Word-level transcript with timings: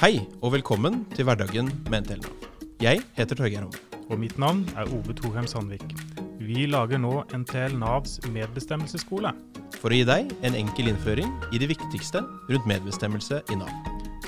Hei 0.00 0.22
og 0.40 0.54
velkommen 0.54 1.02
til 1.12 1.26
Hverdagen 1.28 1.66
med 1.92 2.06
NTL 2.06 2.22
Nav. 2.22 2.44
Jeg 2.80 3.02
heter 3.18 3.36
Torgeir 3.36 3.66
Homme. 3.66 3.80
Og 4.08 4.16
mitt 4.22 4.38
navn 4.40 4.62
er 4.72 4.88
Ove 4.96 5.12
Thorheim 5.12 5.44
Sandvik. 5.44 5.84
Vi 6.40 6.64
lager 6.72 6.96
nå 6.96 7.18
NTL 7.36 7.76
Navs 7.76 8.14
medbestemmelsesskole. 8.32 9.34
For 9.76 9.92
å 9.92 9.98
gi 9.98 10.06
deg 10.08 10.32
en 10.40 10.56
enkel 10.56 10.88
innføring 10.88 11.28
i 11.52 11.60
det 11.60 11.68
viktigste 11.74 12.24
rundt 12.24 12.70
medbestemmelse 12.72 13.42
i 13.52 13.60
Nav. 13.60 13.68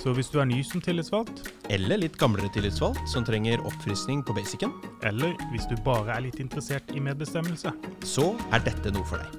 Så 0.03 0.13
hvis 0.13 0.29
du 0.29 0.43
er 0.45 0.51
ny 0.53 0.61
som 0.61 0.85
tillitsvalgt, 0.85 1.49
Eller 1.73 2.05
litt 2.05 2.21
gamlere 2.21 2.53
tillitsvalgt 2.53 3.09
som 3.09 3.25
trenger 3.25 3.65
oppfriskning 3.65 4.21
på 4.21 4.37
basicen, 4.37 4.77
eller 5.09 5.33
hvis 5.57 5.65
du 5.73 5.77
bare 5.81 6.19
er 6.19 6.29
litt 6.29 6.37
interessert 6.37 6.85
i 6.93 7.01
medbestemmelse, 7.01 7.73
så 8.05 8.37
er 8.53 8.61
dette 8.61 8.93
noe 8.93 9.09
for 9.09 9.25
deg. 9.25 9.33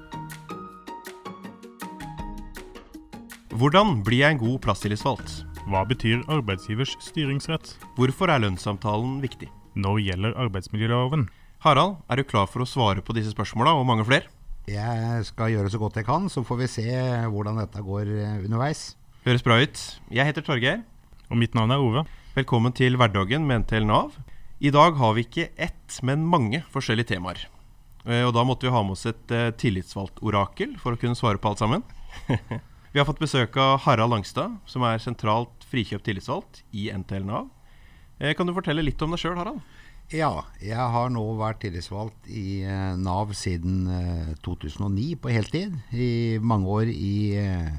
Hvordan 3.53 4.01
blir 4.01 4.25
jeg 4.25 4.31
en 4.33 4.47
god 4.49 4.63
plasstillitsvalgt? 4.65 5.52
Hva 5.69 5.83
betyr 5.87 6.23
arbeidsgivers 6.31 6.97
styringsrett? 7.03 7.75
Hvorfor 7.97 8.31
er 8.33 8.41
lønnssamtalen 8.43 9.19
viktig? 9.23 9.47
Når 9.79 10.01
gjelder 10.03 10.35
arbeidsmiljøloven? 10.45 11.27
Harald, 11.63 11.95
er 12.11 12.19
du 12.19 12.25
klar 12.27 12.49
for 12.51 12.63
å 12.63 12.67
svare 12.67 13.03
på 13.05 13.15
disse 13.15 13.31
spørsmåla 13.31 13.71
og 13.77 13.85
mange 13.87 14.03
flere? 14.07 14.27
Jeg 14.67 15.23
skal 15.27 15.53
gjøre 15.53 15.71
så 15.71 15.79
godt 15.79 15.97
jeg 15.99 16.07
kan, 16.07 16.27
så 16.31 16.43
får 16.43 16.59
vi 16.61 16.67
se 16.71 16.89
hvordan 17.31 17.61
dette 17.61 17.83
går 17.83 18.11
eh, 18.11 18.35
underveis. 18.43 18.93
Høres 19.23 19.43
bra 19.43 19.57
ut. 19.63 19.79
Jeg 20.11 20.27
heter 20.27 20.43
Torgeir. 20.45 20.83
Og 21.31 21.39
mitt 21.39 21.55
navn 21.55 21.71
er 21.71 21.83
Ove. 21.83 22.03
Velkommen 22.35 22.75
til 22.75 22.97
Hverdagen 22.99 23.47
med 23.47 23.63
NTL 23.63 23.87
Nav. 23.87 24.19
I 24.63 24.71
dag 24.71 24.99
har 24.99 25.15
vi 25.15 25.23
ikke 25.25 25.49
ett, 25.55 25.97
men 26.03 26.27
mange 26.27 26.61
forskjellige 26.71 27.13
temaer. 27.15 27.45
Eh, 28.03 28.23
Og 28.27 28.33
da 28.35 28.43
måtte 28.47 28.67
vi 28.67 28.75
ha 28.75 28.83
med 28.83 28.97
oss 28.97 29.07
et 29.07 29.23
tillitsvalgtorakel 29.23 29.57
tillitsvalgt-orakel 29.63 30.77
for 30.83 30.95
å 30.95 30.99
kunne 30.99 31.19
svare 31.19 31.39
på 31.39 31.51
alt 31.51 31.63
sammen. 31.63 31.83
vi 32.93 32.99
har 33.01 33.07
fått 33.07 33.23
besøk 33.23 33.55
av 33.57 33.79
Harald 33.87 34.11
Langstad, 34.13 34.59
som 34.69 34.83
er 34.85 34.99
sentralt 35.01 35.62
frikjøpt 35.73 36.05
tillitsvalgt 36.07 36.61
i 36.77 36.87
NTL 36.93 37.25
Nav. 37.27 37.49
Eh, 38.21 38.35
Kan 38.37 38.47
du 38.47 38.53
fortelle 38.55 38.85
litt 38.85 39.01
om 39.03 39.11
deg 39.15 39.19
sjøl, 39.23 39.35
Harald? 39.41 39.61
Ja, 40.13 40.43
jeg 40.61 40.75
har 40.93 41.09
nå 41.09 41.21
vært 41.39 41.61
tillitsvalgt 41.63 42.27
i 42.29 42.61
eh, 42.67 42.93
Nav 42.99 43.31
siden 43.39 43.87
eh, 43.89 44.33
2009 44.45 45.15
på 45.23 45.31
heltid. 45.33 45.77
I 45.95 46.37
mange 46.43 46.69
år 46.69 46.91
i, 46.91 47.13
eh, 47.39 47.69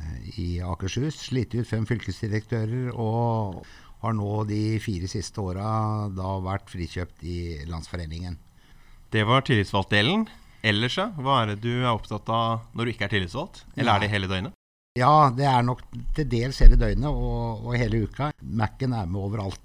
i 0.41 0.49
Akershus. 0.65 1.21
Slitt 1.29 1.55
ut 1.55 1.69
fem 1.69 1.85
fylkesdirektører 1.87 2.91
og 2.97 3.61
har 4.05 4.17
nå 4.17 4.31
de 4.49 4.63
fire 4.85 5.09
siste 5.09 5.41
åra 5.45 6.09
da 6.13 6.35
vært 6.45 6.73
frikjøpt 6.73 7.23
i 7.29 7.39
Landsforeningen. 7.71 8.41
Det 9.15 9.23
var 9.29 9.45
tillitsvalgt-delen. 9.47 10.27
Ellers, 10.65 10.97
ja, 10.99 11.11
hva 11.21 11.43
er 11.43 11.53
det 11.53 11.61
du 11.63 11.71
er 11.85 11.93
opptatt 11.93 12.29
av 12.33 12.65
når 12.75 12.89
du 12.89 12.95
ikke 12.95 13.07
er 13.07 13.15
tillitsvalgt? 13.19 13.63
Eller 13.77 13.95
er 13.95 14.03
det 14.07 14.11
hele 14.17 14.29
døgnet? 14.33 14.57
Ja, 14.95 15.27
det 15.35 15.43
er 15.51 15.65
nok 15.67 15.81
til 16.15 16.29
dels 16.31 16.61
hele 16.63 16.77
døgnet 16.79 17.09
og, 17.11 17.65
og 17.67 17.73
hele 17.75 18.05
uka. 18.07 18.29
Mac-en 18.47 18.93
er 18.95 19.09
med 19.11 19.19
overalt. 19.19 19.59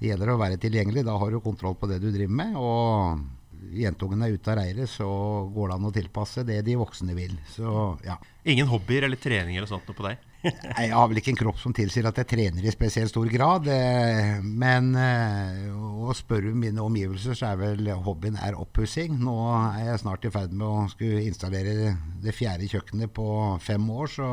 Det 0.00 0.08
gjelder 0.08 0.32
å 0.32 0.40
være 0.40 0.56
tilgjengelig. 0.58 1.04
Da 1.06 1.14
har 1.22 1.30
du 1.30 1.38
kontroll 1.44 1.76
på 1.78 1.86
det 1.86 2.00
du 2.02 2.08
driver 2.08 2.34
med. 2.40 2.56
Og 2.58 3.76
jentungen 3.78 4.24
er 4.26 4.34
ute 4.34 4.50
av 4.50 4.58
reiret, 4.58 4.90
så 4.90 5.06
går 5.54 5.70
det 5.70 5.76
an 5.76 5.86
å 5.86 5.92
tilpasse 5.94 6.42
det 6.48 6.58
de 6.66 6.74
voksne 6.80 7.14
vil. 7.14 7.36
Så 7.54 7.76
ja. 8.02 8.16
Ingen 8.42 8.66
hobbyer 8.72 9.06
eller 9.06 9.22
trening 9.22 9.54
eller 9.54 9.70
sånt 9.70 9.86
noe 9.86 10.00
på 10.00 10.08
deg? 10.08 10.26
Jeg 10.82 10.90
har 10.92 11.08
vel 11.08 11.20
ikke 11.20 11.32
en 11.34 11.38
kropp 11.38 11.60
som 11.62 11.74
tilsier 11.76 12.06
at 12.08 12.18
jeg 12.18 12.28
trener 12.32 12.64
i 12.66 12.74
spesielt 12.74 13.12
stor 13.12 13.28
grad. 13.30 13.68
eh, 13.70 14.40
Men 14.42 14.92
å 14.96 16.12
spørre 16.16 16.50
spør 16.50 16.58
mine 16.58 16.82
omgivelser, 16.82 17.38
så 17.38 17.52
er 17.52 17.60
vel 17.60 17.90
hobbyen 18.06 18.38
er 18.42 18.58
oppussing. 18.58 19.18
Nå 19.22 19.36
er 19.54 19.92
jeg 19.92 20.02
snart 20.02 20.26
i 20.26 20.32
ferd 20.34 20.52
med 20.52 20.66
å 20.66 20.88
skulle 20.90 21.22
installere 21.28 21.94
det 22.22 22.34
fjerde 22.34 22.68
kjøkkenet 22.70 23.12
på 23.14 23.26
fem 23.62 23.86
år, 23.90 24.10
så 24.10 24.28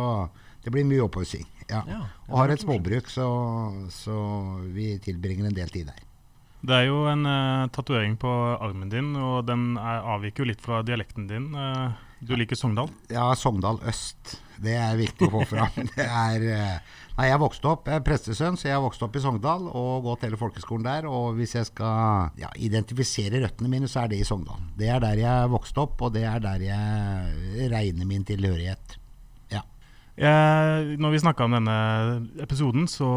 det 0.64 0.74
blir 0.74 0.88
mye 0.88 1.06
oppussing. 1.06 1.46
Ja. 1.70 1.84
Ja, 1.88 2.04
Og 2.28 2.38
har 2.42 2.52
et 2.54 2.64
småbruk, 2.64 3.10
så, 3.14 3.28
så 3.94 4.20
vi 4.74 4.96
tilbringer 5.04 5.50
en 5.50 5.58
del 5.58 5.70
tid 5.74 5.92
der. 5.92 6.06
Det 6.60 6.76
er 6.76 6.90
jo 6.90 7.06
en 7.08 7.24
uh, 7.24 7.70
tatovering 7.72 8.18
på 8.20 8.30
armen 8.60 8.90
din, 8.92 9.14
og 9.16 9.46
den 9.48 9.78
er, 9.80 10.02
avviker 10.16 10.44
jo 10.44 10.50
litt 10.50 10.64
fra 10.64 10.82
dialekten 10.84 11.30
din. 11.30 11.54
Eh, 11.56 11.94
du 12.20 12.36
liker 12.36 12.58
Sogndal? 12.60 12.90
Ja, 13.12 13.30
Sogndal 13.36 13.80
øst. 13.88 14.38
Det 14.60 14.76
er 14.76 14.98
viktig 15.00 15.30
å 15.30 15.40
få 15.40 15.46
fram. 15.48 15.72
Det 15.96 16.04
er, 16.04 16.46
eh, 16.52 16.98
nei, 17.16 17.28
jeg 17.30 17.40
vokste 17.40 17.70
opp, 17.72 17.88
jeg 17.88 18.02
er 18.02 18.06
prestesønn, 18.06 18.58
så 18.60 18.68
jeg 18.68 18.76
har 18.76 18.84
vokst 18.84 19.04
opp 19.06 19.16
i 19.16 19.22
Sogndal 19.24 19.70
og 19.70 20.08
gått 20.08 20.26
hele 20.28 20.40
folkeskolen 20.40 20.88
der. 20.88 21.08
Og 21.08 21.40
hvis 21.40 21.56
jeg 21.56 21.70
skal 21.70 22.36
ja, 22.40 22.52
identifisere 22.60 23.40
røttene 23.46 23.72
mine, 23.72 23.88
så 23.92 24.04
er 24.04 24.12
det 24.12 24.20
i 24.20 24.28
Sogndal. 24.28 24.62
Det 24.80 24.92
er 24.92 25.04
der 25.04 25.22
jeg 25.22 25.54
vokste 25.54 25.86
opp, 25.86 26.02
og 26.04 26.16
det 26.18 26.26
er 26.28 26.44
der 26.44 26.66
jeg 26.68 27.70
regner 27.72 28.10
min 28.10 28.28
tilhørighet. 28.28 29.00
Ja. 29.56 29.64
Jeg, 30.20 31.00
når 31.00 31.16
vi 31.16 31.24
snakka 31.24 31.48
om 31.48 31.56
denne 31.56 31.80
episoden, 32.44 32.90
så 32.92 33.12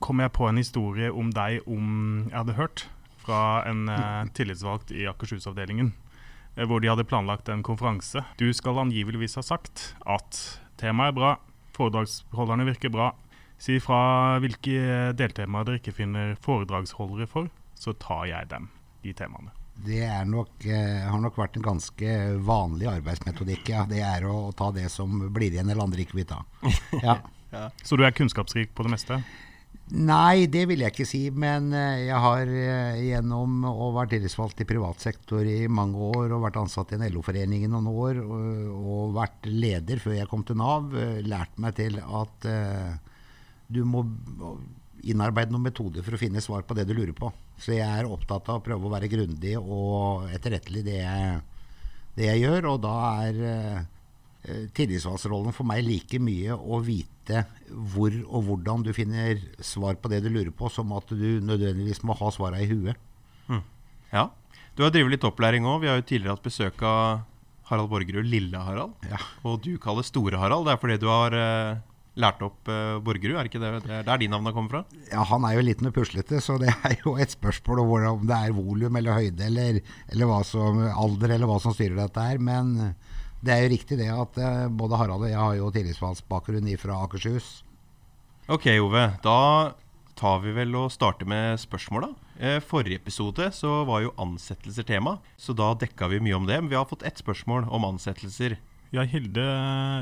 kom 0.00 0.22
jeg 0.22 0.32
på 0.32 0.48
en 0.48 0.60
historie 0.60 1.12
om 1.12 1.32
deg 1.34 1.66
om 1.68 2.28
jeg 2.30 2.38
hadde 2.38 2.56
hørt 2.56 2.88
fra 3.28 3.40
en 3.68 3.88
eh, 3.92 4.28
tillitsvalgt 4.32 4.94
i 4.96 5.04
Akershus-avdelingen. 5.10 5.92
Eh, 6.58 6.66
Hvor 6.66 6.82
de 6.82 6.90
hadde 6.90 7.06
planlagt 7.06 7.48
en 7.48 7.62
konferanse. 7.62 8.24
Du 8.36 8.50
skal 8.52 8.82
angiveligvis 8.82 9.38
ha 9.38 9.44
sagt 9.46 9.94
at 10.04 10.42
temaet 10.80 11.14
er 11.14 11.18
bra, 11.18 11.30
foredragsholderne 11.78 12.66
virker 12.68 12.92
bra. 12.92 13.12
Si 13.58 13.78
fra 13.82 14.38
hvilke 14.42 15.14
deltemaer 15.18 15.66
dere 15.66 15.80
ikke 15.80 15.96
finner 15.96 16.36
foredragsholdere 16.42 17.26
for, 17.30 17.48
så 17.78 17.94
tar 17.98 18.26
jeg 18.30 18.50
dem, 18.50 18.68
de 19.06 19.14
temaene. 19.14 19.54
Det 19.78 20.02
er 20.02 20.24
nok, 20.26 20.50
eh, 20.66 21.06
har 21.06 21.20
nok 21.22 21.38
vært 21.38 21.56
en 21.58 21.66
ganske 21.66 22.14
vanlig 22.42 22.88
arbeidsmetodikk. 22.90 23.70
Ja. 23.70 23.84
Det 23.86 24.02
er 24.02 24.26
å, 24.26 24.50
ta 24.58 24.72
det 24.74 24.88
som 24.90 25.28
blir 25.30 25.54
igjen 25.54 25.70
eller 25.70 25.86
andre 25.86 26.02
ikke 26.06 26.18
vil 26.20 26.30
ta. 26.34 26.42
Ja. 27.48 27.70
Så 27.80 27.96
du 27.96 28.02
er 28.04 28.12
kunnskapsrik 28.12 28.74
på 28.76 28.84
det 28.84 28.90
meste? 28.92 29.16
Nei, 29.88 30.44
det 30.52 30.66
vil 30.68 30.82
jeg 30.84 30.92
ikke 30.92 31.08
si. 31.08 31.20
Men 31.32 31.70
eh, 31.72 32.06
jeg 32.10 32.20
har 32.24 32.50
eh, 32.52 33.00
gjennom 33.08 33.62
å 33.70 33.90
være 33.96 34.16
tillitsvalgt 34.16 34.60
i 34.64 34.68
privat 34.68 35.00
sektor 35.00 35.46
i 35.48 35.62
mange 35.72 36.10
år 36.12 36.34
og 36.36 36.44
vært 36.44 36.60
ansatt 36.60 36.92
i 36.92 36.98
en 36.98 37.06
LO-forening 37.08 37.64
i 37.64 37.70
noen 37.72 37.88
år 37.88 38.20
og, 38.20 38.42
og 38.78 39.14
vært 39.16 39.48
leder 39.48 40.02
før 40.02 40.18
jeg 40.18 40.28
kom 40.28 40.44
til 40.44 40.60
Nav, 40.60 40.92
eh, 40.92 41.22
lært 41.24 41.56
meg 41.62 41.78
til 41.80 41.96
at 42.04 42.48
eh, 42.52 42.92
du 43.68 43.84
må 43.88 44.04
innarbeide 45.06 45.52
noen 45.52 45.68
metoder 45.68 46.04
for 46.04 46.16
å 46.16 46.20
finne 46.20 46.42
svar 46.42 46.64
på 46.66 46.76
det 46.76 46.86
du 46.88 46.94
lurer 46.96 47.14
på. 47.16 47.30
Så 47.58 47.74
jeg 47.74 47.86
er 47.86 48.08
opptatt 48.08 48.48
av 48.50 48.60
å 48.60 48.64
prøve 48.64 48.86
å 48.86 48.92
være 48.92 49.10
grundig 49.10 49.56
og 49.58 50.28
etterrettelig 50.34 50.84
det 50.86 50.98
jeg, 51.00 51.38
det 52.18 52.28
jeg 52.28 52.44
gjør. 52.44 52.70
Og 52.72 52.80
da 52.84 52.96
er 53.24 53.40
eh, 53.52 53.78
eh, 54.44 54.64
tillitsvalgsrollen 54.76 55.56
for 55.56 55.68
meg 55.68 55.84
like 55.86 56.20
mye 56.22 56.54
å 56.54 56.80
vite 56.84 57.17
hvor 57.68 58.14
og 58.26 58.46
hvordan 58.46 58.86
du 58.86 58.94
finner 58.96 59.42
svar 59.60 59.98
på 60.00 60.10
det 60.12 60.22
du 60.24 60.30
lurer 60.32 60.52
på, 60.54 60.70
som 60.72 60.92
at 60.96 61.10
du 61.12 61.38
nødvendigvis 61.44 62.00
må 62.06 62.16
ha 62.16 62.30
svarene 62.32 62.64
i 62.64 62.70
huet. 62.70 62.96
Ja. 64.12 64.28
Du 64.76 64.84
har 64.84 64.94
drevet 64.94 65.16
litt 65.16 65.26
opplæring 65.26 65.66
òg. 65.68 65.82
Vi 65.82 65.90
har 65.90 65.98
jo 65.98 66.06
tidligere 66.06 66.36
hatt 66.36 66.46
besøk 66.46 66.82
av 66.86 67.26
Harald 67.68 67.90
Borgerud, 67.92 68.24
Lille-Harald. 68.30 68.94
Ja. 69.10 69.20
Og 69.48 69.60
du 69.64 69.74
kaller 69.82 70.06
Store-Harald. 70.06 70.68
Det 70.68 70.74
er 70.74 70.80
fordi 70.80 70.98
du 71.02 71.08
har 71.10 71.34
uh, 71.36 71.80
lært 72.18 72.44
opp 72.46 72.70
uh, 72.70 72.96
Borgerud, 73.04 73.36
er 73.36 73.50
ikke 73.50 73.60
det? 73.60 73.72
Det 73.84 73.96
er 73.98 74.06
der 74.06 74.22
de 74.22 74.30
navnene 74.32 74.54
kommer 74.56 74.78
fra? 74.78 75.02
Ja, 75.10 75.26
Han 75.28 75.44
er 75.44 75.58
jo 75.58 75.66
liten 75.66 75.90
og 75.90 75.96
puslete, 75.98 76.40
så 76.44 76.56
det 76.62 76.72
er 76.72 76.96
jo 77.02 77.18
et 77.20 77.34
spørsmål 77.34 77.84
om 78.14 78.24
det 78.30 78.38
er 78.38 78.56
volum 78.56 78.96
eller 79.00 79.18
høyde 79.18 79.44
eller, 79.50 79.82
eller 80.08 80.30
hva 80.30 80.40
som, 80.46 80.80
alder 80.88 81.36
eller 81.36 81.50
hva 81.50 81.60
som 81.62 81.76
styrer 81.76 81.98
dette 81.98 82.24
her. 82.30 82.40
Men 82.40 82.94
det 83.44 83.54
er 83.54 83.64
jo 83.64 83.72
riktig 83.74 83.98
det 84.00 84.08
at 84.10 84.38
eh, 84.42 84.68
både 84.68 84.98
Harald 84.98 85.26
og 85.26 85.30
jeg 85.30 85.38
har 85.38 85.58
jo 85.58 85.70
tillitsvalgsbakgrunn 85.74 86.70
fra 86.80 87.02
Akershus. 87.04 87.50
Ok, 88.48 88.66
Ove. 88.80 89.04
Da 89.22 89.74
tar 90.18 90.40
vi 90.42 90.54
vel 90.56 90.74
og 90.74 90.90
starter 90.90 91.28
med 91.28 91.60
spørsmåla. 91.62 92.10
Eh, 92.38 92.58
forrige 92.64 92.98
episode 92.98 93.50
så 93.54 93.84
var 93.86 94.02
jo 94.02 94.14
ansettelser 94.18 94.86
tema, 94.88 95.18
så 95.36 95.54
da 95.54 95.74
dekka 95.78 96.08
vi 96.10 96.22
mye 96.24 96.38
om 96.38 96.48
det. 96.48 96.58
Men 96.62 96.70
vi 96.72 96.78
har 96.78 96.88
fått 96.90 97.06
ett 97.06 97.20
spørsmål 97.22 97.68
om 97.70 97.86
ansettelser. 97.86 98.58
Ja, 98.90 99.04
Hilde 99.04 99.44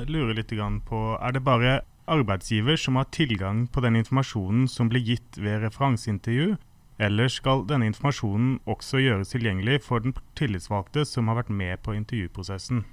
lurer 0.07 0.35
litt 0.39 0.55
på 0.87 1.19
Er 1.21 1.33
det 1.33 1.43
bare 1.45 1.83
arbeidsgiver 2.07 2.77
som 2.79 2.97
har 2.97 3.11
tilgang 3.11 3.67
på 3.67 3.83
den 3.83 3.97
informasjonen 3.97 4.69
som 4.69 4.89
blir 4.89 5.03
gitt 5.03 5.37
ved 5.37 5.61
referanseintervju, 5.65 6.57
eller 6.99 7.29
skal 7.29 7.67
denne 7.67 7.91
informasjonen 7.91 8.61
også 8.65 9.03
gjøres 9.03 9.35
tilgjengelig 9.35 9.83
for 9.85 10.01
den 10.01 10.15
tillitsvalgte 10.39 11.05
som 11.05 11.29
har 11.29 11.43
vært 11.43 11.51
med 11.51 11.83
på 11.83 11.97
intervjuprosessen? 11.99 12.85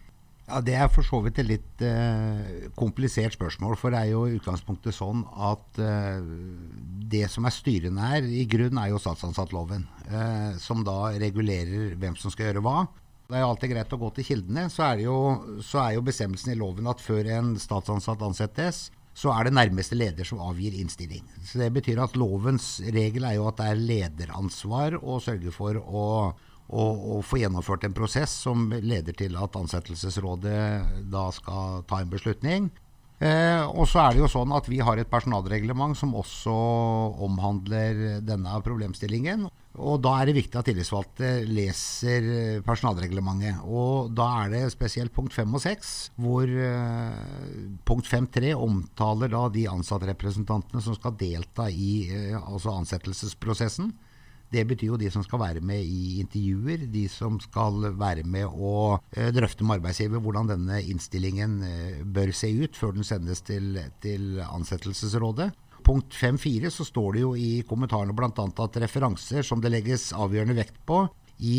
Ja, 0.43 0.59
Det 0.59 0.73
er 0.75 0.89
for 0.91 1.07
så 1.07 1.21
vidt 1.23 1.39
et 1.39 1.47
litt 1.47 1.83
eh, 1.87 2.67
komplisert 2.75 3.37
spørsmål. 3.37 3.77
For 3.79 3.93
det 3.93 4.01
er 4.01 4.09
jo 4.11 4.25
i 4.27 4.35
utgangspunktet 4.37 4.95
sånn 4.95 5.23
at 5.39 5.79
eh, 5.79 6.25
det 7.13 7.29
som 7.31 7.47
er 7.47 7.55
styrende 7.55 8.09
her, 8.09 8.27
i 8.27 8.43
grunn 8.49 8.81
er 8.81 8.91
jo 8.91 8.99
statsansattloven. 8.99 9.87
Eh, 10.09 10.49
som 10.59 10.83
da 10.83 11.13
regulerer 11.15 11.95
hvem 11.95 12.19
som 12.19 12.33
skal 12.33 12.51
gjøre 12.51 12.65
hva. 12.65 12.83
Det 13.29 13.39
er 13.39 13.45
jo 13.45 13.53
alltid 13.53 13.71
greit 13.71 13.95
å 13.95 14.01
gå 14.01 14.09
til 14.17 14.27
kildene. 14.33 14.67
Så 14.69 14.83
er, 14.85 15.05
jo, 15.05 15.15
så 15.63 15.79
er 15.85 15.95
jo 15.95 16.03
bestemmelsen 16.05 16.51
i 16.53 16.59
loven 16.59 16.91
at 16.91 17.01
før 17.01 17.29
en 17.37 17.55
statsansatt 17.57 18.21
ansettes, 18.27 18.89
så 19.15 19.31
er 19.31 19.47
det 19.47 19.55
nærmeste 19.55 19.95
leder 19.95 20.27
som 20.27 20.41
avgir 20.43 20.75
innstilling. 20.75 21.23
Så 21.45 21.61
Det 21.61 21.69
betyr 21.71 22.01
at 22.03 22.17
lovens 22.19 22.81
regel 22.83 23.29
er 23.29 23.37
jo 23.37 23.47
at 23.47 23.61
det 23.61 23.69
er 23.69 23.83
lederansvar 23.89 24.97
å 24.99 25.21
sørge 25.23 25.53
for 25.55 25.79
å 25.79 26.07
og, 26.69 27.19
få 27.27 27.41
gjennomført 27.41 27.83
en 27.85 27.95
prosess 27.95 28.31
som 28.45 28.69
leder 28.71 29.15
til 29.17 29.35
at 29.37 29.57
ansettelsesrådet 29.59 31.09
da 31.11 31.27
skal 31.35 31.83
ta 31.89 32.01
en 32.01 32.13
beslutning. 32.13 32.71
Eh, 33.23 33.63
og 33.69 33.85
så 33.87 34.01
er 34.01 34.15
det 34.15 34.23
jo 34.23 34.31
sånn 34.31 34.51
at 34.55 34.65
vi 34.67 34.81
har 34.83 34.99
et 34.99 35.11
personalreglement 35.11 35.95
som 35.95 36.15
også 36.17 36.53
omhandler 37.23 38.19
denne 38.25 38.55
problemstillingen. 38.65 39.45
Og 39.73 40.01
da 40.05 40.11
er 40.19 40.29
det 40.29 40.35
viktig 40.37 40.57
at 40.59 40.67
tillitsvalgte 40.69 41.29
leser 41.49 42.25
personalreglementet. 42.65 43.63
Og 43.65 44.11
da 44.13 44.27
er 44.43 44.51
det 44.53 44.63
spesielt 44.73 45.13
punkt 45.15 45.33
5 45.33 45.55
og 45.57 45.63
6, 45.63 45.93
hvor 46.21 46.45
eh, 46.45 47.79
punkt 47.87 48.09
5.3 48.09 48.53
omtaler 48.53 49.31
da 49.33 49.47
de 49.53 49.65
ansattrepresentantene 49.71 50.83
som 50.83 50.97
skal 50.97 51.15
delta 51.17 51.69
i 51.71 51.93
eh, 52.11 52.37
altså 52.37 52.75
ansettelsesprosessen. 52.83 53.93
Det 54.53 54.63
betyr 54.69 54.91
jo 54.91 54.99
de 55.01 55.09
som 55.09 55.23
skal 55.25 55.41
være 55.41 55.63
med 55.65 55.81
i 55.81 56.19
intervjuer, 56.21 56.85
de 56.93 57.07
som 57.09 57.39
skal 57.41 57.87
være 57.97 58.25
med 58.27 58.45
å 58.45 58.99
eh, 59.15 59.31
drøfte 59.33 59.65
med 59.65 59.79
arbeidsgiver 59.79 60.21
hvordan 60.21 60.51
denne 60.51 60.77
innstillingen 60.85 61.55
eh, 61.65 62.03
bør 62.05 62.33
se 62.37 62.51
ut 62.53 62.77
før 62.77 62.93
den 62.97 63.07
sendes 63.07 63.41
til, 63.47 63.79
til 64.03 64.37
ansettelsesrådet. 64.45 65.49
Punkt 65.83 66.15
5.4 66.15 66.69
så 66.71 66.85
står 66.87 67.15
det 67.15 67.23
jo 67.25 67.33
i 67.35 67.51
kommentarene 67.67 68.15
bl.a. 68.15 68.29
at 68.29 68.79
referanser 68.85 69.43
som 69.43 69.63
det 69.63 69.73
legges 69.73 70.11
avgjørende 70.15 70.55
vekt 70.61 70.77
på 70.87 71.01
i 71.43 71.57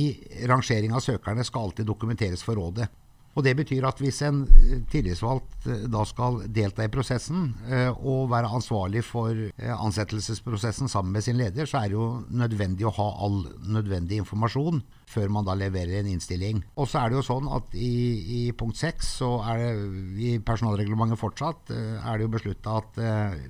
rangering 0.48 0.94
av 0.94 1.02
søkerne, 1.04 1.44
skal 1.44 1.68
alltid 1.68 1.90
dokumenteres 1.90 2.44
for 2.46 2.56
rådet. 2.56 2.86
Og 3.34 3.42
Det 3.42 3.54
betyr 3.58 3.84
at 3.88 3.98
hvis 4.02 4.20
en 4.26 4.44
eh, 4.46 4.82
tillitsvalgt 4.90 5.66
eh, 5.66 5.86
da 5.90 6.04
skal 6.06 6.44
delta 6.54 6.84
i 6.86 6.90
prosessen 6.92 7.48
eh, 7.66 7.90
og 7.90 8.30
være 8.30 8.52
ansvarlig 8.58 9.02
for 9.06 9.34
ansettelsesprosessen 9.58 10.90
sammen 10.90 11.14
med 11.16 11.26
sin 11.26 11.38
leder, 11.40 11.66
så 11.66 11.80
er 11.82 11.90
det 11.90 11.98
jo 11.98 12.08
nødvendig 12.30 12.86
å 12.86 12.94
ha 12.94 13.08
all 13.26 13.40
nødvendig 13.66 14.20
informasjon 14.22 14.84
før 15.10 15.34
man 15.34 15.46
da 15.46 15.56
leverer 15.58 15.98
en 15.98 16.12
innstilling. 16.14 16.62
Og 16.78 16.88
så 16.90 17.02
er 17.02 17.10
det 17.10 17.18
jo 17.18 17.26
sånn 17.26 17.50
at 17.58 17.74
i, 17.74 17.90
i 18.38 18.40
punkt 18.56 18.78
seks, 18.78 19.16
så 19.20 19.36
er 19.50 19.62
det 19.62 20.22
i 20.22 20.32
personalreglementet 20.42 21.20
fortsatt, 21.20 21.70
er 21.74 22.16
det 22.16 22.26
jo 22.26 22.32
beslutta 22.32 22.78
at 22.80 22.98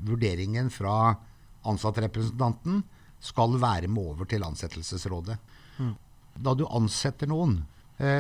vurderingen 0.05 0.69
fra 0.73 1.15
ansattrepresentanten 1.65 2.83
skal 3.25 3.57
være 3.61 3.89
med 3.89 4.13
over 4.13 4.29
til 4.29 4.45
ansettelsesrådet. 4.45 5.39
Mm. 5.81 5.95
Da 6.45 6.53
du 6.59 6.67
ansetter 6.69 7.31
noen, 7.31 7.63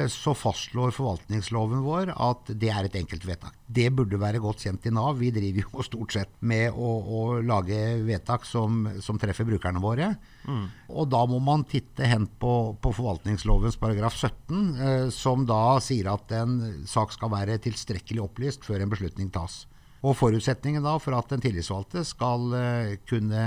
så 0.08 0.30
fastslår 0.38 0.92
forvaltningsloven 0.94 1.80
vår 1.82 2.12
at 2.14 2.52
det 2.62 2.68
er 2.70 2.86
et 2.86 2.94
enkeltvedtak. 3.00 3.56
Det 3.66 3.88
burde 3.90 4.20
være 4.22 4.38
godt 4.38 4.62
kjent 4.62 4.86
i 4.86 4.92
Nav. 4.94 5.16
Vi 5.18 5.32
driver 5.34 5.64
jo 5.64 5.82
stort 5.88 6.14
sett 6.14 6.30
med 6.46 6.76
å, 6.78 6.90
å 7.02 7.22
lage 7.42 7.80
vedtak 8.06 8.46
som, 8.46 8.84
som, 9.02 9.18
treffer 9.18 9.48
brukerne 9.48 9.82
våre. 9.82 10.12
Mm. 10.46 10.68
Og 10.94 11.10
da 11.10 11.24
må 11.26 11.40
man 11.42 11.66
titte 11.66 12.06
hen 12.06 12.28
på, 12.38 12.54
på 12.78 12.94
forvaltningslovens 12.94 13.80
paragraf 13.82 14.14
17, 14.14 14.62
eh, 14.78 15.08
som 15.14 15.42
da 15.48 15.80
sier 15.82 16.12
at 16.12 16.30
en 16.38 16.86
sak 16.86 17.16
skal 17.16 17.34
være 17.34 17.58
tilstrekkelig 17.66 18.22
opplyst 18.28 18.66
før 18.68 18.84
en 18.84 18.94
beslutning 18.94 19.34
tas. 19.34 19.64
Og 20.04 20.16
forutsetningen 20.18 20.84
da 20.84 20.98
for 21.00 21.16
at 21.16 21.30
den 21.32 21.42
tillitsvalgte 21.42 22.04
skal 22.06 22.50
eh, 22.58 22.96
kunne 23.08 23.44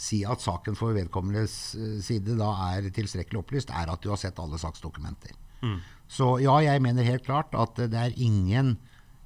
si 0.00 0.22
at 0.24 0.42
saken 0.42 0.76
for 0.78 0.96
vedkommendes 0.96 1.56
eh, 1.76 1.96
side 2.04 2.38
da 2.40 2.50
er 2.70 2.88
tilstrekkelig 2.94 3.42
opplyst, 3.42 3.72
er 3.74 3.92
at 3.92 4.02
du 4.02 4.10
har 4.12 4.20
sett 4.20 4.40
alle 4.40 4.60
saksdokumenter. 4.60 5.36
Mm. 5.60 5.80
Så 6.10 6.38
ja, 6.42 6.56
jeg 6.64 6.82
mener 6.82 7.06
helt 7.06 7.26
klart 7.26 7.54
at 7.54 7.76
det 7.78 7.98
er 8.00 8.16
ingen 8.16 8.74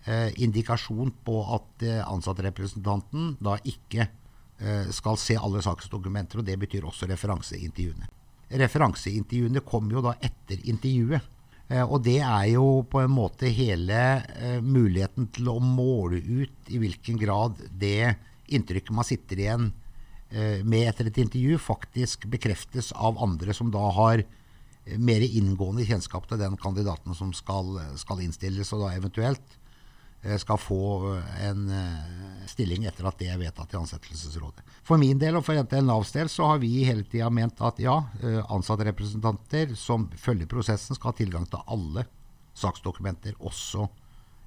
eh, 0.05 0.35
indikasjon 0.43 1.15
på 1.25 1.39
at 1.57 1.87
eh, 1.87 2.03
ansattrepresentanten 2.03 3.37
da 3.45 3.57
ikke 3.63 4.09
eh, 4.09 4.91
skal 4.95 5.21
se 5.21 5.39
alle 5.39 5.63
saksdokumenter, 5.65 6.43
og 6.43 6.49
det 6.49 6.59
betyr 6.61 6.87
også 6.91 7.09
referanseintervjuene. 7.11 8.11
Referanseintervjuene 8.55 9.63
kommer 9.67 9.97
jo 9.97 10.05
da 10.05 10.19
etter 10.23 10.61
intervjuet. 10.69 11.31
Eh, 11.71 11.85
og 11.85 12.03
det 12.05 12.19
er 12.21 12.51
jo 12.53 12.83
på 12.91 13.01
en 13.01 13.15
måte 13.15 13.49
hele 13.49 14.03
eh, 14.37 14.61
muligheten 14.61 15.31
til 15.33 15.49
å 15.55 15.61
måle 15.63 16.21
ut 16.21 16.69
i 16.75 16.83
hvilken 16.83 17.17
grad 17.21 17.63
det 17.73 18.17
inntrykket 18.53 18.93
man 18.93 19.09
sitter 19.09 19.41
igjen 19.41 19.71
med 20.65 20.89
etter 20.89 21.11
et 21.11 21.19
intervju 21.23 21.59
faktisk 21.63 22.27
bekreftes 22.31 22.93
av 22.93 23.19
andre 23.23 23.55
som 23.55 23.71
da 23.75 23.83
har 23.97 24.23
eh, 24.23 24.97
mer 24.99 25.23
inngående 25.25 25.87
kjennskap 25.87 26.27
til 26.31 26.41
den 26.41 26.57
kandidaten 26.61 27.15
som 27.15 27.33
skal, 27.37 27.77
skal 28.01 28.23
innstilles, 28.25 28.73
og 28.75 28.83
da 28.85 28.95
eventuelt 28.97 29.59
eh, 30.23 30.35
skal 30.43 30.59
få 30.59 30.81
en 31.47 31.69
stilling 32.51 32.89
etter 32.91 33.07
at 33.09 33.21
det 33.21 33.31
er 33.33 33.39
vedtatt 33.41 33.77
i 33.77 33.81
ansettelsesrådet. 33.81 34.65
For 34.87 35.01
min 35.01 35.21
del 35.21 35.39
og 35.39 35.47
for 35.47 35.61
NTL 35.61 35.87
Navs 35.87 36.15
del 36.17 36.33
så 36.33 36.51
har 36.53 36.63
vi 36.63 36.73
hele 36.89 37.07
tida 37.07 37.31
ment 37.31 37.63
at 37.65 37.79
ja, 37.83 38.01
ansattrepresentanter 38.53 39.77
som 39.79 40.09
følger 40.19 40.51
prosessen, 40.51 40.99
skal 40.99 41.13
ha 41.13 41.21
tilgang 41.21 41.47
til 41.51 41.63
alle 41.67 42.09
saksdokumenter, 42.55 43.39
også 43.43 43.87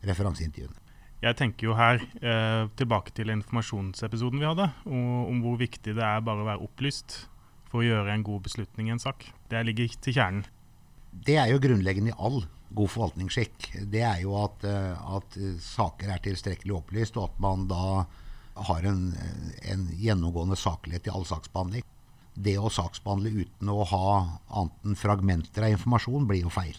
referanseintervjuene. 0.07 0.86
Jeg 1.17 1.33
tenker 1.39 1.71
jo 1.71 1.77
her 1.77 1.97
eh, 2.21 2.67
tilbake 2.77 3.13
til 3.17 3.31
informasjonsepisoden 3.33 4.41
vi 4.41 4.45
hadde, 4.45 4.67
og, 4.85 5.31
om 5.31 5.39
hvor 5.41 5.57
viktig 5.57 5.95
det 5.97 6.03
er 6.05 6.21
bare 6.25 6.43
å 6.43 6.49
være 6.49 6.67
opplyst 6.67 7.23
for 7.71 7.81
å 7.81 7.87
gjøre 7.87 8.13
en 8.13 8.25
god 8.27 8.43
beslutning 8.45 8.91
i 8.91 8.93
en 8.93 9.01
sak. 9.01 9.25
Det 9.49 9.63
ligger 9.65 9.97
til 9.97 10.13
kjernen. 10.19 10.45
Det 11.09 11.39
er 11.41 11.49
jo 11.49 11.61
grunnleggende 11.63 12.13
i 12.13 12.19
all 12.21 12.43
god 12.77 12.91
forvaltningsskikk. 12.93 13.71
Det 13.89 14.03
er 14.05 14.21
jo 14.21 14.35
at, 14.43 14.61
eh, 14.69 14.93
at 15.17 15.39
saker 15.63 16.13
er 16.13 16.21
tilstrekkelig 16.21 16.77
opplyst, 16.83 17.17
og 17.17 17.31
at 17.31 17.41
man 17.41 17.65
da 17.71 18.05
har 18.67 18.85
en, 18.89 19.09
en 19.69 19.87
gjennomgående 19.97 20.57
saklighet 20.57 21.09
i 21.09 21.13
all 21.13 21.25
saksbehandling. 21.29 21.85
Det 22.37 22.59
å 22.61 22.69
saksbehandle 22.69 23.33
uten 23.41 23.73
å 23.73 23.81
ha 23.89 24.09
annet 24.53 24.85
enn 24.85 24.97
fragmenter 24.99 25.65
av 25.65 25.73
informasjon 25.73 26.29
blir 26.29 26.45
jo 26.45 26.53
feil. 26.53 26.77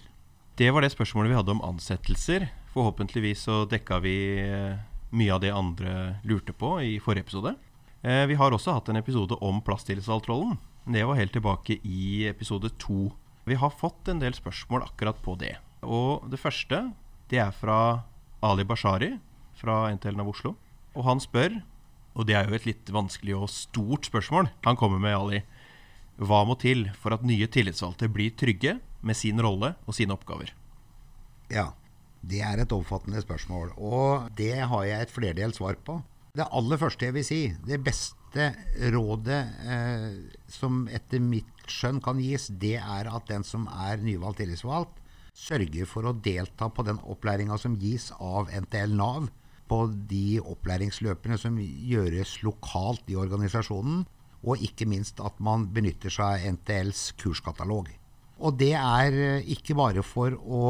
Det 0.58 0.72
var 0.74 0.82
det 0.82 0.90
spørsmålet 0.90 1.30
vi 1.30 1.36
hadde 1.38 1.52
om 1.54 1.60
ansettelser. 1.62 2.48
Forhåpentligvis 2.72 3.44
så 3.46 3.60
dekka 3.70 4.00
vi 4.02 4.14
eh, 4.42 4.80
mye 5.14 5.34
av 5.36 5.42
det 5.44 5.52
andre 5.54 5.92
lurte 6.26 6.50
på 6.50 6.72
i 6.82 6.96
forrige 6.98 7.28
episode. 7.28 7.52
Eh, 8.02 8.24
vi 8.26 8.34
har 8.40 8.50
også 8.50 8.74
hatt 8.74 8.90
en 8.90 8.98
episode 8.98 9.38
om 9.38 9.60
plasstillitsvalgtrollen. 9.62 10.56
Det 10.90 11.04
var 11.06 11.20
helt 11.20 11.36
tilbake 11.36 11.76
i 11.86 12.26
episode 12.26 12.72
to. 12.82 13.12
Vi 13.46 13.54
har 13.54 13.70
fått 13.70 14.10
en 14.10 14.18
del 14.18 14.34
spørsmål 14.34 14.82
akkurat 14.88 15.22
på 15.22 15.36
det. 15.38 15.54
Og 15.86 16.26
det 16.26 16.42
første 16.42 16.88
det 17.30 17.38
er 17.38 17.54
fra 17.54 17.78
Ali 18.42 18.66
Bashari 18.66 19.12
fra 19.62 19.84
NTL 19.94 20.18
av 20.18 20.32
Oslo. 20.34 20.56
Og 20.98 21.06
han 21.06 21.22
spør, 21.22 21.60
og 22.18 22.26
det 22.26 22.34
er 22.34 22.50
jo 22.50 22.58
et 22.58 22.66
litt 22.66 22.90
vanskelig 22.90 23.38
og 23.38 23.54
stort 23.54 24.10
spørsmål 24.10 24.50
han 24.66 24.80
kommer 24.80 24.98
med, 24.98 25.14
Ali. 25.14 25.44
Hva 26.18 26.42
må 26.42 26.58
til 26.58 26.88
for 26.98 27.14
at 27.14 27.22
nye 27.22 27.46
tillitsvalgte 27.46 28.10
blir 28.10 28.34
trygge 28.34 28.80
med 29.00 29.16
sin 29.18 29.40
rolle 29.42 29.74
og 29.86 29.96
sine 29.96 30.14
oppgaver? 30.16 30.52
Ja, 31.52 31.70
det 32.20 32.42
er 32.44 32.62
et 32.62 32.74
omfattende 32.74 33.22
spørsmål, 33.22 33.72
og 33.76 34.30
det 34.36 34.54
har 34.58 34.84
jeg 34.84 35.06
et 35.06 35.14
flerdelt 35.14 35.58
svar 35.58 35.78
på. 35.84 36.00
Det 36.36 36.46
aller 36.54 36.78
første 36.78 37.08
jeg 37.08 37.14
vil 37.16 37.26
si, 37.26 37.40
det 37.66 37.80
beste 37.82 38.50
rådet 38.92 39.40
eh, 39.64 40.10
som 40.52 40.84
etter 40.92 41.22
mitt 41.24 41.64
skjønn 41.68 42.02
kan 42.04 42.20
gis, 42.22 42.48
det 42.50 42.76
er 42.78 43.08
at 43.10 43.30
den 43.30 43.46
som 43.46 43.66
er 43.72 44.02
nyvalgt 44.04 44.42
tillitsvalgt, 44.42 45.00
sørger 45.38 45.86
for 45.86 46.08
å 46.08 46.16
delta 46.18 46.68
på 46.70 46.84
den 46.86 46.98
opplæringa 47.06 47.58
som 47.60 47.76
gis 47.78 48.10
av 48.18 48.50
NTL 48.50 48.94
Nav, 48.98 49.28
på 49.68 49.82
de 50.10 50.38
opplæringsløpene 50.40 51.36
som 51.38 51.58
gjøres 51.60 52.38
lokalt 52.42 53.10
i 53.12 53.18
organisasjonen, 53.20 54.06
og 54.46 54.62
ikke 54.64 54.86
minst 54.88 55.20
at 55.20 55.38
man 55.42 55.66
benytter 55.74 56.12
seg 56.12 56.38
av 56.38 56.54
NTLs 56.56 57.10
kurskatalog. 57.20 57.90
Og 58.38 58.56
det 58.60 58.74
er 58.78 59.42
ikke 59.50 59.76
bare 59.78 60.04
for 60.06 60.34
å 60.38 60.68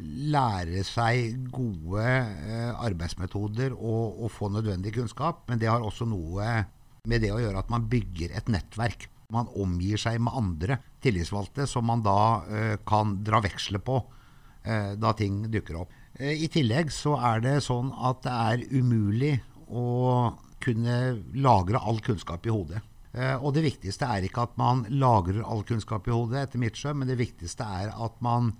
lære 0.00 0.82
seg 0.86 1.48
gode 1.52 2.02
eh, 2.02 2.70
arbeidsmetoder 2.72 3.74
og, 3.74 4.20
og, 4.22 4.28
få 4.32 4.50
nødvendig 4.52 4.94
kunnskap. 4.96 5.44
Men 5.48 5.60
det 5.60 5.70
har 5.70 5.84
også 5.84 6.08
noe 6.08 6.64
med 7.08 7.24
det 7.24 7.32
å 7.34 7.40
gjøre 7.40 7.62
at 7.62 7.72
man 7.72 7.88
bygger 7.90 8.34
et 8.36 8.50
nettverk. 8.52 9.08
Man 9.34 9.50
omgir 9.58 10.00
seg 10.00 10.18
med 10.22 10.34
andre 10.36 10.80
tillitsvalgte 11.04 11.66
som 11.70 11.86
man 11.88 12.04
da 12.04 12.20
eh, 12.50 12.76
kan 12.86 13.18
dra 13.26 13.42
veksler 13.44 13.82
på 13.84 14.00
eh, 14.64 14.92
da 14.98 15.14
ting 15.16 15.44
dukker 15.52 15.82
opp. 15.84 15.94
Eh, 16.18 16.34
I 16.46 16.50
tillegg 16.52 16.92
så 16.94 17.16
er 17.32 17.44
det 17.44 17.56
sånn 17.66 17.92
at 17.94 18.24
det 18.26 18.36
er 18.36 18.66
umulig 18.74 19.36
å 19.70 20.34
kunne 20.60 20.96
lagre 21.40 21.80
all 21.80 22.02
kunnskap 22.04 22.46
i 22.46 22.52
hodet. 22.52 22.82
Eh, 23.12 23.36
og 23.36 23.54
det 23.56 23.66
viktigste 23.66 24.06
er 24.06 24.26
ikke 24.26 24.46
at 24.46 24.58
man 24.60 24.84
lagrer 24.90 25.42
all 25.42 25.64
kunnskap 25.66 26.08
i 26.08 26.14
hodet, 26.14 26.44
etter 26.44 26.62
mitt 26.62 26.78
skjønn, 26.78 27.02
men 27.02 27.10
det 27.10 27.20
viktigste 27.20 27.66
er 27.66 27.94
at 27.94 28.20
man 28.24 28.54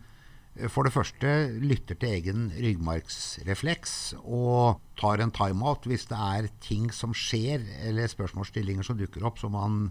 for 0.69 0.85
det 0.85 0.93
første 0.93 1.29
lytter 1.63 1.95
til 1.95 2.17
egen 2.17 2.49
ryggmargsrefleks 2.51 3.93
og 4.19 4.81
tar 4.99 5.23
en 5.23 5.31
timeout 5.33 5.87
hvis 5.87 6.09
det 6.11 6.19
er 6.19 6.49
ting 6.61 6.91
som 6.93 7.15
skjer, 7.17 7.63
eller 7.87 8.11
spørsmålsstillinger 8.11 8.85
som 8.85 8.99
dukker 8.99 9.25
opp 9.25 9.39
som 9.41 9.55
man 9.55 9.85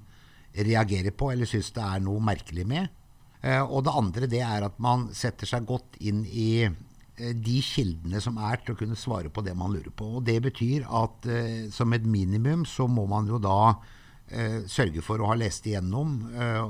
reagerer 0.54 1.16
på 1.16 1.32
eller 1.32 1.50
syns 1.50 1.72
det 1.76 1.86
er 1.86 2.04
noe 2.04 2.22
merkelig 2.24 2.68
med. 2.68 2.90
Eh, 3.42 3.62
og 3.64 3.86
det 3.88 3.96
andre 3.96 4.30
det 4.30 4.44
er 4.44 4.68
at 4.68 4.80
man 4.84 5.08
setter 5.16 5.48
seg 5.48 5.68
godt 5.70 5.96
inn 6.04 6.26
i 6.28 6.66
eh, 6.68 7.32
de 7.32 7.60
kildene 7.64 8.20
som 8.24 8.40
er 8.44 8.60
til 8.60 8.76
å 8.76 8.80
kunne 8.82 9.00
svare 9.00 9.32
på 9.32 9.44
det 9.46 9.56
man 9.58 9.72
lurer 9.74 9.94
på. 9.96 10.18
Og 10.20 10.28
Det 10.28 10.42
betyr 10.44 10.90
at 10.90 11.30
eh, 11.30 11.70
som 11.72 11.96
et 11.96 12.06
minimum 12.06 12.68
så 12.68 12.90
må 12.92 13.08
man 13.10 13.32
jo 13.32 13.40
da 13.40 13.78
sørge 14.70 15.02
for 15.02 15.22
å 15.22 15.32
ha 15.32 15.36
lest 15.40 15.66
igjennom, 15.66 16.12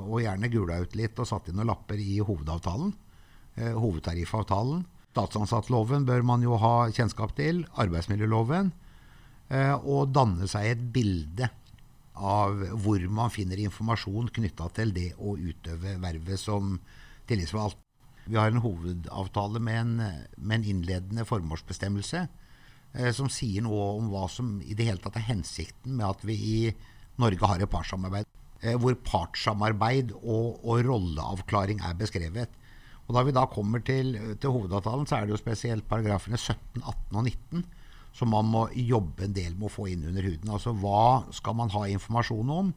og 0.06 0.22
gjerne 0.22 0.48
gula 0.48 0.78
ut 0.80 0.94
litt 0.96 1.18
og 1.20 1.28
satt 1.28 1.50
inn 1.50 1.58
noen 1.60 1.68
lapper 1.68 2.00
i 2.00 2.16
hovedavtalen. 2.24 2.94
Eh, 3.60 3.74
hovedtariffavtalen. 3.76 4.84
Statsansattloven 5.10 6.06
bør 6.06 6.22
man 6.22 6.44
jo 6.44 6.56
ha 6.60 6.88
kjennskap 6.94 7.34
til. 7.38 7.64
Arbeidsmiljøloven. 7.82 8.70
Eh, 9.50 9.74
og 9.74 10.12
danne 10.14 10.46
seg 10.48 10.70
et 10.70 10.84
bilde 10.94 11.50
av 12.14 12.60
hvor 12.84 13.02
man 13.10 13.32
finner 13.32 13.58
informasjon 13.58 14.30
knytta 14.36 14.68
til 14.76 14.92
det 14.94 15.10
å 15.18 15.34
utøve 15.36 15.96
vervet 16.02 16.40
som 16.40 16.76
tillitsvalgt. 17.28 17.78
Vi 18.30 18.38
har 18.38 18.52
en 18.52 18.62
hovedavtale 18.62 19.62
med 19.64 19.80
en, 19.80 19.94
med 20.36 20.60
en 20.60 20.68
innledende 20.74 21.24
formålsbestemmelse 21.26 22.22
eh, 22.22 23.10
som 23.16 23.32
sier 23.32 23.66
noe 23.66 23.90
om 23.98 24.12
hva 24.12 24.28
som 24.30 24.60
i 24.62 24.76
det 24.78 24.86
hele 24.86 25.02
tatt 25.02 25.18
er 25.18 25.26
hensikten 25.32 25.98
med 25.98 26.06
at 26.06 26.22
vi 26.28 26.38
i 26.38 26.60
Norge 27.20 27.50
har 27.52 27.62
et 27.62 27.70
partssamarbeid. 27.70 28.28
Eh, 28.60 28.76
hvor 28.76 28.96
partssamarbeid 29.06 30.14
og, 30.20 30.60
og, 30.64 30.80
rolleavklaring 30.86 31.84
er 31.86 31.98
beskrevet. 32.00 32.56
Og 33.08 33.16
Da 33.16 33.24
vi 33.26 33.34
da 33.34 33.46
kommer 33.50 33.82
til, 33.82 34.14
til, 34.38 34.52
hovedavtalen, 34.54 35.06
så 35.06 35.16
er 35.16 35.26
det 35.26 35.34
jo 35.34 35.40
spesielt 35.40 35.88
paragrafene 35.88 36.38
17, 36.38 36.82
18 36.82 37.16
og 37.16 37.24
19 37.24 37.64
som 38.16 38.32
man 38.32 38.48
må 38.50 38.64
jobbe 38.74 39.26
en 39.26 39.34
del 39.34 39.54
med 39.54 39.68
å 39.68 39.72
få 39.72 39.86
inn 39.92 40.06
under 40.08 40.24
huden. 40.26 40.50
Altså 40.50 40.74
hva 40.76 41.26
skal 41.34 41.56
man 41.58 41.70
ha 41.74 41.84
informasjon 41.92 42.50
om? 42.54 42.72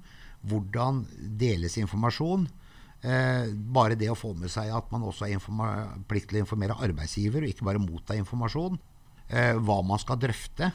Hvordan 0.49 1.03
deles 1.39 1.77
informasjon? 1.81 2.45
Eh, 3.03 3.49
bare 3.75 3.97
det 3.99 4.11
å 4.13 4.17
få 4.17 4.33
med 4.37 4.51
seg 4.51 4.71
at 4.71 4.91
man 4.93 5.03
også 5.07 5.27
har 5.27 5.97
plikt 6.07 6.31
til 6.31 6.39
å 6.39 6.43
informere 6.45 6.77
arbeidsgiver, 6.85 7.43
og 7.43 7.51
ikke 7.51 7.67
bare 7.67 7.81
motta 7.83 8.17
informasjon. 8.19 8.79
Eh, 9.27 9.55
hva 9.57 9.81
man 9.85 10.01
skal 10.01 10.19
drøfte. 10.21 10.71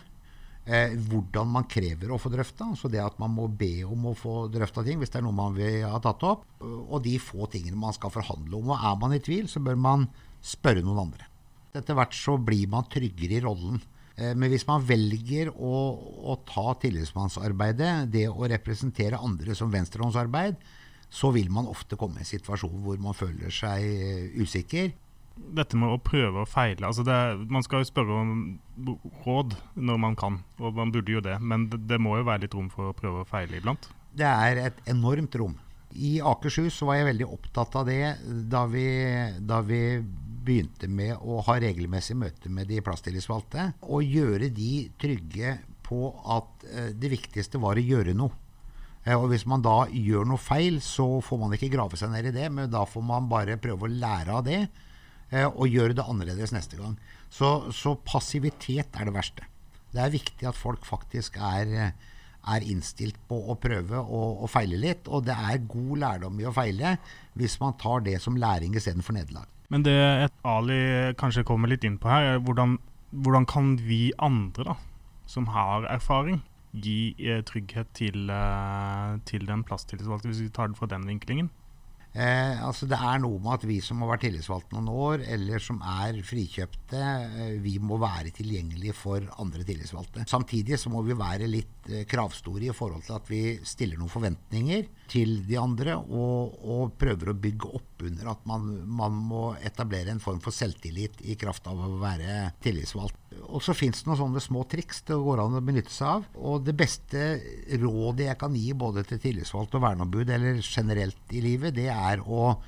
Eh, 0.69 0.93
hvordan 1.09 1.49
man 1.49 1.65
krever 1.65 2.11
å 2.13 2.19
få 2.21 2.29
drøfta. 2.29 2.67
Altså 2.75 2.91
det 2.93 3.01
at 3.01 3.17
man 3.21 3.33
må 3.33 3.47
be 3.49 3.87
om 3.89 4.11
å 4.11 4.17
få 4.17 4.35
drøfta 4.53 4.85
ting 4.85 5.01
hvis 5.01 5.15
det 5.15 5.23
er 5.23 5.25
noe 5.25 5.37
man 5.37 5.55
vil 5.57 5.87
ha 5.89 6.01
tatt 6.05 6.25
opp. 6.29 6.45
Og 6.61 7.01
de 7.07 7.15
få 7.23 7.49
tingene 7.49 7.79
man 7.81 7.97
skal 7.97 8.13
forhandle 8.13 8.59
om. 8.59 8.75
Og 8.75 8.89
er 8.91 8.99
man 9.01 9.17
i 9.17 9.23
tvil, 9.25 9.49
så 9.49 9.63
bør 9.65 9.79
man 9.81 10.05
spørre 10.45 10.85
noen 10.85 11.07
andre. 11.07 11.31
Etter 11.73 11.97
hvert 11.97 12.17
så 12.17 12.37
blir 12.37 12.69
man 12.69 12.89
tryggere 12.93 13.39
i 13.39 13.45
rollen. 13.47 13.81
Eh, 14.19 14.35
men 14.37 14.53
hvis 14.53 14.67
man 14.69 14.85
velger 14.85 15.55
å, 15.55 15.73
å 16.35 16.37
ta 16.49 16.75
tillitsmannsarbeidet, 16.85 18.11
det 18.13 18.27
å 18.29 18.53
representere 18.53 19.23
andre 19.25 19.57
som 19.57 19.73
venstrehåndsarbeid, 19.73 20.61
så 21.09 21.33
vil 21.33 21.49
man 21.49 21.71
ofte 21.71 21.97
komme 21.97 22.21
i 22.21 22.27
en 22.27 22.29
situasjon 22.29 22.83
hvor 22.85 23.01
man 23.01 23.17
føler 23.17 23.55
seg 23.55 23.89
eh, 23.89 24.27
usikker. 24.37 24.93
Dette 25.59 25.79
med 25.81 25.95
å 25.95 26.01
prøve 26.03 26.43
og 26.43 26.51
feile 26.51 26.89
altså 26.89 27.05
det, 27.07 27.15
Man 27.49 27.65
skal 27.65 27.83
jo 27.83 27.89
spørre 27.89 28.19
om 28.21 28.33
råd 29.25 29.57
når 29.75 30.01
man 30.03 30.17
kan, 30.19 30.41
og 30.61 30.77
man 30.77 30.93
burde 30.95 31.15
jo 31.15 31.23
det. 31.25 31.39
Men 31.41 31.69
det, 31.73 31.81
det 31.89 32.01
må 32.03 32.19
jo 32.19 32.27
være 32.29 32.45
litt 32.47 32.57
rom 32.59 32.69
for 32.73 32.91
å 32.91 32.97
prøve 32.97 33.25
og 33.25 33.31
feile 33.31 33.59
iblant? 33.59 33.89
Det 34.19 34.29
er 34.29 34.61
et 34.69 34.79
enormt 34.91 35.35
rom. 35.39 35.57
I 35.97 36.19
Akershus 36.21 36.77
var 36.85 36.99
jeg 36.99 37.09
veldig 37.09 37.29
opptatt 37.33 37.77
av 37.81 37.89
det 37.89 38.03
da 38.53 38.65
vi, 38.71 38.87
da 39.41 39.63
vi 39.65 39.81
begynte 40.49 40.89
med 40.89 41.17
å 41.21 41.41
ha 41.47 41.57
regelmessig 41.61 42.17
møte 42.19 42.53
med 42.53 42.69
de 42.71 42.83
plasstillitsvalgte. 42.85 43.71
Og 43.89 44.05
gjøre 44.05 44.51
de 44.55 44.73
trygge 45.01 45.57
på 45.89 46.13
at 46.37 46.69
eh, 46.69 46.93
det 46.97 47.13
viktigste 47.15 47.61
var 47.63 47.81
å 47.81 47.85
gjøre 47.85 48.15
noe. 48.17 48.35
Eh, 49.05 49.17
og 49.17 49.31
Hvis 49.33 49.47
man 49.49 49.65
da 49.65 49.81
gjør 49.93 50.29
noe 50.29 50.41
feil, 50.41 50.81
så 50.85 51.19
får 51.25 51.41
man 51.41 51.57
ikke 51.57 51.73
grave 51.73 51.99
seg 52.01 52.13
ned 52.13 52.31
i 52.31 52.35
det, 52.37 52.51
men 52.53 52.71
da 52.73 52.85
får 52.89 53.05
man 53.05 53.31
bare 53.31 53.59
prøve 53.61 53.89
å 53.89 53.93
lære 53.93 54.39
av 54.39 54.45
det 54.47 54.63
og 55.29 55.69
gjøre 55.69 55.97
det 55.97 56.07
annerledes 56.09 56.55
neste 56.55 56.79
gang. 56.79 56.95
Så, 57.29 57.69
så 57.77 57.95
passivitet 58.07 58.97
er 58.97 59.09
det 59.09 59.15
verste. 59.17 59.45
Det 59.93 60.01
er 60.01 60.13
viktig 60.13 60.49
at 60.49 60.57
folk 60.57 60.85
faktisk 60.89 61.37
er, 61.41 61.93
er 62.49 62.67
innstilt 62.69 63.19
på 63.29 63.39
å 63.53 63.57
prøve 63.61 64.01
å 64.01 64.49
feile 64.51 64.81
litt. 64.81 65.09
Og 65.09 65.27
det 65.29 65.37
er 65.37 65.65
god 65.69 65.95
lærdom 66.05 66.41
i 66.41 66.49
å 66.49 66.55
feile 66.57 66.97
hvis 67.39 67.59
man 67.63 67.77
tar 67.81 68.05
det 68.07 68.19
som 68.25 68.39
læring 68.41 68.77
istedenfor 68.77 69.17
nederlag. 69.17 69.49
Men 69.69 69.85
det 69.85 69.97
et 69.97 70.37
Ali 70.49 70.81
kanskje 71.21 71.45
kommer 71.49 71.69
litt 71.69 71.85
inn 71.85 71.99
på 72.01 72.09
her, 72.09 72.35
er 72.35 72.45
hvordan, 72.45 72.79
hvordan 73.13 73.45
kan 73.49 73.75
vi 73.85 74.09
andre, 74.17 74.73
da, 74.73 74.77
som 75.29 75.51
har 75.53 75.85
erfaring, 75.93 76.41
gi 76.73 77.13
eh, 77.21 77.43
trygghet 77.45 77.91
til, 77.97 78.31
eh, 78.33 79.19
til 79.29 79.45
den 79.49 79.65
plasstillitsvalgte, 79.69 80.31
hvis 80.31 80.45
vi 80.47 80.53
tar 80.53 80.73
det 80.73 80.81
fra 80.81 80.89
den 80.89 81.05
vinklingen? 81.09 81.51
Eh, 82.17 82.65
altså 82.65 82.87
Det 82.89 82.97
er 82.97 83.21
noe 83.23 83.39
med 83.43 83.59
at 83.59 83.65
vi 83.69 83.79
som 83.85 84.01
har 84.03 84.15
vært 84.15 84.25
tillitsvalgte 84.27 84.75
noen 84.79 84.89
år, 84.91 85.25
eller 85.37 85.63
som 85.63 85.81
er 85.85 86.21
frikjøpte, 86.27 87.03
eh, 87.45 87.59
vi 87.63 87.77
må 87.79 87.99
være 88.01 88.33
tilgjengelige 88.35 88.97
for 88.97 89.27
andre 89.39 89.67
tillitsvalgte. 89.69 90.25
Samtidig 90.31 90.81
så 90.81 90.93
må 90.93 91.03
vi 91.07 91.17
være 91.19 91.51
litt 91.51 91.91
eh, 91.93 92.07
kravstore 92.09 92.71
i 92.71 92.75
forhold 92.75 93.05
til 93.07 93.19
at 93.19 93.29
vi 93.31 93.43
stiller 93.63 94.01
noen 94.01 94.13
forventninger 94.13 94.89
til 95.13 95.43
de 95.49 95.61
andre, 95.61 95.99
og, 95.99 96.59
og 96.65 96.97
prøver 97.01 97.33
å 97.33 97.39
bygge 97.39 97.73
opp 97.79 98.05
under 98.09 98.33
at 98.33 98.45
man, 98.49 98.67
man, 98.87 99.15
må 99.29 99.45
etablere 99.67 100.13
en 100.13 100.23
form 100.23 100.41
for 100.41 100.55
selvtillit 100.55 101.21
i 101.27 101.37
kraft 101.39 101.67
av 101.69 101.81
å 101.83 101.99
være 102.01 102.53
tillitsvalgt. 102.65 103.17
Og 103.49 103.63
så 103.63 103.75
fins 103.77 104.01
det 104.01 104.09
noen 104.09 104.21
sånne 104.23 104.43
små 104.43 104.65
triks 104.71 105.03
det 105.07 105.17
går 105.21 105.43
an 105.43 105.59
å 105.59 105.65
benytte 105.65 105.93
seg 105.93 106.09
av. 106.19 106.27
Og 106.41 106.65
det 106.67 106.75
beste 106.79 107.25
rådet 107.81 108.29
jeg 108.29 108.41
kan 108.41 108.57
gi 108.57 108.73
både 108.79 109.05
til 109.07 109.21
tillitsvalgt 109.23 109.77
og 109.79 109.85
verneombud, 109.85 110.31
eller 110.35 110.63
generelt 110.65 111.35
i 111.35 111.43
livet, 111.45 111.77
det 111.77 111.89
er 111.93 111.98
å 112.25 112.59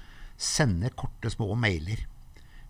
sende 0.40 0.92
korte, 0.96 1.30
små 1.32 1.54
mailer. 1.58 2.06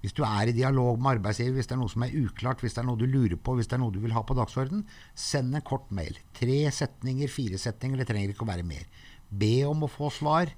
Hvis 0.00 0.14
du 0.16 0.22
er 0.24 0.48
i 0.48 0.56
dialog 0.56 0.96
med 0.96 1.18
arbeidsgiver, 1.18 1.58
hvis 1.58 1.68
det 1.68 1.76
er 1.76 1.80
noe 1.82 1.92
som 1.92 2.04
er 2.06 2.14
uklart, 2.16 2.62
hvis 2.64 2.72
det 2.76 2.80
er 2.82 2.88
noe 2.88 3.00
du 3.00 3.04
lurer 3.04 3.36
på, 3.36 3.54
hvis 3.58 3.68
det 3.68 3.76
er 3.76 3.82
noe 3.82 3.92
du 3.92 4.00
vil 4.00 4.14
ha 4.16 4.22
på 4.24 4.36
dagsorden, 4.38 4.86
send 5.12 5.54
en 5.56 5.64
kort 5.66 5.90
mail. 5.92 6.16
Tre 6.36 6.58
setninger, 6.72 7.28
fire 7.32 7.60
setninger, 7.60 8.00
det 8.00 8.08
trenger 8.08 8.32
ikke 8.32 8.46
å 8.46 8.50
være 8.50 8.64
mer. 8.66 8.86
Be 9.28 9.58
om 9.68 9.84
å 9.84 9.90
få 9.92 10.08
svar. 10.14 10.54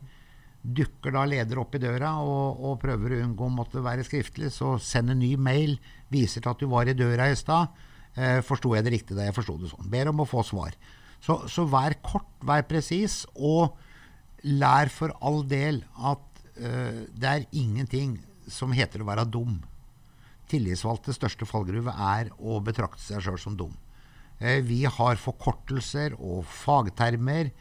Dukker 0.62 1.10
da 1.16 1.24
leder 1.26 1.58
opp 1.58 1.74
i 1.74 1.82
døra 1.82 2.14
og, 2.22 2.62
og 2.62 2.78
prøver 2.84 3.16
å 3.16 3.22
unngå 3.24 3.48
å 3.48 3.54
måtte 3.56 3.82
være 3.82 4.06
skriftlig, 4.06 4.52
så 4.54 4.76
send 4.78 5.10
en 5.10 5.18
ny 5.24 5.34
mail. 5.34 5.74
Viser 6.14 6.44
til 6.44 6.54
at 6.54 6.62
du 6.62 6.70
var 6.70 6.86
i 6.86 6.94
døra 6.94 7.26
i 7.32 7.38
stad. 7.38 7.74
Eh, 8.14 8.38
Forsto 8.46 8.76
jeg 8.76 8.86
det 8.86 8.94
riktig 8.94 9.18
da 9.18 9.26
jeg 9.26 9.34
forsto 9.34 9.58
det 9.58 9.72
sånn? 9.72 9.90
Ber 9.90 10.12
om 10.12 10.22
å 10.22 10.28
få 10.28 10.46
svar. 10.46 10.78
Så, 11.22 11.40
så 11.50 11.66
vær 11.70 11.98
kort, 12.06 12.30
vær 12.46 12.62
presis, 12.70 13.24
og 13.34 13.74
lær 14.42 14.90
for 14.92 15.14
all 15.22 15.42
del 15.48 15.82
at 15.98 16.42
uh, 16.58 17.02
det 17.08 17.28
er 17.28 17.46
ingenting 17.54 18.18
som 18.50 18.74
heter 18.74 19.02
å 19.02 19.08
være 19.08 19.28
dum. 19.30 19.60
Tillitsvalgtes 20.50 21.16
største 21.20 21.48
fallgruve 21.48 21.94
er 21.94 22.32
å 22.38 22.58
betrakte 22.64 23.02
seg 23.04 23.22
sjøl 23.24 23.38
som 23.40 23.56
dum. 23.58 23.74
Uh, 24.42 24.58
vi 24.66 24.82
har 24.84 25.20
forkortelser 25.22 26.16
og 26.18 26.44
fagtermer 26.50 27.52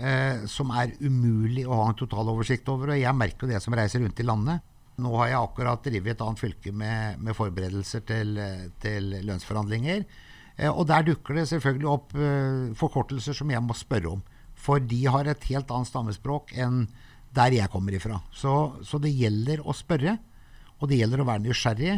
uh, 0.00 0.44
som 0.50 0.72
er 0.74 0.96
umulig 1.04 1.66
å 1.68 1.82
ha 1.82 1.90
en 1.90 2.00
totaloversikt 2.00 2.68
over. 2.72 2.94
Og 2.94 3.02
jeg 3.02 3.18
merker 3.18 3.46
jo 3.46 3.54
det 3.54 3.62
som 3.64 3.76
reiser 3.76 4.04
rundt 4.04 4.20
i 4.20 4.28
landet. 4.28 4.68
Nå 5.02 5.12
har 5.20 5.32
jeg 5.32 5.40
akkurat 5.40 5.84
drevet 5.84 6.14
et 6.14 6.24
annet 6.24 6.40
fylke 6.40 6.72
med, 6.76 7.20
med 7.24 7.36
forberedelser 7.36 8.04
til, 8.06 8.36
til 8.82 9.06
lønnsforhandlinger. 9.24 10.04
Og 10.68 10.82
der 10.86 11.06
dukker 11.06 11.38
det 11.38 11.46
selvfølgelig 11.48 11.88
opp 11.88 12.12
forkortelser 12.76 13.34
som 13.34 13.50
jeg 13.50 13.64
må 13.64 13.72
spørre 13.74 14.12
om. 14.12 14.20
For 14.62 14.82
de 14.82 15.00
har 15.10 15.28
et 15.28 15.48
helt 15.50 15.70
annet 15.74 15.90
stammespråk 15.90 16.52
enn 16.54 16.84
der 17.34 17.56
jeg 17.56 17.70
kommer 17.72 17.96
ifra. 17.96 18.20
Så, 18.36 18.52
så 18.84 19.00
det 19.02 19.14
gjelder 19.16 19.62
å 19.64 19.74
spørre, 19.74 20.18
og 20.78 20.90
det 20.90 21.00
gjelder 21.00 21.22
å 21.22 21.28
være 21.28 21.44
nysgjerrig. 21.46 21.96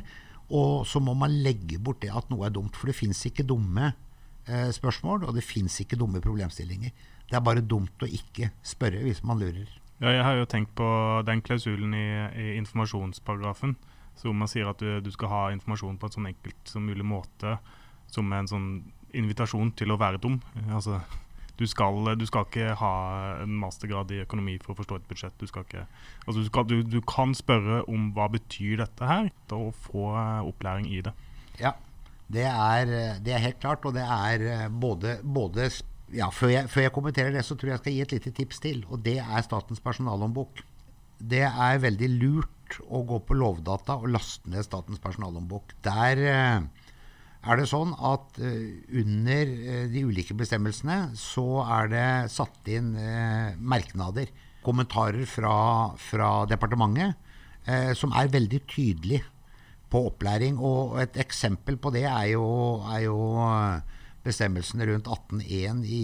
Og 0.55 0.85
så 0.89 1.01
må 1.01 1.15
man 1.19 1.33
legge 1.45 1.81
bort 1.83 2.03
det 2.05 2.13
at 2.13 2.29
noe 2.31 2.47
er 2.47 2.55
dumt. 2.55 2.77
For 2.77 2.91
det 2.91 2.97
fins 2.99 3.23
ikke 3.27 3.47
dumme 3.49 3.91
eh, 3.91 4.69
spørsmål, 4.77 5.25
og 5.29 5.37
det 5.37 5.45
fins 5.45 5.81
ikke 5.83 5.99
dumme 6.01 6.23
problemstillinger. 6.25 6.93
Det 7.31 7.39
er 7.39 7.45
bare 7.45 7.65
dumt 7.65 8.05
å 8.05 8.09
ikke 8.09 8.53
spørre 8.65 9.01
hvis 9.07 9.25
man 9.27 9.41
lurer. 9.41 9.71
Ja, 10.03 10.11
jeg 10.11 10.25
har 10.27 10.37
jo 10.37 10.49
tenkt 10.51 10.75
på 10.77 10.87
den 11.27 11.41
klausulen 11.45 11.95
i, 11.97 12.07
i 12.37 12.47
informasjonsparagrafen, 12.59 13.77
hvor 14.21 14.37
man 14.37 14.51
sier 14.51 14.69
at 14.71 14.83
du, 14.83 14.99
du, 15.03 15.11
skal 15.15 15.31
ha 15.33 15.43
informasjon 15.55 15.97
på 15.99 16.09
en 16.09 16.17
sånn 16.17 16.29
enkelt 16.31 16.71
som 16.71 16.85
mulig 16.87 17.07
måte, 17.07 17.57
som 18.11 18.31
en 18.37 18.51
sånn 18.51 18.69
invitasjon 19.17 19.73
til 19.79 19.95
å 19.95 19.99
være 19.99 20.21
dum. 20.23 20.41
Altså, 20.69 21.01
du 21.59 21.67
skal, 21.71 22.01
du 22.19 22.27
skal, 22.27 22.49
ikke 22.49 22.75
ha 22.81 22.95
en 23.45 23.55
mastergrad 23.63 24.11
i 24.11 24.23
økonomi 24.25 24.57
for 24.63 24.75
å 24.75 24.79
forstå 24.81 24.99
et 24.99 25.09
budsjett. 25.11 25.37
Du, 25.39 25.47
ikke, 25.47 25.85
altså 26.25 26.41
du, 26.41 26.47
skal, 26.49 26.67
du, 26.67 27.01
kan 27.07 27.35
spørre 27.37 27.85
om 27.91 28.11
hva 28.17 28.27
betyr 28.33 28.83
dette 28.83 29.07
her, 29.07 29.31
og 29.55 29.71
få 29.87 30.09
opplæring 30.43 30.91
i 30.91 31.03
det. 31.07 31.15
Ja, 31.61 31.77
det 32.33 32.47
er, 32.51 32.95
det 33.23 33.37
er 33.37 33.45
helt 33.45 33.61
klart. 33.63 33.87
Og 33.87 33.95
det 33.95 34.03
er 34.03 34.47
eh, 34.51 34.69
både, 34.69 35.19
både 35.23 35.69
ja, 36.15 36.31
før 36.35 36.53
jeg, 36.53 36.71
før 36.73 36.87
jeg, 36.87 36.95
kommenterer 36.97 37.35
det, 37.35 37.45
så 37.47 37.55
tror 37.55 37.71
jeg 37.71 37.77
jeg 37.77 37.85
skal 37.85 37.97
gi 37.97 38.05
et 38.07 38.15
lite 38.17 38.35
tips 38.41 38.63
til. 38.65 38.85
Og 38.91 39.05
det 39.05 39.19
er 39.23 39.47
Statens 39.47 39.83
personalhåndbok. 39.85 40.65
Det 41.23 41.45
er 41.47 41.83
veldig 41.83 42.11
lurt 42.19 42.81
å 42.91 43.05
gå 43.07 43.21
på 43.23 43.37
Lovdata 43.39 44.01
og 44.01 44.11
laste 44.11 44.51
ned 44.51 44.67
Statens 44.67 45.03
personalhåndbok. 45.03 45.77
Der 45.87 46.25
eh, 46.27 46.84
er 47.45 47.61
det 47.61 47.67
sånn 47.69 47.93
at 47.95 48.39
eh, 48.41 48.81
under 49.01 49.51
eh, 49.53 49.85
de 49.93 50.05
ulike 50.09 50.37
bestemmelsene 50.39 51.15
så 51.19 51.47
er 51.65 51.91
det 51.93 52.09
satt 52.33 52.71
inn 52.73 52.95
eh, 52.97 53.53
merknader, 53.61 54.31
kommentarer 54.65 55.27
fra, 55.29 55.57
fra 56.01 56.31
departementet, 56.49 57.21
som 57.97 58.13
er 58.17 58.31
veldig 58.33 58.59
tydelige 58.69 59.25
på 59.93 60.03
opplæring. 60.09 60.57
Og 60.57 60.99
et 61.01 61.17
eksempel 61.21 61.77
på 61.81 61.93
det 61.93 62.07
er 62.09 62.31
jo, 62.31 62.45
er 62.93 63.03
jo 63.07 63.19
bestemmelsene 64.25 64.89
rundt 64.89 65.09
18.1 65.13 65.85
i, 65.85 66.03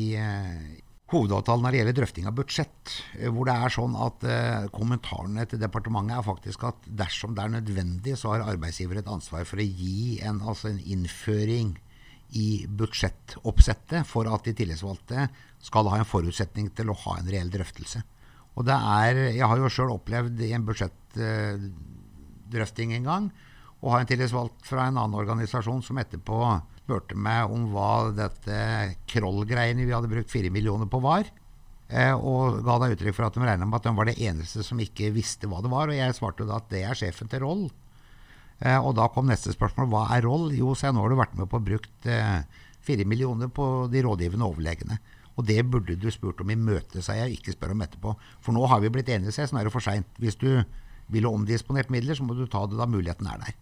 hovedavtalen 1.10 1.62
når 1.64 1.70
det 1.72 1.78
gjelder 1.80 1.96
drøfting 1.98 2.26
av 2.30 2.36
budsjett. 2.38 2.84
eh, 3.18 3.30
Hvor 3.30 3.44
det 3.48 3.56
er 3.56 3.70
sånn 3.74 3.94
at 3.98 4.18
eh, 4.24 4.68
kommentarene 4.74 5.46
til 5.50 5.62
departementet 5.62 6.16
er 6.16 6.22
faktisk 6.26 6.58
at 6.70 6.78
dersom 6.86 7.34
det 7.34 7.42
er 7.44 7.56
nødvendig, 7.58 8.12
så 8.18 8.26
har 8.34 8.48
arbeidsgiver 8.52 8.96
et 9.00 9.10
ansvar 9.10 9.42
for 9.48 9.56
å 9.58 9.66
gi 9.66 10.20
en, 10.22 10.40
altså 10.40 10.68
en 10.70 10.80
innføring 10.80 11.68
i 12.38 12.66
budsjettoppsettet 12.66 14.06
for 14.06 14.26
at 14.30 14.44
de 14.46 14.52
tillitsvalgte 14.54 15.28
skal 15.60 15.88
ha 15.90 15.96
en 15.98 16.04
forutsetning 16.06 16.70
til 16.78 16.90
å 16.90 16.94
ha 17.04 17.18
en 17.18 17.30
reell 17.30 17.50
drøftelse. 17.50 18.02
Og 18.58 18.64
det 18.66 18.74
er, 18.74 19.14
Jeg 19.34 19.46
har 19.46 19.56
jo 19.58 19.68
sjøl 19.70 19.90
opplevd 19.94 20.40
i 20.46 20.52
en 20.54 20.64
budsjettdrøfting 20.66 22.92
en 22.94 23.04
gang 23.08 23.30
å 23.80 23.90
ha 23.94 24.00
en 24.00 24.10
tillitsvalgt 24.10 24.66
fra 24.68 24.86
en 24.86 24.98
annen 25.00 25.18
organisasjon 25.18 25.82
som 25.82 25.98
etterpå 25.98 26.36
spurte 26.90 27.14
meg 27.14 27.52
om 27.54 27.68
hva 27.70 28.10
dette 28.16 28.56
Kroll-greiene 29.10 29.86
vi 29.86 29.94
hadde 29.94 30.10
brukt 30.10 30.32
fire 30.32 30.50
millioner 30.50 30.90
på, 30.90 30.98
var. 31.04 31.28
Eh, 31.90 32.14
og 32.14 32.64
ga 32.66 32.78
da 32.82 32.88
uttrykk 32.90 33.14
for 33.14 33.26
at 33.28 33.36
de 33.36 33.46
regna 33.46 33.66
med 33.66 33.78
at 33.78 33.86
de 33.86 33.92
var 33.94 34.10
det 34.10 34.18
eneste 34.18 34.64
som 34.66 34.80
ikke 34.82 35.12
visste 35.14 35.46
hva 35.50 35.62
det 35.62 35.70
var. 35.70 35.90
Og 35.90 35.94
jeg 35.98 36.16
svarte 36.18 36.48
da 36.48 36.58
at 36.58 36.66
det 36.72 36.82
er 36.86 36.98
sjefen 36.98 37.30
til 37.30 37.44
Roll. 37.44 37.62
Eh, 38.58 38.78
og 38.78 38.96
da 38.98 39.06
kom 39.14 39.30
neste 39.30 39.54
spørsmål. 39.54 39.88
Hva 39.92 40.02
er 40.16 40.26
Roll? 40.26 40.50
Jo, 40.58 40.74
så 40.74 40.90
nå 40.90 41.04
har 41.04 41.14
du 41.14 41.20
vært 41.20 41.38
med 41.38 41.50
på 41.50 41.60
å 41.60 41.66
brukt 41.70 42.10
eh, 42.10 42.42
fire 42.82 43.06
millioner 43.06 43.50
på 43.54 43.86
de 43.92 44.02
rådgivende 44.06 44.50
overlegene. 44.50 44.98
Og 45.38 45.46
det 45.46 45.62
burde 45.70 45.94
du 45.96 46.10
spurt 46.12 46.42
om 46.42 46.50
i 46.52 46.58
møtet, 46.58 47.04
sa 47.06 47.14
jeg, 47.16 47.38
ikke 47.38 47.54
spør 47.54 47.76
om 47.76 47.86
etterpå. 47.86 48.18
For 48.42 48.56
nå 48.56 48.66
har 48.68 48.82
vi 48.82 48.90
blitt 48.92 49.08
enige, 49.14 49.32
så 49.32 49.46
nå 49.54 49.62
er 49.62 49.70
det 49.70 49.74
for 49.74 49.84
seint. 49.84 50.10
Hvis 50.20 50.36
du 50.40 50.50
ville 51.10 51.30
omdisponert 51.30 51.90
midler, 51.90 52.18
så 52.18 52.26
må 52.26 52.34
du 52.36 52.44
ta 52.50 52.66
det 52.68 52.78
da 52.78 52.86
muligheten 52.90 53.30
er 53.30 53.40
der. 53.46 53.54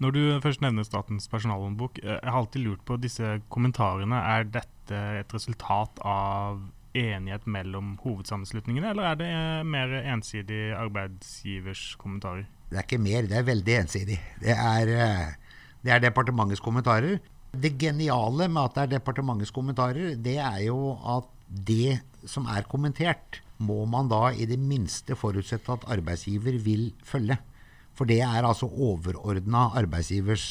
Når 0.00 0.14
du 0.14 0.22
først 0.42 0.62
nevner 0.64 0.86
Statens 0.86 1.28
personalhåndbok, 1.30 1.98
eh, 2.02 2.16
jeg 2.16 2.30
har 2.30 2.38
alltid 2.38 2.64
lurt 2.64 2.84
på 2.88 2.96
disse 3.00 3.40
kommentarene. 3.52 4.16
Er 4.16 4.48
dette 4.48 5.02
et 5.20 5.34
resultat 5.34 6.00
av 6.04 6.62
enighet 6.94 7.46
mellom 7.48 7.94
hovedsammenslutningene, 8.02 8.92
eller 8.92 9.10
er 9.10 9.20
det 9.20 9.28
eh, 9.32 9.66
mer 9.68 9.94
ensidig 10.00 10.62
arbeidsgivers 10.76 11.92
kommentarer? 12.00 12.46
Det 12.70 12.80
er 12.80 12.88
ikke 12.88 13.02
mer, 13.04 13.28
det 13.28 13.38
er 13.38 13.46
veldig 13.48 13.76
ensidig. 13.82 14.18
Det 14.40 14.56
er, 14.56 14.94
eh, 14.96 15.60
det 15.84 15.94
er 15.94 16.02
departementets 16.04 16.64
kommentarer. 16.64 17.20
Det 17.52 17.74
geniale 17.80 18.48
med 18.48 18.62
at 18.62 18.74
det 18.74 18.82
er 18.82 18.92
departementets 18.96 19.52
kommentarer, 19.52 20.16
det 20.16 20.38
er 20.40 20.60
jo 20.66 20.96
at 21.16 21.28
det 21.52 22.00
som 22.28 22.46
er 22.48 22.64
kommentert, 22.68 23.42
må 23.62 23.84
man 23.86 24.08
da 24.10 24.30
i 24.32 24.46
det 24.48 24.58
minste 24.58 25.14
forutsette 25.18 25.74
at 25.74 25.84
arbeidsgiver 25.92 26.56
vil 26.64 26.88
følge. 27.06 27.36
For 27.98 28.08
det 28.08 28.20
er 28.24 28.46
altså 28.46 28.68
overordna 28.70 29.68
arbeidsgivers 29.78 30.46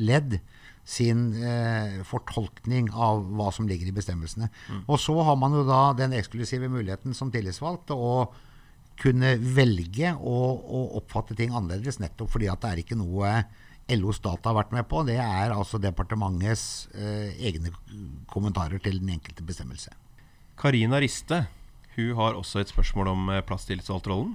ledd 0.00 0.38
sin 0.84 1.30
eh, 1.40 2.00
fortolkning 2.04 2.90
av 2.92 3.22
hva 3.36 3.48
som 3.54 3.68
ligger 3.68 3.88
i 3.88 3.96
bestemmelsene. 3.96 4.50
Og 4.84 4.98
så 5.00 5.16
har 5.24 5.36
man 5.40 5.56
jo 5.56 5.64
da 5.68 5.94
den 5.96 6.16
eksklusive 6.16 6.68
muligheten 6.72 7.16
som 7.16 7.32
tillitsvalgt 7.32 7.92
å 7.94 8.28
kunne 9.00 9.34
velge 9.56 10.12
å, 10.14 10.36
å 10.54 10.82
oppfatte 11.00 11.36
ting 11.38 11.54
annerledes, 11.56 11.98
nettopp 12.02 12.30
fordi 12.36 12.50
at 12.52 12.62
det 12.62 12.70
er 12.70 12.82
ikke 12.84 12.98
noe 13.00 13.32
LO 13.90 14.12
data 14.16 14.50
har 14.50 14.58
vært 14.60 14.72
med 14.76 14.86
på. 14.88 15.02
Det 15.08 15.18
er 15.20 15.52
altså 15.52 15.80
departementets 15.82 16.86
eh, 16.96 17.34
egne 17.48 17.72
kommentarer 18.30 18.80
til 18.84 19.00
den 19.02 19.16
enkelte 19.16 19.44
bestemmelse. 19.44 19.92
Karina 20.60 21.00
Riste 21.02 21.44
hun 21.94 22.16
har 22.18 22.34
også 22.38 22.62
et 22.62 22.72
spørsmål 22.72 23.12
om 23.12 23.28
eh, 23.32 23.44
plasstillitsvalgtrollen. 23.46 24.34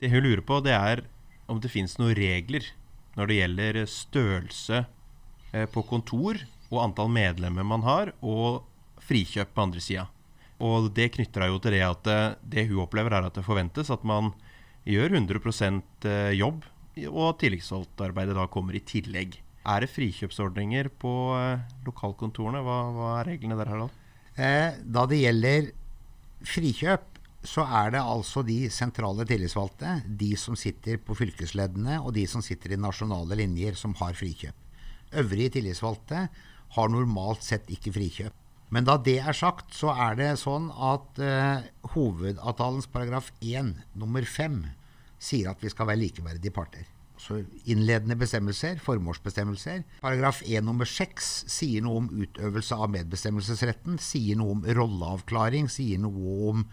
Det 0.00 0.10
hun 0.12 0.24
lurer 0.24 0.44
på, 0.44 0.60
det 0.64 0.74
er 0.76 1.06
om 1.50 1.60
det 1.62 1.72
finnes 1.72 1.96
noen 2.00 2.16
regler 2.18 2.66
når 3.16 3.30
det 3.30 3.38
gjelder 3.38 3.78
størrelse 3.88 4.82
eh, 5.52 5.66
på 5.72 5.84
kontor 5.88 6.40
og 6.68 6.82
antall 6.82 7.10
medlemmer 7.12 7.66
man 7.66 7.84
har, 7.86 8.12
og 8.20 8.66
frikjøp 9.06 9.54
på 9.54 9.64
andre 9.64 9.82
sida. 9.82 10.06
Og 10.62 10.90
det 10.96 11.12
knytter 11.14 11.46
jo 11.46 11.60
til 11.62 11.76
det 11.76 11.84
at 11.86 12.10
eh, 12.12 12.36
det 12.42 12.66
hun 12.70 12.82
opplever, 12.84 13.14
er 13.14 13.28
at 13.28 13.38
det 13.38 13.46
forventes 13.46 13.92
at 13.92 14.04
man 14.06 14.32
gjør 14.86 15.16
100 15.20 15.82
eh, 16.10 16.36
jobb, 16.36 16.66
og 17.12 17.36
tilleggsvalgtarbeidet 17.42 18.36
da 18.36 18.46
kommer 18.48 18.76
i 18.76 18.84
tillegg. 18.84 19.36
Er 19.66 19.82
det 19.82 19.90
frikjøpsordninger 19.92 20.88
på 21.02 21.12
lokalkontorene? 21.84 22.62
Hva, 22.64 22.76
hva 22.94 23.08
er 23.18 23.32
reglene 23.32 23.56
der, 23.58 23.68
Harald? 23.72 23.96
Da 24.94 25.02
det 25.10 25.18
gjelder 25.18 25.66
frikjøp, 26.46 27.15
så 27.46 27.64
er 27.64 27.94
det 27.94 28.02
altså 28.02 28.42
de 28.46 28.66
sentrale 28.74 29.26
tillitsvalgte, 29.28 30.00
de 30.06 30.32
som 30.40 30.56
sitter 30.58 30.98
på 31.02 31.16
fylkesleddene 31.18 32.00
og 32.02 32.12
de 32.16 32.26
som 32.30 32.42
sitter 32.44 32.74
i 32.74 32.80
nasjonale 32.80 33.38
linjer, 33.38 33.78
som 33.78 33.94
har 34.00 34.16
frikjøp. 34.18 34.56
Øvrige 35.16 35.56
tillitsvalgte 35.56 36.26
har 36.76 36.90
normalt 36.90 37.46
sett 37.46 37.70
ikke 37.72 37.94
frikjøp. 37.94 38.34
Men 38.74 38.86
da 38.88 38.96
det 38.98 39.20
er 39.22 39.36
sagt, 39.36 39.70
så 39.78 39.92
er 39.94 40.18
det 40.18 40.32
sånn 40.40 40.72
at 40.74 41.20
eh, 41.22 41.68
hovedavtalens 41.94 42.88
paragraf 42.90 43.30
1 43.38 43.76
nummer 43.94 44.26
5 44.26 44.64
sier 45.22 45.52
at 45.52 45.62
vi 45.62 45.70
skal 45.70 45.86
være 45.92 46.02
likeverdige 46.02 46.54
parter. 46.54 46.88
Så 47.16 47.38
innledende 47.64 48.18
bestemmelser, 48.18 48.80
formålsbestemmelser. 48.82 49.86
Paragraf 50.02 50.42
1 50.44 50.66
nummer 50.66 50.88
6 50.88 51.30
sier 51.48 51.86
noe 51.86 52.02
om 52.02 52.10
utøvelse 52.10 52.76
av 52.76 52.90
medbestemmelsesretten, 52.92 53.96
sier 54.02 54.36
noe 54.36 54.58
om 54.58 54.66
rolleavklaring, 54.66 55.70
sier 55.72 56.02
noe 56.02 56.36
om 56.50 56.66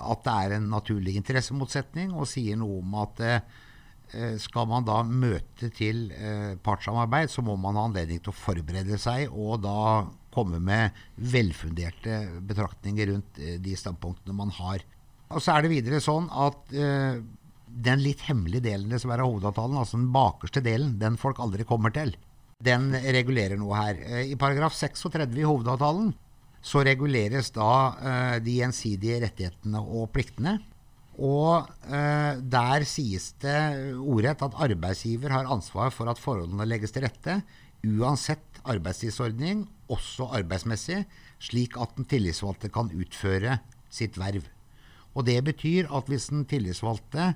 at 0.00 0.22
det 0.26 0.36
er 0.44 0.54
en 0.56 0.70
naturlig 0.72 1.16
interessemotsetning, 1.20 2.14
og 2.14 2.28
sier 2.28 2.58
noe 2.60 2.80
om 2.80 2.94
at 3.02 3.22
eh, 3.24 4.36
skal 4.42 4.68
man 4.70 4.86
da 4.86 5.00
møte 5.06 5.70
til 5.74 6.08
eh, 6.16 6.54
partssamarbeid, 6.62 7.32
så 7.32 7.44
må 7.46 7.56
man 7.60 7.78
ha 7.78 7.86
anledning 7.88 8.22
til 8.22 8.32
å 8.32 8.38
forberede 8.38 8.98
seg 9.00 9.30
og 9.30 9.60
da 9.64 10.06
komme 10.30 10.60
med 10.62 10.96
velfunderte 11.30 12.22
betraktninger 12.46 13.12
rundt 13.12 13.42
eh, 13.42 13.58
de 13.62 13.76
standpunktene 13.78 14.36
man 14.36 14.54
har. 14.60 14.86
Og 15.30 15.42
så 15.42 15.54
er 15.54 15.64
det 15.64 15.74
videre 15.74 16.00
sånn 16.02 16.24
at 16.34 16.72
den 16.72 18.00
litt 18.02 18.24
hemmelige 18.26 18.64
delen 18.64 18.98
som 18.98 19.12
er 19.14 19.20
av 19.22 19.28
hovedavtalen, 19.30 19.76
altså 19.78 20.00
den 20.00 20.08
bakerste 20.10 20.62
delen, 20.64 20.96
den 20.98 21.14
folk 21.20 21.38
aldri 21.38 21.62
kommer 21.68 21.94
til, 21.94 22.16
den 22.58 22.88
regulerer 22.90 23.54
noe 23.60 23.78
her. 23.78 24.00
I 24.26 24.34
paragraf 24.34 24.74
36 24.74 25.38
i 25.38 25.46
hovedavtalen 25.46 26.10
så 26.60 26.82
reguleres 26.84 27.50
da 27.56 27.70
eh, 27.96 28.36
de 28.44 28.58
gjensidige 28.60 29.22
rettighetene 29.24 29.80
og 29.80 30.10
pliktene. 30.14 30.58
Og 31.20 31.68
eh, 31.88 32.36
der 32.40 32.84
sies 32.88 33.32
det 33.42 33.58
ordrett 33.98 34.44
at 34.44 34.56
arbeidsgiver 34.68 35.34
har 35.34 35.50
ansvar 35.52 35.92
for 35.92 36.08
at 36.12 36.20
forholdene 36.20 36.68
legges 36.68 36.94
til 36.94 37.04
rette, 37.04 37.40
uansett 37.84 38.60
arbeidstidsordning, 38.68 39.66
også 39.90 40.28
arbeidsmessig, 40.36 41.04
slik 41.40 41.76
at 41.80 41.92
den 41.96 42.08
tillitsvalgte 42.08 42.70
kan 42.72 42.92
utføre 42.92 43.58
sitt 43.92 44.18
verv. 44.20 44.44
Og 45.16 45.26
det 45.26 45.40
betyr 45.44 45.88
at 45.90 46.08
hvis 46.08 46.28
den 46.30 46.44
tillitsvalgte 46.48 47.32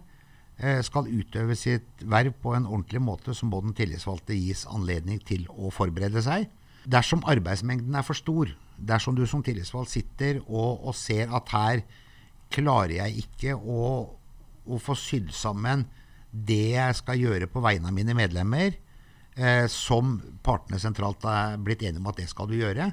eh, 0.60 0.80
skal 0.86 1.08
utøve 1.10 1.56
sitt 1.58 2.04
verv 2.04 2.36
på 2.44 2.54
en 2.56 2.68
ordentlig 2.68 3.02
måte, 3.02 3.34
så 3.34 3.48
må 3.48 3.62
den 3.64 3.74
tillitsvalgte 3.76 4.36
gis 4.36 4.66
anledning 4.70 5.20
til 5.26 5.48
å 5.50 5.72
forberede 5.74 6.22
seg. 6.24 6.46
Dersom 6.84 7.24
arbeidsmengden 7.28 7.96
er 7.96 8.04
for 8.06 8.16
stor, 8.16 8.52
dersom 8.76 9.16
du 9.16 9.24
som 9.28 9.42
tillitsvalgt 9.44 9.92
sitter 9.92 10.40
og, 10.44 10.84
og 10.84 10.94
ser 10.98 11.32
at 11.34 11.52
her 11.54 11.84
klarer 12.54 12.98
jeg 13.00 13.24
ikke 13.24 13.54
å, 13.56 13.84
å 14.64 14.80
få 14.82 14.96
sydd 14.98 15.32
sammen 15.34 15.86
det 16.34 16.74
jeg 16.74 16.98
skal 16.98 17.20
gjøre 17.20 17.48
på 17.50 17.62
vegne 17.62 17.90
av 17.90 17.94
mine 17.94 18.14
medlemmer, 18.18 18.74
eh, 19.38 19.66
som 19.70 20.16
partene 20.42 20.80
sentralt 20.82 21.22
er 21.30 21.60
blitt 21.62 21.84
enige 21.86 22.02
om 22.02 22.10
at 22.10 22.18
det 22.18 22.26
skal 22.30 22.50
du 22.50 22.56
gjøre, 22.58 22.90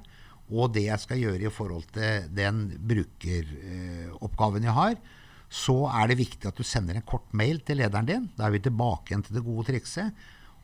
og 0.52 0.74
det 0.76 0.86
jeg 0.86 1.02
skal 1.02 1.22
gjøre 1.22 1.48
i 1.48 1.54
forhold 1.54 1.88
til 1.96 2.28
den 2.36 2.66
brukeroppgaven 2.92 4.68
jeg 4.68 4.78
har, 4.78 5.00
så 5.52 5.78
er 5.92 6.12
det 6.12 6.22
viktig 6.22 6.48
at 6.48 6.60
du 6.60 6.64
sender 6.68 6.98
en 7.00 7.08
kort 7.08 7.28
mail 7.36 7.60
til 7.68 7.82
lederen 7.82 8.08
din. 8.08 8.30
Da 8.38 8.48
er 8.48 8.54
vi 8.56 8.64
tilbake 8.64 9.12
igjen 9.12 9.24
til 9.26 9.36
det 9.36 9.44
gode 9.44 9.68
trikset. 9.68 10.16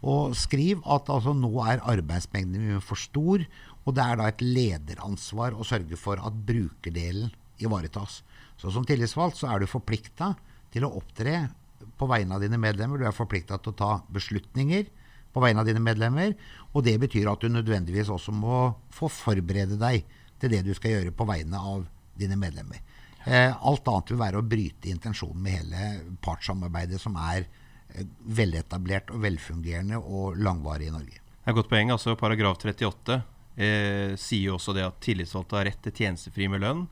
Og 0.07 0.35
skriv 0.37 0.83
at 0.85 1.09
altså, 1.11 1.33
nå 1.35 1.51
er 1.65 1.83
arbeidsmengden 1.83 2.69
min 2.69 2.83
for 2.83 2.99
stor, 2.99 3.43
og 3.87 3.95
det 3.95 4.03
er 4.03 4.19
da 4.19 4.27
et 4.27 4.43
lederansvar 4.43 5.55
å 5.55 5.65
sørge 5.67 5.95
for 5.99 6.19
at 6.19 6.35
brukerdelen 6.47 7.31
ivaretas. 7.63 8.19
Så 8.59 8.71
som 8.73 8.85
tillitsvalgt 8.85 9.39
så 9.39 9.47
er 9.53 9.63
du 9.63 9.69
forplikta 9.69 10.33
til 10.73 10.83
å 10.83 10.91
opptre 10.99 11.45
på 11.97 12.09
vegne 12.09 12.35
av 12.35 12.43
dine 12.43 12.59
medlemmer. 12.59 12.99
Du 12.99 13.07
er 13.07 13.15
forplikta 13.15 13.61
til 13.61 13.71
å 13.71 13.77
ta 13.79 13.91
beslutninger 14.13 14.89
på 15.33 15.43
vegne 15.43 15.63
av 15.63 15.69
dine 15.69 15.83
medlemmer. 15.83 16.35
Og 16.73 16.83
det 16.83 16.97
betyr 16.99 17.29
at 17.31 17.43
du 17.43 17.53
nødvendigvis 17.53 18.11
også 18.11 18.33
må 18.35 18.59
få 18.93 19.09
forberede 19.13 19.79
deg 19.79 20.03
til 20.41 20.53
det 20.53 20.65
du 20.67 20.73
skal 20.75 20.97
gjøre 20.97 21.15
på 21.15 21.29
vegne 21.29 21.61
av 21.61 21.87
dine 22.17 22.35
medlemmer. 22.39 22.83
Eh, 23.23 23.53
alt 23.55 23.87
annet 23.87 24.11
vil 24.11 24.19
være 24.19 24.41
å 24.41 24.45
bryte 24.45 24.91
intensjonen 24.91 25.39
med 25.43 25.57
hele 25.61 25.87
partssamarbeidet 26.23 26.99
som 27.01 27.15
er 27.19 27.45
eh, 27.45 28.05
veletablert 28.35 29.15
og 29.15 29.23
velfungerende 29.23 29.99
og 29.99 30.37
langvarig 30.43 30.91
i 30.91 30.93
Norge. 30.95 31.23
Det 31.23 31.47
er 31.47 31.55
et 31.55 31.59
godt 31.61 31.71
poeng. 31.71 31.91
altså 31.95 32.15
Paragraf 32.19 32.59
38 32.59 33.21
eh, 33.57 34.13
sier 34.15 34.51
jo 34.51 34.57
også 34.57 34.75
det 34.77 34.85
at 34.87 35.01
tillitsvalgte 35.03 35.59
har 35.59 35.67
rett 35.69 35.81
til 35.85 35.95
tjenestefri 36.03 36.47
med 36.51 36.63
lønn 36.63 36.85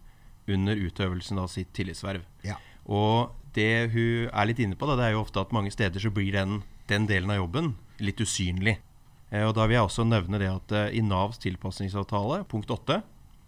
under 0.51 0.77
utøvelsen 0.77 1.39
av 1.41 1.49
sitt 1.53 1.71
tillitsverv. 1.77 2.25
Ja. 2.45 2.57
Og 2.85 3.33
det 3.55 3.89
hun 3.93 4.27
er 4.29 4.49
litt 4.49 4.61
inne 4.61 4.77
på, 4.77 4.87
da, 4.89 4.97
det 4.99 5.07
er 5.07 5.15
jo 5.15 5.23
ofte 5.23 5.41
at 5.41 5.53
mange 5.55 5.71
steder 5.73 6.01
så 6.01 6.11
blir 6.13 6.35
den, 6.35 6.59
den 6.91 7.07
delen 7.09 7.31
av 7.33 7.39
jobben 7.41 7.73
litt 8.03 8.21
usynlig. 8.21 8.77
Eh, 9.31 9.45
og 9.45 9.55
Da 9.57 9.65
vil 9.65 9.79
jeg 9.79 9.87
også 9.87 10.05
nevne 10.07 10.41
det 10.41 10.51
at 10.51 10.75
eh, 10.75 10.99
i 10.99 11.01
Navs 11.05 11.41
tilpasningsavtale, 11.43 12.43
punkt 12.51 12.71
8, 12.71 13.01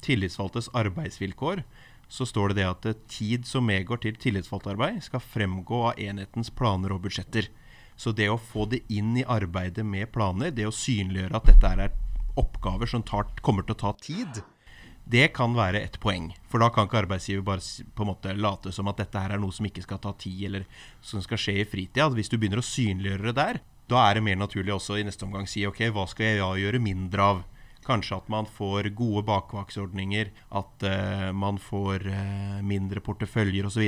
tillitsvalgtes 0.06 0.72
arbeidsvilkår, 0.78 1.64
så 2.08 2.26
står 2.26 2.54
det 2.54 2.62
det 2.62 2.68
at 2.70 2.90
eh, 2.90 3.00
tid 3.12 3.48
som 3.48 3.68
medgår 3.68 4.02
til 4.04 4.18
tillitsvalgtarbeid, 4.20 5.02
skal 5.06 5.24
fremgå 5.24 5.84
av 5.92 6.02
enhetens 6.02 6.50
planer 6.50 6.96
og 6.96 7.04
budsjetter. 7.06 7.50
Så 7.98 8.14
det 8.14 8.30
å 8.30 8.38
få 8.38 8.68
det 8.70 8.84
inn 8.94 9.16
i 9.18 9.26
arbeidet 9.26 9.86
med 9.86 10.12
planer, 10.14 10.54
det 10.54 10.68
å 10.70 10.76
synliggjøre 10.76 11.38
at 11.38 11.50
dette 11.50 11.72
er 11.74 11.88
oppgaver 12.38 12.90
som 12.90 13.04
tar, 13.06 13.30
kommer 13.42 13.66
til 13.66 13.76
å 13.78 13.82
ta 13.82 13.94
tid, 14.02 14.42
det 15.08 15.30
kan 15.38 15.54
være 15.56 15.80
et 15.86 15.96
poeng. 16.04 16.34
For 16.52 16.60
da 16.60 16.68
kan 16.74 16.88
ikke 16.88 17.00
arbeidsgiver 17.06 17.46
bare 17.48 17.64
på 17.96 18.04
en 18.04 18.10
måte 18.12 18.34
late 18.36 18.74
som 18.76 18.90
at 18.92 19.00
dette 19.00 19.22
her 19.24 19.36
er 19.36 19.42
noe 19.42 19.56
som 19.56 19.68
ikke 19.68 19.86
skal 19.86 20.02
ta 20.04 20.12
tid, 20.20 20.42
eller 20.50 20.66
som 21.02 21.24
skal 21.24 21.40
skje 21.40 21.62
i 21.62 21.68
fritida. 21.68 22.10
Hvis 22.12 22.32
du 22.32 22.36
begynner 22.36 22.60
å 22.60 22.68
synliggjøre 22.68 23.30
det 23.30 23.38
der, 23.40 23.62
da 23.88 24.04
er 24.04 24.18
det 24.18 24.26
mer 24.28 24.40
naturlig 24.42 24.76
også 24.76 25.00
i 25.00 25.06
neste 25.08 25.24
omgang 25.24 25.48
si 25.48 25.64
ok, 25.68 25.86
hva 25.96 26.04
skal 26.12 26.34
jeg 26.34 26.66
gjøre 26.66 26.84
mindre 26.84 27.30
av? 27.32 27.46
Kanskje 27.88 28.18
at 28.20 28.30
man 28.32 28.48
får 28.52 28.90
gode 28.98 29.24
bakvaksordninger, 29.28 30.32
at 30.60 30.86
uh, 30.86 31.30
man 31.32 31.60
får 31.62 32.04
uh, 32.12 32.58
mindre 32.66 33.04
porteføljer 33.04 33.70
osv. 33.70 33.86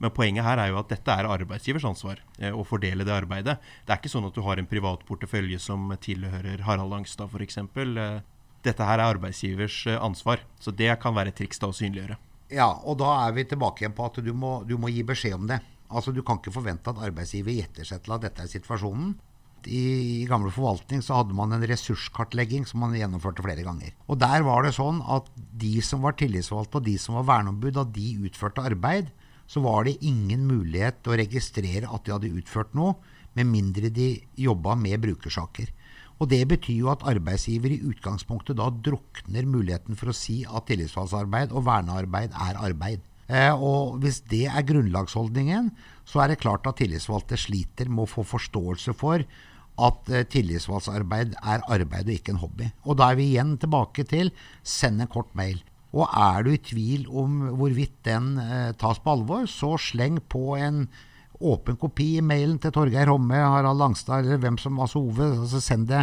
Men 0.00 0.14
poenget 0.16 0.46
her 0.46 0.62
er 0.62 0.72
jo 0.72 0.80
at 0.80 0.92
dette 0.94 1.16
er 1.16 1.28
arbeidsgivers 1.28 1.84
ansvar 1.88 2.22
uh, 2.40 2.52
å 2.56 2.64
fordele 2.64 3.04
det 3.06 3.14
arbeidet. 3.14 3.58
Det 3.84 3.92
er 3.92 4.00
ikke 4.00 4.12
sånn 4.12 4.28
at 4.28 4.36
du 4.36 4.44
har 4.46 4.60
en 4.60 4.70
privat 4.70 5.04
portefølje 5.08 5.60
som 5.62 5.92
tilhører 6.00 6.64
Harald 6.64 6.94
Langstad 6.94 7.28
f.eks. 7.28 7.60
Uh, 7.60 8.22
dette 8.64 8.88
her 8.88 8.96
er 8.96 9.10
arbeidsgivers 9.10 9.82
ansvar, 9.98 10.40
så 10.56 10.72
det 10.72 10.88
kan 11.02 11.12
være 11.16 11.34
et 11.34 11.42
triks 11.42 11.60
da 11.60 11.68
å 11.68 11.76
synliggjøre. 11.76 12.16
Ja, 12.54 12.70
og 12.84 12.96
da 13.00 13.10
er 13.26 13.36
vi 13.36 13.44
tilbake 13.48 13.84
igjen 13.84 13.96
på 13.96 14.08
at 14.08 14.20
du 14.24 14.32
må, 14.36 14.56
du 14.64 14.76
må 14.80 14.88
gi 14.92 15.04
beskjed 15.04 15.36
om 15.36 15.46
det. 15.50 15.60
Altså 15.94 16.12
Du 16.16 16.22
kan 16.24 16.40
ikke 16.40 16.54
forvente 16.54 16.90
at 16.90 17.02
arbeidsgiver 17.06 17.54
gjetter 17.54 17.86
seg 17.86 18.02
til 18.04 18.16
at 18.16 18.24
dette 18.24 18.44
er 18.44 18.50
situasjonen 18.50 19.14
i, 19.66 19.82
i, 20.22 20.26
gamle 20.28 20.52
forvaltning 20.54 21.02
så 21.04 21.20
hadde 21.20 21.36
man 21.36 21.54
en 21.54 21.64
ressurskartlegging 21.68 22.66
som 22.68 22.82
man 22.84 22.96
gjennomførte 22.96 23.44
flere 23.44 23.64
ganger. 23.66 23.94
Og 24.08 24.18
Der 24.22 24.44
var 24.46 24.64
det 24.64 24.74
sånn 24.76 25.00
at 25.02 25.30
de 25.36 25.76
som 25.84 26.04
var 26.04 26.16
tillitsvalgte 26.20 26.80
og 26.80 26.88
de 26.88 26.96
som 27.00 27.18
var 27.18 27.28
verneombud, 27.30 27.74
da 27.76 27.84
de 27.84 28.14
utførte 28.28 28.64
arbeid, 28.64 29.12
så 29.46 29.60
var 29.64 29.84
det 29.84 30.00
ingen 30.04 30.46
mulighet 30.48 31.04
å 31.06 31.16
registrere 31.20 31.90
at 31.90 32.04
de 32.04 32.14
hadde 32.14 32.34
utført 32.38 32.72
noe, 32.76 32.96
med 33.34 33.50
mindre 33.50 33.90
de 33.90 34.12
jobba 34.38 34.76
med 34.78 35.00
brukersaker. 35.02 35.72
Og 36.22 36.30
Det 36.30 36.44
betyr 36.46 36.78
jo 36.78 36.92
at 36.92 37.02
arbeidsgiver 37.10 37.72
i 37.74 37.82
utgangspunktet 37.90 38.56
da 38.60 38.68
drukner 38.70 39.48
muligheten 39.50 39.98
for 39.98 40.12
å 40.12 40.16
si 40.16 40.44
at 40.46 40.68
tillitsvalgsarbeid 40.70 41.50
og 41.52 41.66
vernearbeid 41.66 42.30
er 42.30 42.60
arbeid. 42.62 43.02
Eh, 43.26 43.50
og 43.50 43.98
Hvis 44.00 44.20
det 44.30 44.46
er 44.46 44.68
grunnlagsholdningen, 44.68 45.72
så 46.04 46.22
er 46.22 46.32
det 46.32 46.42
klart 46.44 46.66
at 46.70 46.78
tillitsvalgte 46.78 47.36
sliter 47.40 47.90
med 47.90 48.04
å 48.04 48.12
få 48.12 48.24
forståelse 48.28 48.94
for 48.94 49.24
at 49.82 50.10
eh, 50.10 50.26
tillitsvalgsarbeid 50.30 51.36
er 51.40 51.64
arbeid 51.72 52.08
og 52.08 52.14
ikke 52.14 52.34
en 52.34 52.42
hobby. 52.42 52.68
Og 52.86 52.98
da 53.00 53.10
er 53.10 53.18
vi 53.18 53.30
igjen 53.32 53.56
tilbake 53.60 54.06
til 54.08 54.30
send 54.62 55.02
en 55.02 55.10
kort 55.10 55.32
mail. 55.38 55.62
Og 55.94 56.10
er 56.10 56.42
du 56.42 56.50
i 56.50 56.60
tvil 56.62 57.06
om 57.10 57.40
hvorvidt 57.58 58.00
den 58.06 58.34
eh, 58.42 58.70
tas 58.78 59.00
på 59.02 59.14
alvor, 59.14 59.46
så 59.50 59.74
sleng 59.78 60.18
på 60.30 60.56
en 60.58 60.86
åpen 61.44 61.76
kopi 61.78 62.14
i 62.18 62.24
mailen 62.24 62.58
til 62.62 62.72
Torgeir 62.74 63.10
Homme, 63.10 63.38
Harald 63.38 63.80
Langstad 63.80 64.24
eller 64.24 64.40
hvem 64.42 64.58
som 64.60 64.80
altså 64.82 65.02
Ove. 65.02 65.30
Altså 65.44 65.62
send 65.62 65.88
det 65.90 66.02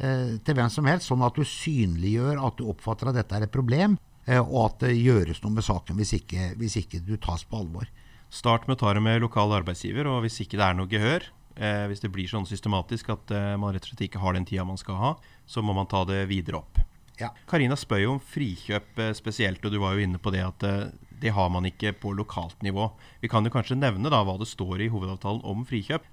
eh, 0.00 0.36
til 0.44 0.56
hvem 0.56 0.70
som 0.72 0.88
helst, 0.88 1.08
sånn 1.08 1.24
at 1.24 1.36
du 1.36 1.44
synliggjør 1.46 2.40
at 2.48 2.60
du 2.60 2.68
oppfatter 2.72 3.10
at 3.10 3.20
dette 3.20 3.36
er 3.36 3.46
et 3.46 3.54
problem, 3.54 3.96
eh, 4.26 4.40
og 4.40 4.60
at 4.66 4.86
det 4.86 4.96
gjøres 4.98 5.42
noe 5.44 5.56
med 5.58 5.66
saken 5.66 6.00
hvis 6.00 6.14
ikke, 6.20 6.54
hvis 6.60 6.78
ikke 6.82 7.02
du 7.06 7.16
tas 7.20 7.44
på 7.44 7.60
alvor. 7.62 7.88
Start 8.30 8.68
med 8.68 8.76
å 8.76 8.82
ta 8.84 8.94
det 8.94 9.02
med 9.02 9.24
lokal 9.24 9.56
arbeidsgiver, 9.56 10.06
og 10.06 10.24
hvis 10.24 10.42
ikke 10.44 10.60
det 10.60 10.66
er 10.68 10.76
noe 10.78 10.90
gehør, 10.90 11.24
eh, 11.60 11.84
hvis 11.90 12.02
det 12.02 12.10
blir 12.14 12.30
sånn 12.30 12.48
systematisk 12.48 13.12
at 13.12 13.34
eh, 13.36 13.54
man 13.60 13.74
rett 13.74 13.84
og 13.84 13.92
slett 13.92 14.08
ikke 14.08 14.22
har 14.22 14.36
den 14.36 14.48
tida 14.48 14.66
man 14.66 14.80
skal 14.80 14.98
ha, 15.00 15.12
så 15.46 15.62
må 15.62 15.76
man 15.76 15.90
ta 15.90 16.02
det 16.08 16.24
videre 16.30 16.62
opp. 16.62 16.80
Ja. 17.20 17.34
Karina 17.50 17.76
spør 17.76 18.00
jo 18.00 18.12
om 18.16 18.22
frikjøp 18.24 19.00
eh, 19.00 19.14
spesielt, 19.16 19.64
og 19.64 19.74
du 19.74 19.80
var 19.82 19.96
jo 19.96 20.04
inne 20.06 20.20
på 20.22 20.32
det 20.32 20.44
at 20.46 20.64
eh, 20.64 20.92
det 21.20 21.34
har 21.36 21.50
man 21.52 21.68
ikke 21.68 21.92
på 22.00 22.14
lokalt 22.16 22.62
nivå. 22.64 22.88
Vi 23.20 23.28
kan 23.28 23.44
jo 23.44 23.52
kanskje 23.52 23.76
nevne 23.76 24.12
da 24.12 24.22
hva 24.24 24.38
det 24.40 24.48
står 24.48 24.80
i 24.80 24.88
hovedavtalen 24.92 25.44
om 25.44 25.66
frikjøp. 25.68 26.06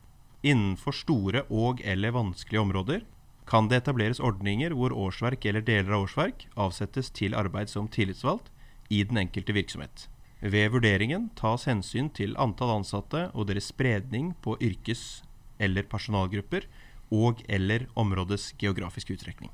Innenfor 0.44 0.94
store 0.94 1.46
og 1.50 1.80
eller 1.88 2.14
vanskelige 2.16 2.62
områder 2.62 3.06
kan 3.48 3.70
det 3.72 3.80
etableres 3.82 4.20
ordninger 4.20 4.76
hvor 4.76 4.92
årsverk 4.92 5.48
eller 5.48 5.64
deler 5.64 5.96
av 5.96 6.04
årsverk 6.06 6.50
avsettes 6.60 7.10
til 7.16 7.36
arbeid 7.40 7.72
som 7.72 7.88
tillitsvalgt 7.88 8.52
i 8.92 9.00
den 9.08 9.22
enkelte 9.24 9.56
virksomhet. 9.56 10.10
Ved 10.44 10.70
vurderingen 10.76 11.32
tas 11.40 11.66
hensyn 11.66 12.12
til 12.14 12.36
antall 12.38 12.76
ansatte 12.76 13.30
og 13.34 13.48
deres 13.50 13.72
spredning 13.72 14.36
på 14.44 14.58
yrkes- 14.60 15.24
eller 15.60 15.88
personalgrupper 15.90 16.68
og 17.14 17.42
eller 17.48 17.88
områdets 17.96 18.54
geografiske 18.60 19.16
utstrekning. 19.16 19.52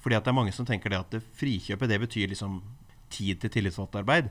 Fordi 0.00 0.16
at 0.16 0.24
det 0.24 0.32
er 0.32 0.38
mange 0.38 0.54
som 0.56 0.66
tenker 0.68 0.92
det 0.92 1.00
at 1.00 1.14
det 1.16 1.22
frikjøpet 1.36 1.90
det 1.90 2.00
betyr 2.02 2.32
liksom 2.32 2.60
tid 3.12 3.40
til 3.40 3.52
tillitsvalgtarbeid. 3.56 4.30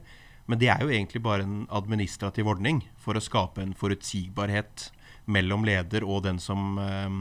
Men 0.49 0.61
det 0.61 0.69
er 0.73 0.81
jo 0.81 0.89
egentlig 0.89 1.21
bare 1.21 1.45
en 1.45 1.65
administrativ 1.69 2.47
ordning 2.49 2.83
for 2.97 3.17
å 3.17 3.23
skape 3.23 3.61
en 3.61 3.75
forutsigbarhet 3.77 4.89
mellom 5.29 5.65
leder 5.67 6.05
og 6.05 6.23
den 6.25 6.39
som 6.41 6.79
eh, 6.81 7.17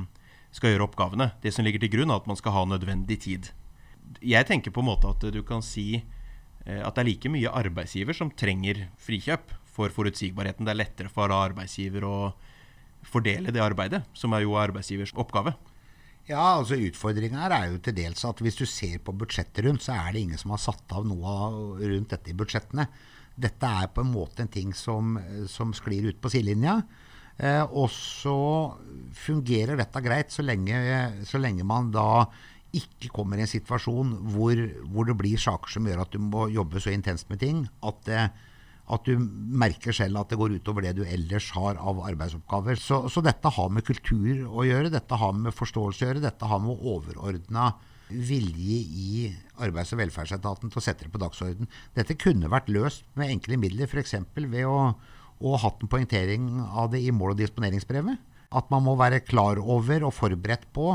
skal 0.56 0.72
gjøre 0.72 0.88
oppgavene. 0.88 1.32
Det 1.42 1.52
som 1.52 1.66
ligger 1.66 1.84
til 1.84 1.92
grunn, 1.98 2.12
er 2.12 2.22
at 2.22 2.30
man 2.30 2.40
skal 2.40 2.56
ha 2.56 2.64
nødvendig 2.68 3.20
tid. 3.26 3.50
Jeg 4.24 4.48
tenker 4.48 4.72
på 4.72 4.80
en 4.80 4.88
måte 4.88 5.10
at 5.12 5.26
du 5.32 5.42
kan 5.44 5.60
si 5.64 6.00
Eh, 6.68 6.82
at 6.84 6.94
det 6.94 7.02
er 7.02 7.08
like 7.08 7.32
mye 7.32 7.54
arbeidsgiver 7.62 8.16
som 8.16 8.32
trenger 8.36 8.86
frikjøp 9.00 9.54
for 9.72 9.92
forutsigbarheten. 9.94 10.66
Det 10.66 10.74
er 10.74 10.82
lettere 10.82 11.12
for 11.12 11.32
arbeidsgiver 11.32 12.04
å 12.04 12.16
fordele 13.08 13.54
det 13.54 13.64
arbeidet, 13.64 14.04
som 14.16 14.34
er 14.36 14.44
jo 14.44 14.58
arbeidsgivers 14.60 15.14
oppgave. 15.18 15.54
Ja, 16.28 16.58
altså 16.58 16.76
Utfordringa 16.76 17.46
her 17.46 17.54
er 17.56 17.70
jo 17.72 17.78
til 17.80 17.96
dels 17.96 18.24
at 18.28 18.40
hvis 18.44 18.58
du 18.58 18.66
ser 18.68 18.98
på 19.00 19.14
budsjettet 19.16 19.64
rundt, 19.64 19.84
så 19.86 19.96
er 19.96 20.12
det 20.12 20.26
ingen 20.26 20.40
som 20.40 20.52
har 20.52 20.60
satt 20.60 20.92
av 20.92 21.06
noe 21.08 21.38
rundt 21.80 22.12
dette 22.12 22.34
i 22.34 22.36
budsjettene. 22.36 22.84
Dette 23.38 23.70
er 23.80 23.88
på 23.94 24.04
en 24.04 24.12
måte 24.12 24.44
en 24.44 24.52
ting 24.52 24.74
som, 24.76 25.16
som 25.48 25.72
sklir 25.76 26.10
ut 26.10 26.20
på 26.20 26.32
sidelinja. 26.34 26.82
Eh, 27.38 27.62
og 27.70 27.88
så 27.94 28.36
fungerer 29.14 29.78
dette 29.78 30.02
greit 30.04 30.34
så 30.34 30.44
lenge, 30.44 30.76
så 31.24 31.40
lenge 31.40 31.64
man 31.64 31.92
da 31.94 32.26
ikke 32.76 33.08
kommer 33.14 33.38
i 33.38 33.46
en 33.46 33.50
situasjon 33.50 34.10
hvor, 34.34 34.58
hvor, 34.90 35.06
det 35.08 35.16
blir 35.16 35.40
saker 35.40 35.72
som 35.72 35.86
gjør 35.88 36.02
at 36.02 36.12
du 36.12 36.20
må 36.20 36.48
jobbe 36.52 36.82
så 36.82 36.92
intenst 36.92 37.30
med 37.32 37.40
ting 37.40 37.62
at, 37.80 38.02
det, 38.04 38.26
at, 38.88 39.04
du 39.08 39.18
merker 39.60 39.94
selv 39.96 40.20
at 40.20 40.32
det 40.32 40.38
går 40.40 40.56
utover 40.58 40.86
det 40.86 40.94
du 40.98 41.04
ellers 41.04 41.50
har 41.56 41.76
av 41.76 42.00
arbeidsoppgaver. 42.08 42.80
Så, 42.80 43.02
så, 43.12 43.22
dette 43.24 43.52
har 43.54 43.68
med 43.72 43.86
kultur 43.86 44.46
å 44.48 44.64
gjøre, 44.66 44.92
dette 44.94 45.18
har 45.20 45.36
med 45.36 45.56
forståelse 45.56 46.04
å 46.04 46.08
gjøre, 46.08 46.24
dette 46.24 46.48
har 46.48 46.62
med 46.64 46.80
overordna 46.80 47.72
vilje 48.08 48.78
i 48.80 49.28
Arbeids- 49.60 49.92
og 49.92 50.00
velferdsetaten 50.00 50.72
til 50.72 50.80
å 50.80 50.84
sette 50.84 51.04
det 51.04 51.12
på 51.12 51.20
dagsorden. 51.20 51.68
Dette 51.96 52.16
kunne 52.16 52.48
vært 52.48 52.70
løst 52.72 53.04
med 53.20 53.34
enkle 53.34 53.60
midler, 53.60 53.90
f.eks. 53.90 54.16
ved 54.38 54.64
å, 54.64 54.94
å 54.96 55.60
hatt 55.60 55.84
en 55.84 55.92
poengtering 55.92 56.48
av 56.68 56.90
det 56.94 57.02
i 57.04 57.12
mål- 57.12 57.34
og 57.34 57.42
disponeringsbrevet. 57.42 58.24
At 58.56 58.70
man 58.72 58.86
må 58.86 58.96
være 58.96 59.20
klar 59.26 59.60
over 59.60 60.08
og 60.08 60.16
forberedt 60.16 60.70
på 60.72 60.94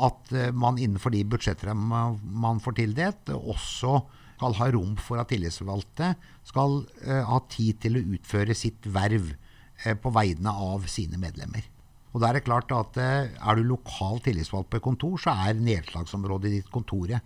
at 0.00 0.32
eh, 0.34 0.50
man 0.56 0.78
innenfor 0.80 1.12
de 1.14 1.22
budsjettrammene 1.28 2.18
man 2.42 2.60
får 2.62 2.80
tildelt, 2.80 3.30
også 3.30 4.00
skal 4.40 4.56
ha 4.56 4.70
rom 4.72 4.96
for 4.96 5.20
at 5.20 5.28
tillitsvalgte 5.30 6.14
skal 6.48 6.80
uh, 7.04 7.22
ha 7.28 7.42
tid 7.52 7.82
til 7.84 7.98
å 8.00 8.06
utføre 8.16 8.56
sitt 8.56 8.88
verv 8.88 9.34
uh, 9.34 9.92
på 10.00 10.12
vegne 10.16 10.54
av 10.56 10.88
sine 10.88 11.20
medlemmer. 11.20 11.68
Og 12.10 12.22
da 12.22 12.30
Er 12.30 12.40
det 12.40 12.46
klart 12.48 12.72
at 12.72 12.96
uh, 12.96 13.28
er 13.28 13.58
du 13.58 13.68
lokal 13.68 14.22
tillitsvalgt 14.24 14.72
på 14.72 14.80
et 14.80 14.86
kontor, 14.88 15.20
så 15.20 15.36
er 15.44 15.60
nedslagsområdet 15.60 16.54
ditt 16.56 16.72
kontoret. 16.72 17.20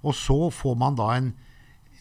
Og 0.00 0.16
så 0.16 0.48
får 0.54 0.80
man 0.80 0.96
da 0.96 1.10
en 1.16 1.34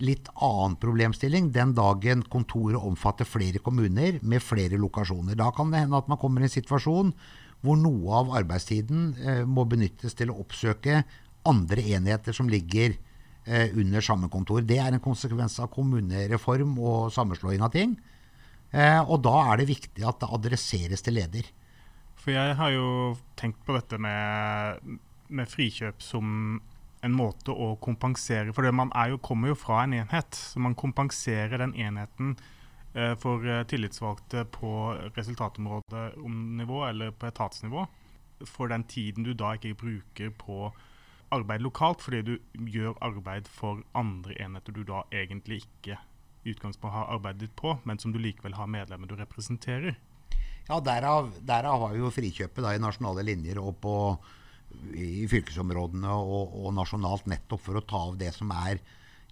litt 0.03 0.27
annen 0.43 0.75
problemstilling 0.79 1.51
den 1.55 1.73
dagen 1.75 2.23
kontoret 2.31 2.79
omfatter 2.79 3.27
flere 3.27 3.61
kommuner 3.63 4.19
med 4.21 4.43
flere 4.43 4.79
lokasjoner. 4.79 5.37
Da 5.39 5.51
kan 5.55 5.71
det 5.71 5.85
hende 5.85 5.99
at 5.99 6.09
man 6.11 6.19
kommer 6.19 6.43
i 6.43 6.49
en 6.49 6.55
situasjon 6.55 7.13
hvor 7.65 7.79
noe 7.79 8.19
av 8.19 8.33
arbeidstiden 8.41 9.05
eh, 9.23 9.43
må 9.47 9.63
benyttes 9.69 10.17
til 10.17 10.31
å 10.31 10.39
oppsøke 10.43 11.03
andre 11.47 11.85
enheter 11.95 12.35
som 12.35 12.49
ligger 12.51 12.91
eh, 12.91 13.14
under 13.45 14.01
samme 14.01 14.29
kontor. 14.33 14.63
Det 14.65 14.79
er 14.81 14.95
en 14.95 15.03
konsekvens 15.03 15.59
av 15.61 15.69
kommunereform 15.73 16.79
og 16.81 17.11
sammenslåing 17.13 17.61
av 17.61 17.73
ting. 17.75 17.93
Eh, 18.73 19.01
og 19.01 19.21
da 19.25 19.35
er 19.51 19.61
det 19.61 19.69
viktig 19.69 20.05
at 20.07 20.23
det 20.23 20.31
adresseres 20.37 21.05
til 21.05 21.19
leder. 21.19 21.51
For 22.17 22.33
jeg 22.33 22.55
har 22.57 22.73
jo 22.73 22.87
tenkt 23.37 23.61
på 23.67 23.75
dette 23.77 23.99
med, 24.01 24.97
med 25.29 25.51
frikjøp 25.51 26.01
som 26.01 26.57
en 27.05 27.13
måte 27.13 27.53
å 27.53 27.75
kompensere 27.77 28.49
For 28.55 28.65
man 28.73 28.89
jo, 29.11 29.19
kommer 29.21 29.51
jo 29.51 29.57
fra 29.59 29.83
en 29.83 29.93
enhet, 29.93 30.33
så 30.33 30.63
man 30.63 30.73
kompenserer 30.73 31.61
den 31.61 31.75
enheten 31.77 32.33
Eh, 32.95 33.15
for 33.19 33.43
eh, 33.47 33.63
tillitsvalgte 33.67 34.45
på 34.45 34.97
resultatområdenivå 35.15 36.85
eller 36.85 37.11
på 37.11 37.27
etatsnivå 37.27 37.87
for 38.47 38.71
den 38.71 38.85
tiden 38.87 39.23
du 39.23 39.33
da 39.35 39.51
ikke 39.55 39.75
bruker 39.75 40.31
på 40.39 40.69
arbeid 41.35 41.63
lokalt, 41.63 42.03
fordi 42.03 42.21
du 42.25 42.33
gjør 42.71 42.97
arbeid 43.05 43.49
for 43.51 43.83
andre 43.97 44.37
enheter 44.41 44.75
du 44.75 44.83
da 44.87 45.03
egentlig 45.13 45.63
ikke 45.65 45.99
i 46.45 46.53
utgangspunktet 46.53 46.95
har 46.95 47.13
arbeidet 47.15 47.51
på, 47.57 47.77
men 47.85 47.99
som 48.01 48.13
du 48.13 48.19
likevel 48.21 48.57
har 48.57 48.69
medlemmer 48.69 49.09
du 49.09 49.15
representerer. 49.17 49.97
Ja, 50.65 50.79
derav, 50.81 51.31
derav 51.45 51.81
har 51.81 51.93
vi 51.93 52.01
jo 52.01 52.11
frikjøpet 52.13 52.63
da, 52.63 52.73
i 52.73 52.81
nasjonale 52.81 53.25
linjer 53.25 53.61
og 53.61 53.75
på, 53.81 53.95
i 54.97 55.25
fylkesområdene 55.29 56.13
og, 56.13 56.53
og 56.65 56.75
nasjonalt, 56.77 57.27
nettopp 57.29 57.65
for 57.65 57.77
å 57.79 57.85
ta 57.85 58.05
av 58.09 58.19
det 58.21 58.33
som 58.35 58.53
er 58.53 58.81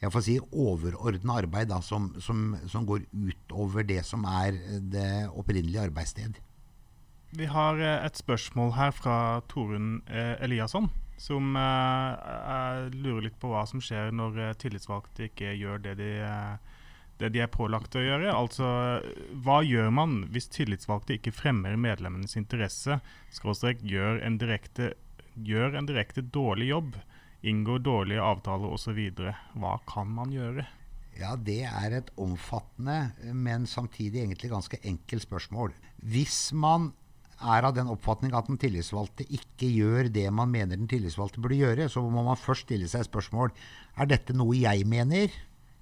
jeg 0.03 0.11
får 0.11 0.23
si 0.25 0.33
overordna 0.51 1.37
arbeid 1.39 1.69
da, 1.71 1.77
som, 1.79 2.09
som, 2.19 2.57
som 2.67 2.83
går 2.87 3.05
utover 3.13 3.85
det 3.87 4.01
som 4.03 4.25
er 4.27 4.57
det 4.91 5.29
opprinnelige 5.31 5.85
arbeidssted. 5.87 6.41
Vi 7.33 7.47
har 7.49 7.79
eh, 7.79 8.03
et 8.05 8.19
spørsmål 8.19 8.73
her 8.75 8.91
fra 8.93 9.15
Torunn 9.49 10.01
eh, 10.11 10.35
Eliasson, 10.43 10.91
som 11.17 11.55
eh, 11.55 12.89
lurer 12.93 13.27
litt 13.27 13.39
på 13.39 13.51
hva 13.51 13.65
som 13.69 13.81
skjer 13.83 14.13
når 14.15 14.39
eh, 14.41 14.55
tillitsvalgte 14.59 15.29
ikke 15.29 15.53
gjør 15.55 15.83
det 15.85 15.95
de, 15.99 16.09
eh, 16.25 16.81
det 17.21 17.31
de 17.35 17.43
er 17.45 17.51
pålagt 17.53 17.95
å 17.95 18.03
gjøre. 18.03 18.33
Altså, 18.33 18.67
hva 19.45 19.61
gjør 19.65 19.91
man 19.93 20.21
hvis 20.33 20.49
tillitsvalgte 20.53 21.17
ikke 21.17 21.35
fremmer 21.35 21.79
medlemmenes 21.79 22.37
interesse, 22.39 22.99
skråstrek 23.33 23.83
gjør 23.85 24.21
en 24.25 24.39
direkte, 24.41 24.93
gjør 25.35 25.79
en 25.79 25.89
direkte 25.89 26.25
dårlig 26.25 26.71
jobb, 26.73 26.95
inngår 27.43 27.83
dårlige 27.85 28.23
avtaler 28.23 28.73
osv.? 28.73 29.03
Hva 29.53 29.77
kan 29.89 30.11
man 30.15 30.33
gjøre? 30.33 30.67
Ja, 31.13 31.35
Det 31.37 31.61
er 31.69 31.93
et 31.93 32.09
omfattende, 32.17 33.13
men 33.37 33.67
samtidig 33.69 34.23
egentlig 34.23 34.49
ganske 34.49 34.79
enkelt 34.81 35.21
spørsmål. 35.27 35.75
Hvis 36.01 36.49
man 36.57 36.91
er 37.41 37.65
av 37.67 37.73
den 37.75 37.89
oppfatning 37.91 38.35
at 38.37 38.49
den 38.49 38.59
tillitsvalgte 38.61 39.25
ikke 39.25 39.69
gjør 39.69 40.09
det 40.13 40.27
man 40.35 40.51
mener 40.51 40.77
den 40.77 40.89
tillitsvalgte 40.91 41.41
burde 41.43 41.59
gjøre, 41.59 41.87
så 41.89 42.03
må 42.03 42.23
man 42.25 42.39
først 42.39 42.67
stille 42.67 42.89
seg 42.91 43.07
spørsmål 43.07 43.51
er 43.97 44.09
dette 44.09 44.35
noe 44.37 44.55
jeg 44.57 44.85
mener, 44.89 45.33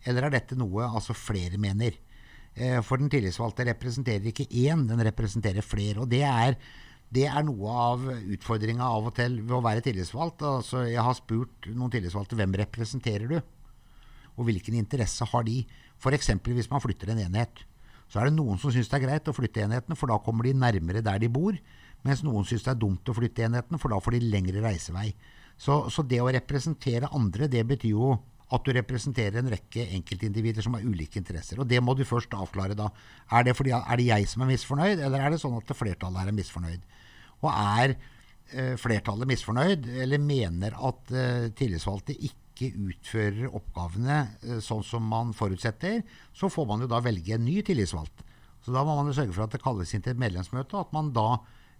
eller 0.07 0.27
er 0.27 0.37
dette 0.37 0.57
noe 0.57 0.87
altså 0.87 1.15
flere 1.17 1.59
mener. 1.61 1.97
Eh, 2.55 2.79
for 2.83 2.99
den 2.99 3.11
tillitsvalgte 3.11 3.67
representerer 3.69 4.31
ikke 4.31 4.49
én, 4.49 4.87
den 4.89 5.03
representerer 5.07 5.65
flere. 5.65 6.01
og 6.01 6.09
det 6.09 6.23
er 6.27 6.57
det 7.11 7.25
er 7.27 7.43
noe 7.43 7.71
av 7.75 8.05
utfordringa 8.07 8.85
av 8.87 9.09
og 9.09 9.15
til 9.17 9.41
ved 9.41 9.57
å 9.57 9.63
være 9.63 9.83
tillitsvalgt. 9.83 10.45
Altså, 10.47 10.85
jeg 10.87 11.03
har 11.03 11.17
spurt 11.17 11.67
noen 11.75 11.91
tillitsvalgte 11.91 12.37
hvem 12.39 12.55
representerer 12.61 13.27
du, 13.27 13.41
og 14.37 14.47
hvilken 14.47 14.77
interesse 14.79 15.27
har 15.27 15.43
de. 15.43 15.57
F.eks. 15.99 16.31
hvis 16.47 16.71
man 16.71 16.83
flytter 16.83 17.11
en 17.11 17.19
enhet. 17.25 17.65
Så 18.11 18.19
er 18.19 18.27
det 18.27 18.35
noen 18.35 18.59
som 18.59 18.73
syns 18.73 18.89
det 18.91 18.97
er 18.97 19.05
greit 19.05 19.29
å 19.31 19.35
flytte 19.35 19.63
enhetene, 19.63 19.95
for 19.95 20.11
da 20.11 20.17
kommer 20.23 20.47
de 20.47 20.51
nærmere 20.57 21.03
der 21.05 21.21
de 21.23 21.29
bor. 21.31 21.55
Mens 22.03 22.23
noen 22.25 22.43
syns 22.47 22.65
det 22.65 22.73
er 22.73 22.81
dumt 22.81 23.07
å 23.07 23.15
flytte 23.15 23.45
enhetene, 23.47 23.79
for 23.79 23.93
da 23.93 24.01
får 24.03 24.17
de 24.17 24.31
lengre 24.33 24.63
reisevei. 24.65 25.13
Så, 25.61 25.85
så, 25.93 26.03
det 26.03 26.19
å 26.19 26.31
representere 26.33 27.11
andre, 27.15 27.47
det 27.51 27.61
betyr 27.69 27.93
jo 27.93 28.15
at 28.51 28.65
du 28.65 28.73
representerer 28.75 29.39
en 29.39 29.51
rekke 29.53 29.85
enkeltindivider 29.95 30.65
som 30.65 30.75
har 30.75 30.83
ulike 30.83 31.21
interesser. 31.21 31.61
Og 31.61 31.69
det 31.69 31.79
må 31.79 31.95
du 31.95 32.03
først 32.07 32.33
avklare 32.35 32.75
da. 32.75 32.89
Er 33.31 33.45
det, 33.47 33.55
fordi, 33.55 33.71
er 33.77 34.01
det 34.01 34.09
jeg 34.09 34.27
som 34.27 34.43
er 34.43 34.51
misfornøyd, 34.51 35.05
eller 35.05 35.23
er 35.23 35.31
det 35.31 35.39
sånn 35.39 35.55
at 35.55 35.71
flertallet 35.77 36.27
er 36.27 36.35
misfornøyd? 36.35 36.83
Og 37.45 37.47
er 37.53 37.93
eh, 37.95 38.73
flertallet 38.81 39.29
misfornøyd, 39.31 39.87
eller 40.03 40.25
mener 40.25 40.75
at 40.89 41.15
eh, 41.15 41.47
tillitsvalgte 41.55 42.17
ikke 42.17 42.41
ikke 42.61 42.89
utfører 42.91 43.49
oppgavene 43.49 44.17
eh, 44.45 44.59
sånn 44.63 44.83
som 44.85 45.07
man 45.09 45.33
forutsetter, 45.37 46.01
så 46.37 46.49
får 46.51 46.67
man 46.69 46.85
jo 46.85 46.91
da 46.91 47.01
velge 47.03 47.35
en 47.35 47.45
ny 47.45 47.61
tillitsvalgt. 47.65 48.23
Så 48.61 48.73
da 48.75 48.83
må 48.85 48.95
man 48.97 49.09
jo 49.09 49.17
sørge 49.17 49.33
for 49.33 49.47
at 49.47 49.55
det 49.55 49.63
kalles 49.63 49.91
inn 49.95 50.03
til 50.05 50.13
et 50.13 50.21
medlemsmøte, 50.21 50.75
og 50.77 50.87
at 50.87 50.95
man 50.95 51.09
da 51.15 51.27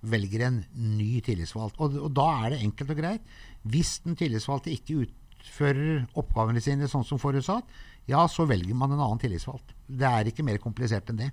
velger 0.02 0.48
en 0.48 0.62
ny 0.74 1.22
tillitsvalgt. 1.26 1.78
Og, 1.78 1.98
og 2.08 2.14
da 2.18 2.28
er 2.46 2.56
det 2.56 2.64
enkelt 2.66 2.94
og 2.94 3.02
greit. 3.04 3.34
Hvis 3.70 4.00
den 4.06 4.18
tillitsvalgte 4.18 4.74
ikke 4.74 5.04
utfører 5.06 6.08
oppgavene 6.18 6.64
sine 6.64 6.90
sånn 6.90 7.06
som 7.06 7.22
forutsatt, 7.22 7.70
ja, 8.10 8.24
så 8.26 8.48
velger 8.50 8.74
man 8.78 8.96
en 8.96 9.04
annen 9.04 9.22
tillitsvalgt. 9.22 9.76
Det 9.86 10.08
er 10.10 10.32
ikke 10.32 10.46
mer 10.48 10.58
komplisert 10.64 11.12
enn 11.14 11.22
det. 11.22 11.30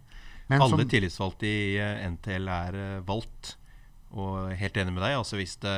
Men 0.49 0.65
Alle 0.65 0.83
som, 0.83 0.91
tillitsvalgte 0.93 1.49
i 1.49 1.81
NTL 2.13 2.53
er 2.53 2.79
eh, 2.83 3.01
valgt. 3.09 3.57
Og 4.17 4.53
helt 4.57 4.79
enig 4.81 4.95
med 4.97 5.03
deg. 5.05 5.19
altså 5.19 5.37
hvis 5.37 5.59
det, 5.61 5.75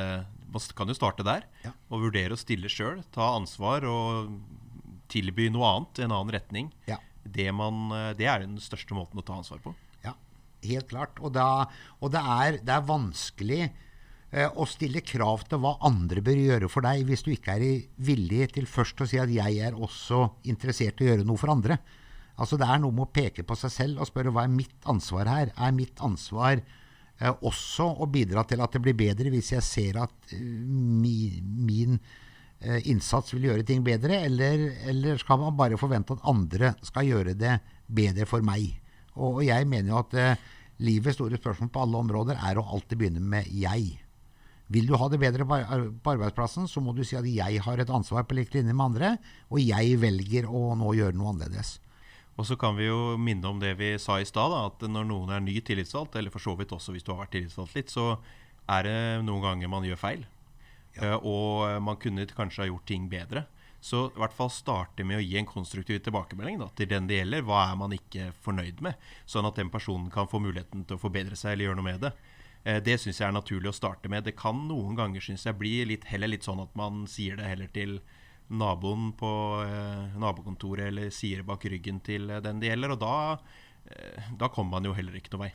Man 0.51 0.73
kan 0.75 0.91
jo 0.91 0.97
starte 0.97 1.23
der 1.23 1.45
ja. 1.63 1.71
og 1.89 2.07
vurdere 2.07 2.35
å 2.35 2.39
stille 2.39 2.71
sjøl. 2.71 2.99
Ta 3.15 3.33
ansvar 3.37 3.85
og 3.87 4.33
tilby 5.11 5.49
noe 5.51 5.69
annet, 5.69 6.01
en 6.03 6.15
annen 6.15 6.33
retning. 6.35 6.71
Ja. 6.89 6.99
Det, 7.23 7.47
man, 7.53 7.91
det, 8.17 8.27
er 8.27 8.43
den 8.43 8.57
største 8.63 8.97
måten 8.97 9.21
å 9.21 9.25
ta 9.25 9.37
ansvar 9.37 9.61
på. 9.63 9.73
Ja, 10.05 10.15
helt 10.65 10.89
klart. 10.91 11.21
Og, 11.21 11.33
da, 11.35 11.69
og 11.99 12.13
det, 12.13 12.21
er, 12.21 12.59
det, 12.59 12.75
er, 12.75 12.87
vanskelig 12.87 13.61
eh, 13.67 14.49
å 14.49 14.67
stille 14.69 15.03
krav 15.05 15.45
til 15.47 15.61
hva 15.63 15.77
andre 15.87 16.23
bør 16.25 16.41
gjøre 16.41 16.71
for 16.71 16.87
deg, 16.87 17.05
hvis 17.07 17.25
du 17.27 17.31
ikke 17.35 17.55
er 17.57 17.87
villig 18.01 18.51
til 18.57 18.69
først 18.69 19.05
å 19.05 19.09
si 19.09 19.21
at 19.21 19.31
jeg 19.31 19.61
er 19.61 19.77
også 19.77 20.25
interessert 20.51 21.01
i 21.01 21.07
å 21.07 21.11
gjøre 21.13 21.27
noe 21.27 21.39
for 21.39 21.53
andre. 21.53 21.79
Altså 22.41 22.57
Det 22.57 22.67
er 22.67 22.81
noe 22.81 22.95
med 22.95 23.05
å 23.05 23.13
peke 23.13 23.45
på 23.45 23.57
seg 23.59 23.73
selv 23.75 24.01
og 24.01 24.09
spørre 24.09 24.33
hva 24.33 24.47
er 24.47 24.53
mitt 24.53 24.89
ansvar 24.89 25.29
her? 25.29 25.51
Er 25.53 25.75
mitt 25.77 26.01
ansvar 26.01 26.57
eh, 26.57 26.77
også 27.29 27.85
å 28.01 28.07
bidra 28.09 28.43
til 28.49 28.61
at 28.63 28.73
det 28.73 28.81
blir 28.81 28.97
bedre 28.97 29.31
hvis 29.33 29.53
jeg 29.53 29.65
ser 29.65 29.99
at 30.01 30.33
mi, 30.33 31.41
min 31.41 31.97
uh, 31.99 32.79
innsats 32.89 33.35
vil 33.35 33.49
gjøre 33.49 33.65
ting 33.67 33.83
bedre, 33.85 34.23
eller, 34.25 34.67
eller, 34.89 35.19
skal 35.21 35.41
man 35.43 35.57
bare 35.59 35.79
forvente 35.81 36.17
at 36.17 36.25
andre 36.29 36.73
skal 36.85 37.09
gjøre 37.09 37.35
det 37.37 37.59
bedre 37.85 38.25
for 38.29 38.45
meg? 38.45 38.71
Og, 39.13 39.41
og 39.41 39.43
jeg 39.45 39.67
mener 39.69 39.93
jo 39.93 39.99
at 40.01 40.17
uh, 40.17 40.47
livets 40.81 41.19
store 41.19 41.37
spørsmål 41.37 41.69
på 41.73 41.83
alle 41.85 42.01
områder 42.05 42.41
er 42.41 42.57
å 42.57 42.65
alltid 42.73 42.97
begynne 42.97 43.21
med 43.21 43.51
jeg. 43.53 43.99
Vil 44.71 44.87
du 44.87 44.95
ha 44.95 45.07
det 45.11 45.19
bedre 45.19 45.45
på 45.45 46.13
arbeidsplassen, 46.13 46.67
så 46.71 46.79
må 46.81 46.93
du 46.95 47.03
si 47.03 47.17
at 47.19 47.27
jeg 47.27 47.59
har 47.65 47.81
et 47.81 47.91
ansvar 47.91 48.23
på 48.23 48.37
lik 48.37 48.53
linje 48.55 48.71
med 48.71 48.85
andre, 48.85 49.15
og 49.51 49.59
jeg 49.59 49.97
velger 49.99 50.47
å 50.47 50.71
nå 50.79 50.93
gjøre 50.95 51.17
noe 51.19 51.33
annerledes. 51.33 51.75
Og 52.39 52.47
så 52.47 52.55
kan 52.57 52.77
vi 52.77 52.87
jo 52.87 53.17
minne 53.19 53.49
om 53.49 53.59
det 53.61 53.73
vi 53.79 53.93
sa 53.99 54.17
i 54.21 54.27
stad, 54.27 54.53
at 54.55 54.85
når 54.87 55.07
noen 55.09 55.33
er 55.35 55.43
ny 55.43 55.57
tillitsvalgt, 55.65 56.15
eller 56.15 56.33
for 56.33 56.43
så 56.43 56.55
vidt 56.57 56.71
også 56.73 56.95
hvis 56.95 57.05
du 57.05 57.11
har 57.13 57.23
vært 57.25 57.35
tillitsvalgt 57.35 57.75
litt, 57.77 57.91
så 57.91 58.15
er 58.71 58.87
det 58.87 58.99
noen 59.27 59.43
ganger 59.43 59.71
man 59.71 59.85
gjør 59.85 59.99
feil. 59.99 60.23
Ja. 60.95 61.15
Uh, 61.15 61.27
og 61.27 61.83
man 61.83 61.99
kunne 62.01 62.27
kanskje 62.27 62.65
ha 62.65 62.69
gjort 62.71 62.87
ting 62.89 63.09
bedre. 63.11 63.45
Så 63.81 64.05
i 64.11 64.19
hvert 64.21 64.35
fall 64.37 64.51
starte 64.53 65.05
med 65.07 65.17
å 65.17 65.23
gi 65.23 65.39
en 65.39 65.47
konstruktiv 65.49 66.03
tilbakemelding 66.05 66.59
da, 66.61 66.67
til 66.77 66.89
den 66.91 67.07
det 67.09 67.17
gjelder. 67.21 67.45
Hva 67.47 67.63
er 67.71 67.79
man 67.79 67.95
ikke 67.95 68.27
fornøyd 68.45 68.83
med? 68.85 68.99
Sånn 69.25 69.47
at 69.49 69.57
den 69.57 69.71
personen 69.73 70.11
kan 70.13 70.29
få 70.29 70.41
muligheten 70.43 70.85
til 70.85 70.99
å 70.99 71.01
forbedre 71.01 71.39
seg 71.39 71.55
eller 71.55 71.69
gjøre 71.69 71.79
noe 71.79 71.89
med 71.89 72.05
det. 72.05 72.13
Uh, 72.65 72.77
det 72.83 72.99
syns 73.01 73.21
jeg 73.21 73.27
er 73.27 73.35
naturlig 73.35 73.73
å 73.73 73.75
starte 73.75 74.11
med. 74.11 74.27
Det 74.27 74.37
kan 74.39 74.65
noen 74.69 74.97
ganger 74.99 75.23
synes 75.25 75.47
jeg 75.47 75.59
bli 75.59 75.79
litt, 75.89 76.07
heller 76.11 76.31
litt 76.31 76.47
sånn 76.47 76.63
at 76.63 76.75
man 76.79 77.05
sier 77.09 77.39
det 77.39 77.49
heller 77.49 77.71
til 77.73 77.99
naboen 78.51 79.11
på 79.17 79.31
eh, 79.63 80.19
nabokontoret 80.19 80.89
eller 80.89 81.11
sier 81.15 81.45
bak 81.47 81.63
ryggen 81.71 82.01
til 82.03 82.29
eh, 82.29 82.43
den 82.43 82.59
det 82.61 82.71
gjelder. 82.71 82.95
Og 82.95 83.01
da, 83.01 83.15
eh, 83.87 84.31
da 84.39 84.51
kommer 84.51 84.77
man 84.77 84.89
jo 84.89 84.95
heller 84.97 85.17
ikke 85.17 85.33
noe 85.35 85.45
vei. 85.47 85.51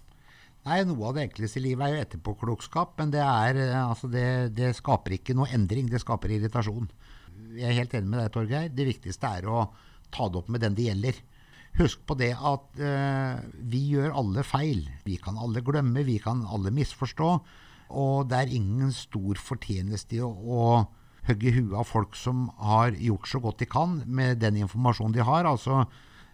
Nei, 0.66 0.80
Noe 0.82 1.04
av 1.06 1.14
det 1.14 1.28
enkleste 1.28 1.60
i 1.60 1.68
livet 1.68 1.86
er 1.86 1.92
jo 1.94 2.02
etterpåklokskap, 2.02 2.96
men 2.98 3.12
det, 3.14 3.22
er, 3.22 3.60
eh, 3.68 3.76
altså 3.78 4.10
det, 4.10 4.26
det, 4.58 4.72
skaper 4.74 5.14
ikke 5.14 5.36
noe 5.38 5.50
endring. 5.54 5.86
Det 5.92 6.02
skaper 6.02 6.34
irritasjon. 6.34 6.88
Jeg 7.54 7.70
er 7.70 7.78
helt 7.78 7.94
enig 7.94 8.10
med 8.10 8.22
deg, 8.24 8.32
Torgeir. 8.34 8.72
Det 8.74 8.88
viktigste 8.88 9.30
er 9.38 9.46
å 9.46 9.68
ta 10.10 10.26
det 10.26 10.40
opp 10.40 10.50
med 10.50 10.64
den 10.64 10.74
det 10.74 10.88
gjelder. 10.88 11.20
Husk 11.76 12.02
på 12.08 12.16
det 12.18 12.32
at 12.34 12.80
eh, 12.82 13.38
vi 13.68 13.84
gjør 13.92 14.16
alle 14.18 14.42
feil. 14.46 14.82
Vi 15.06 15.20
kan 15.22 15.38
alle 15.38 15.62
glemme, 15.62 16.02
vi 16.08 16.18
kan 16.24 16.42
alle 16.50 16.72
misforstå. 16.74 17.30
Og 18.02 18.26
det 18.26 18.40
er 18.40 18.54
ingen 18.58 18.90
stor 18.96 19.38
fortjeneste 19.38 20.18
i 20.18 20.22
å, 20.24 20.32
å 20.32 20.62
hogge 21.26 21.52
huet 21.56 21.76
av 21.76 21.86
folk 21.88 22.16
som 22.18 22.46
har 22.62 22.96
gjort 22.98 23.28
så 23.28 23.40
godt 23.42 23.62
de 23.62 23.68
kan 23.70 24.00
med 24.06 24.40
den 24.42 24.58
informasjonen 24.62 25.14
de 25.16 25.24
har. 25.26 25.48
Altså, 25.48 25.84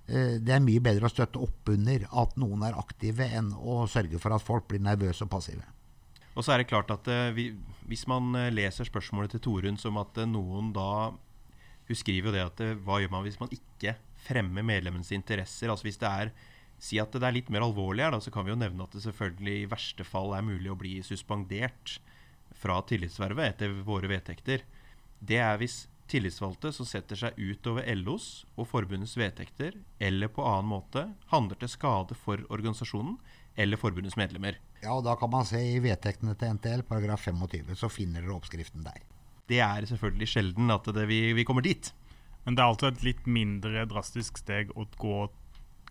eh, 0.06 0.38
det 0.42 0.56
er 0.56 0.64
mye 0.64 0.82
bedre 0.84 1.08
å 1.08 1.12
støtte 1.12 1.42
opp 1.42 1.72
under 1.72 2.06
at 2.22 2.36
noen 2.40 2.64
er 2.68 2.78
aktive, 2.78 3.26
enn 3.26 3.52
å 3.56 3.82
sørge 3.90 4.20
for 4.22 4.34
at 4.36 4.44
folk 4.44 4.68
blir 4.70 4.82
nervøse 4.84 5.24
og 5.26 5.32
passive. 5.32 5.66
Og 6.32 6.44
så 6.44 6.54
er 6.54 6.62
det 6.62 6.70
klart 6.70 6.88
at 6.88 7.08
uh, 7.12 7.28
vi, 7.36 7.50
Hvis 7.84 8.06
man 8.08 8.30
uh, 8.32 8.48
leser 8.48 8.88
spørsmålet 8.88 9.34
til 9.34 9.42
Torunn 9.44 9.76
som 9.76 9.98
at 10.00 10.16
noen 10.24 10.70
da 10.72 11.12
Hun 11.12 11.98
skriver 11.98 12.30
jo 12.30 12.32
det 12.32 12.46
at 12.46 12.62
hva 12.86 13.02
gjør 13.02 13.12
man 13.12 13.26
hvis 13.26 13.36
man 13.36 13.52
ikke 13.52 13.98
fremmer 14.24 14.64
medlemmenes 14.64 15.12
interesser? 15.12 15.68
Altså 15.68 15.90
hvis 15.90 16.00
det 16.00 16.08
er 16.08 16.32
Si 16.82 16.96
at 16.98 17.12
det 17.14 17.22
er 17.22 17.36
litt 17.36 17.50
mer 17.52 17.62
alvorlig 17.62 18.02
her, 18.02 18.10
da, 18.10 18.18
så 18.18 18.32
kan 18.34 18.42
vi 18.42 18.50
jo 18.50 18.58
nevne 18.58 18.82
at 18.82 18.94
det 18.96 19.04
selvfølgelig 19.04 19.52
i 19.60 19.68
verste 19.70 20.06
fall 20.06 20.32
er 20.34 20.42
mulig 20.42 20.72
å 20.72 20.78
bli 20.78 20.96
suspendert 21.06 22.00
fra 22.58 22.80
tillitsvervet 22.88 23.52
etter 23.52 23.76
våre 23.86 24.10
vedtekter 24.10 24.64
det 25.22 25.38
er 25.38 25.58
hvis 25.60 25.84
tillitsvalgte 26.10 26.72
som 26.76 26.86
setter 26.88 27.18
seg 27.18 27.38
utover 27.38 27.86
LOs 27.96 28.44
og 28.58 28.66
forbundets 28.68 29.14
vedtekter 29.16 29.78
eller 30.02 30.30
på 30.32 30.44
annen 30.44 30.68
måte 30.74 31.06
handler 31.32 31.60
til 31.60 31.70
skade 31.72 32.16
for 32.18 32.42
organisasjonen 32.52 33.16
eller 33.56 33.80
forbundets 33.80 34.18
medlemmer. 34.20 34.58
Ja, 34.82 34.96
og 34.96 35.04
Da 35.04 35.14
kan 35.16 35.30
man 35.30 35.46
se 35.46 35.60
i 35.60 35.80
vedtektene 35.82 36.34
til 36.34 36.56
NTL, 36.56 36.84
paragraf 36.88 37.24
25, 37.28 37.76
så 37.78 37.88
finner 37.92 38.20
dere 38.20 38.34
oppskriften 38.34 38.84
der. 38.84 39.02
Det 39.48 39.60
er 39.60 39.86
selvfølgelig 39.86 40.28
sjelden 40.28 40.70
at 40.70 40.84
det, 40.84 41.06
vi, 41.08 41.32
vi, 41.36 41.44
kommer 41.44 41.62
dit. 41.62 41.92
Men 42.44 42.56
det 42.56 42.62
er 42.62 42.72
altså 42.72 42.90
et 42.90 43.04
litt 43.06 43.26
mindre 43.26 43.86
drastisk 43.86 44.40
steg 44.40 44.72
å 44.74 44.86
gå 44.98 45.28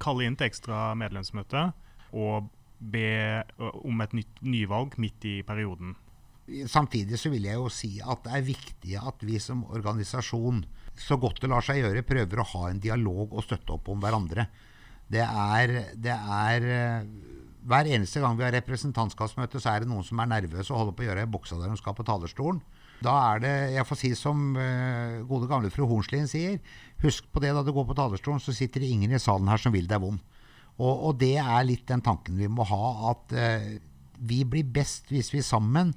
kalle 0.01 0.25
inn 0.25 0.35
til 0.35 0.49
ekstra 0.49 0.91
medlemsmøte 0.97 1.69
og 2.17 2.49
be 2.81 3.43
om 3.61 4.01
et 4.01 4.15
nytt 4.17 4.41
nyvalg 4.41 4.97
midt 4.99 5.27
i 5.29 5.35
perioden. 5.45 5.93
Samtidig 6.67 7.19
så 7.21 7.29
vil 7.31 7.45
jeg 7.47 7.59
jo 7.59 7.69
si 7.71 7.93
at 8.01 8.23
det 8.25 8.33
er 8.35 8.47
viktig 8.47 8.95
at 8.99 9.23
vi 9.23 9.37
som 9.39 9.61
organisasjon, 9.69 10.63
så 10.99 11.15
godt 11.21 11.39
det 11.43 11.49
lar 11.51 11.63
seg 11.63 11.79
gjøre, 11.79 12.03
prøver 12.05 12.41
å 12.41 12.47
ha 12.55 12.63
en 12.69 12.81
dialog 12.81 13.31
og 13.31 13.45
støtte 13.45 13.77
opp 13.77 13.87
om 13.93 14.01
hverandre. 14.01 14.47
Det 15.11 15.23
er, 15.23 15.73
det 15.99 16.13
er 16.15 16.65
Hver 17.67 17.87
eneste 17.93 18.21
gang 18.23 18.37
vi 18.39 18.45
har 18.45 18.55
representantskapsmøte, 18.55 19.59
så 19.61 19.73
er 19.73 19.83
det 19.83 19.91
noen 19.91 20.05
som 20.07 20.19
er 20.19 20.29
nervøse 20.31 20.73
og 20.73 20.79
holder 20.79 20.95
på 20.97 21.03
å 21.03 21.07
gjøre 21.09 21.25
ei 21.25 21.29
buksa 21.29 21.59
der 21.59 21.69
de 21.69 21.77
skal 21.77 21.95
på 21.97 22.05
talerstolen. 22.07 22.61
Da 23.01 23.13
er 23.31 23.41
det, 23.41 23.53
jeg 23.75 23.87
får 23.89 23.97
si 23.97 24.11
som 24.17 24.41
uh, 24.57 25.21
gode 25.29 25.49
gamle 25.49 25.71
fru 25.73 25.87
Hornslien 25.89 26.27
sier, 26.29 26.59
husk 27.01 27.29
på 27.33 27.41
det 27.41 27.53
da 27.53 27.63
du 27.65 27.71
går 27.73 27.87
på 27.89 27.97
talerstolen, 27.97 28.41
så 28.41 28.53
sitter 28.53 28.83
det 28.83 28.91
ingen 28.93 29.13
i 29.13 29.21
salen 29.21 29.49
her 29.49 29.61
som 29.61 29.73
vil 29.73 29.89
deg 29.89 30.01
vondt. 30.03 30.25
Og, 30.81 30.93
og, 30.93 31.17
det 31.21 31.35
er 31.41 31.65
litt 31.67 31.83
den 31.89 32.01
tanken 32.01 32.37
vi 32.39 32.47
må 32.49 32.65
ha, 32.65 33.11
at 33.11 33.33
uh, 33.37 33.71
vi 34.21 34.41
blir 34.47 34.65
best 34.65 35.09
hvis 35.13 35.29
vi 35.33 35.43
sammen 35.45 35.91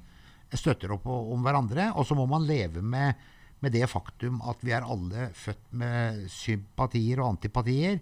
støtter 0.59 0.93
opp 0.95 1.07
om 1.11 1.45
hverandre. 1.45 1.91
Og 1.95 2.07
så 2.07 2.17
må 2.17 2.27
man 2.29 2.45
leve 2.47 2.83
med, 2.83 3.15
med, 3.61 3.73
det 3.75 3.89
faktum 3.91 4.41
at 4.47 4.61
vi 4.65 4.75
er 4.75 4.85
alle 4.85 5.29
født 5.35 5.73
med 5.81 6.25
sympatier 6.31 7.21
og 7.21 7.35
antipatier. 7.35 7.99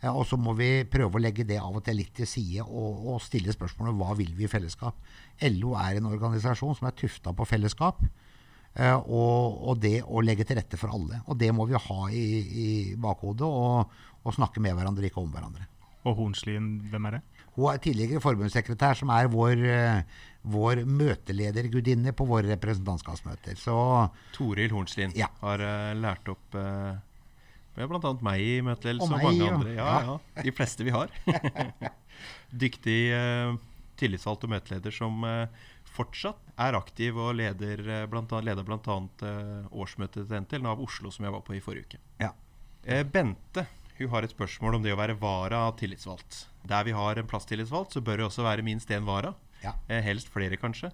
Eh, 0.00 0.10
og 0.10 0.26
så 0.28 0.38
må 0.40 0.56
vi 0.58 0.70
prøve 0.90 1.18
å 1.18 1.22
legge 1.22 1.46
det 1.48 1.60
av 1.62 1.78
og 1.78 1.84
til 1.86 2.00
litt 2.00 2.14
til 2.16 2.28
side 2.28 2.66
og, 2.66 3.06
og 3.14 3.22
stille 3.24 3.54
spørsmålet 3.54 3.96
hva 4.00 4.16
vil 4.18 4.34
vi 4.36 4.48
i 4.48 4.50
fellesskap. 4.50 5.00
LO 5.54 5.74
er 5.80 5.98
en 5.98 6.12
organisasjon 6.12 6.76
som 6.78 6.90
er 6.90 6.98
tufta 6.98 7.34
på 7.36 7.48
fellesskap. 7.48 8.04
Uh, 8.74 8.98
og, 9.06 9.58
og, 9.70 9.76
det 9.78 10.00
å 10.02 10.18
legge 10.24 10.42
til 10.48 10.58
rette 10.58 10.78
for 10.80 10.90
alle. 10.90 11.20
Og 11.30 11.38
det 11.38 11.52
må 11.54 11.62
vi 11.70 11.78
ha 11.78 12.00
i, 12.10 12.24
i 12.42 12.70
bakhodet, 12.98 13.46
og, 13.46 13.92
og, 14.24 14.32
snakke 14.34 14.58
med 14.64 14.74
hverandre, 14.74 15.06
ikke 15.06 15.22
om 15.22 15.30
hverandre. 15.30 15.68
Og 16.02 16.18
Hornslien, 16.18 16.66
hvem 16.90 17.06
er 17.06 17.16
det? 17.16 17.20
Hun 17.54 17.70
er 17.70 17.82
tidligere 17.82 18.22
forbundssekretær, 18.22 18.98
som 18.98 19.12
er 19.14 19.28
vår, 19.30 19.60
uh, 19.62 20.22
vår 20.54 20.82
møteledergudinne 20.90 22.14
på 22.16 22.26
våre 22.28 22.50
representantskapsmøter. 22.54 23.58
Så 23.58 23.74
Toril 24.34 24.74
Hornslien 24.74 25.14
ja. 25.16 25.30
har 25.42 25.62
uh, 25.62 25.92
lært 25.96 26.30
opp 26.32 26.56
uh, 26.58 26.96
bl.a. 27.78 28.14
meg 28.26 28.42
i 28.42 28.56
møteledelse 28.64 29.06
og, 29.06 29.14
og 29.20 29.28
mange 29.28 29.52
andre. 29.52 29.76
Ja, 29.76 29.92
ja. 30.02 30.16
ja, 30.34 30.46
De 30.48 30.54
fleste 30.54 30.86
vi 30.86 30.94
har. 30.94 31.14
Dyktig 32.64 32.98
uh, 33.14 33.54
tillitsvalgt 34.00 34.48
og 34.48 34.54
møteleder 34.56 34.94
som 34.94 35.22
uh, 35.22 35.70
fortsatt 35.94 36.58
er 36.58 36.74
aktiv 36.74 37.14
og 37.22 37.36
leder 37.38 37.84
blant 38.10 38.34
annet, 38.34 38.50
leder 38.50 38.66
bl.a. 38.66 38.98
Årsmøtet 39.70 40.26
til 40.26 40.42
NTL 40.42 40.66
Nav 40.66 40.82
Oslo, 40.82 41.14
som 41.14 41.28
jeg 41.28 41.34
var 41.36 41.46
på 41.46 41.54
i 41.54 41.62
forrige 41.62 41.86
uke. 41.86 42.02
Ja. 42.18 42.34
Bente 43.06 43.62
hun 43.98 44.10
har 44.10 44.26
et 44.26 44.32
spørsmål 44.34 44.78
om 44.78 44.84
det 44.84 44.94
å 44.94 44.98
være 44.98 45.14
vara 45.20 45.68
tillitsvalgt. 45.78 46.46
Der 46.66 46.86
vi 46.86 46.94
har 46.96 47.20
en 47.20 47.28
plasstillitsvalgt, 47.30 47.94
så 47.94 48.02
bør 48.02 48.18
det 48.18 48.26
også 48.26 48.46
være 48.46 48.64
minst 48.66 48.90
én 48.90 49.06
vara. 49.06 49.34
Ja. 49.62 49.76
Eh, 49.88 50.02
helst 50.04 50.32
flere, 50.34 50.58
kanskje. 50.60 50.90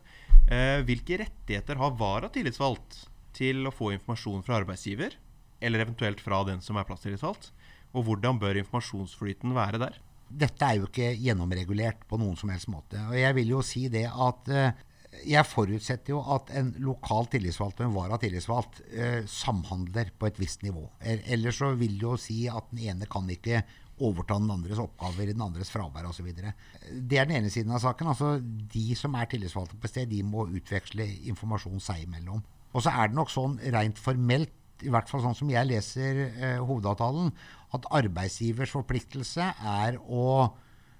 Eh, 0.50 0.82
hvilke 0.86 1.20
rettigheter 1.22 1.80
har 1.80 1.96
vara 1.96 2.28
tillitsvalgt 2.32 3.06
til 3.36 3.64
å 3.66 3.72
få 3.74 3.94
informasjon 3.96 4.44
fra 4.44 4.58
arbeidsgiver, 4.60 5.16
eller 5.60 5.86
eventuelt 5.86 6.20
fra 6.20 6.42
den 6.48 6.60
som 6.64 6.76
er 6.76 6.86
plasstillitsvalgt? 6.88 7.50
Og 7.96 8.06
hvordan 8.06 8.38
bør 8.38 8.60
informasjonsflyten 8.60 9.56
være 9.56 9.80
der? 9.82 9.98
Dette 10.30 10.62
er 10.62 10.78
jo 10.78 10.86
ikke 10.86 11.10
gjennomregulert 11.18 12.04
på 12.06 12.20
noen 12.20 12.36
som 12.38 12.52
helst 12.52 12.68
måte. 12.70 13.00
Og 13.08 13.16
jeg 13.18 13.34
vil 13.40 13.56
jo 13.56 13.64
si 13.66 13.88
det 13.90 14.06
at 14.06 14.52
eh, 14.52 14.84
jeg 15.26 15.42
forutsetter 15.48 16.14
jo 16.14 16.20
at 16.34 16.52
en 16.56 16.70
lokal 16.82 17.26
tillitsvalgt 17.32 17.82
og 17.82 17.88
en 17.88 17.96
vara 17.96 18.18
tillitsvalgt 18.20 18.80
eh, 18.94 19.22
samhandler 19.28 20.12
på 20.18 20.28
et 20.28 20.38
visst 20.40 20.62
nivå. 20.62 20.84
Ellers 21.02 21.58
så 21.60 21.72
vil 21.78 21.96
det 21.98 22.06
jo 22.06 22.16
si 22.20 22.44
at 22.50 22.70
den 22.70 22.84
ene 22.92 23.08
kan 23.10 23.28
ikke 23.30 23.64
overta 24.00 24.38
den 24.40 24.52
andres 24.54 24.80
oppgaver 24.80 25.28
i 25.28 25.34
den 25.34 25.42
andres 25.44 25.72
fravær 25.72 26.08
osv. 26.08 26.30
Det 26.30 27.18
er 27.18 27.28
den 27.28 27.36
ene 27.40 27.50
siden 27.52 27.74
av 27.74 27.82
saken. 27.82 28.12
altså 28.12 28.38
De 28.40 28.86
som 28.96 29.18
er 29.18 29.28
tillitsvalgte 29.28 29.80
på 29.80 29.90
sted, 29.90 30.08
de 30.08 30.22
må 30.24 30.46
utveksle 30.48 31.06
informasjon 31.32 31.82
seg 31.84 32.06
imellom. 32.06 32.40
Og 32.70 32.86
så 32.86 32.94
er 32.94 33.10
det 33.10 33.18
nok 33.18 33.32
sånn 33.34 33.58
rent 33.74 34.00
formelt, 34.00 34.54
i 34.80 34.88
hvert 34.88 35.10
fall 35.10 35.20
sånn 35.20 35.36
som 35.36 35.50
jeg 35.52 35.68
leser 35.68 36.22
eh, 36.30 36.58
hovedavtalen, 36.62 37.34
at 37.76 37.88
arbeidsgivers 37.98 38.72
forpliktelse 38.72 39.50
er 39.74 39.98
å 40.00 40.54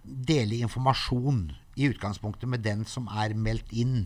dele 0.05 0.61
informasjon 0.66 1.46
i 1.81 1.88
utgangspunktet 1.88 2.49
med 2.51 2.64
den 2.64 2.85
som 2.88 3.09
er 3.09 3.35
meldt 3.37 3.73
inn 3.73 4.03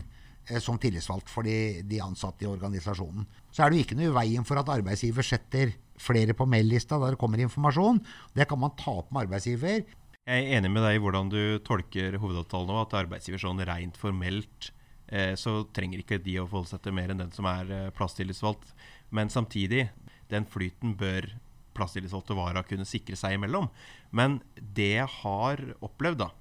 eh, 0.47 0.61
som 0.63 0.79
tillitsvalgt 0.81 1.31
for 1.31 1.47
de, 1.47 1.83
de, 1.87 1.99
ansatte 2.03 2.45
i 2.45 2.49
organisasjonen. 2.49 3.27
Så 3.51 3.63
er 3.63 3.71
det 3.71 3.79
jo 3.79 3.87
ikke 3.87 3.99
noe 3.99 4.11
i 4.11 4.15
veien 4.15 4.47
for 4.47 4.61
at 4.61 4.71
arbeidsgiver 4.71 5.27
setter 5.27 5.75
flere 5.99 6.35
på 6.35 6.47
mail-lista 6.49 6.99
der 6.99 7.15
det 7.15 7.21
kommer 7.21 7.41
informasjon. 7.43 8.01
Det 8.35 8.47
kan 8.49 8.61
man 8.61 8.75
ta 8.79 8.97
opp 9.01 9.11
med 9.11 9.25
arbeidsgiver. 9.25 9.83
Jeg 10.25 10.41
er 10.41 10.57
enig 10.57 10.71
med 10.73 10.81
deg 10.87 10.97
i 10.97 11.03
hvordan 11.03 11.29
du 11.29 11.41
tolker 11.67 12.17
hovedavtalen 12.21 12.71
nå, 12.71 12.79
at 12.81 12.95
arbeidsgiver 12.97 13.43
sånn 13.43 13.61
rent 13.67 13.99
formelt 13.99 14.71
eh, 15.11 15.35
så 15.37 15.59
trenger 15.75 16.01
ikke 16.01 16.21
de 16.23 16.39
å 16.41 16.47
forholde 16.47 16.73
seg 16.73 16.85
til 16.85 16.95
mer 16.97 17.11
enn 17.13 17.21
den 17.21 17.35
som 17.35 17.47
er 17.51 17.69
eh, 17.69 17.91
plasstillitsvalgt. 17.95 18.71
Men 19.15 19.29
samtidig, 19.29 19.89
den 20.31 20.47
flyten 20.49 20.95
bør 20.97 21.27
plasstillitsvalgte 21.75 22.33
og 22.33 22.39
vara 22.39 22.63
kunne 22.65 22.87
sikre 22.87 23.19
seg 23.19 23.35
imellom. 23.35 23.67
Men 24.15 24.39
det 24.55 24.95
jeg 24.95 25.11
har 25.19 25.61
opplevd, 25.83 26.23
da 26.23 26.31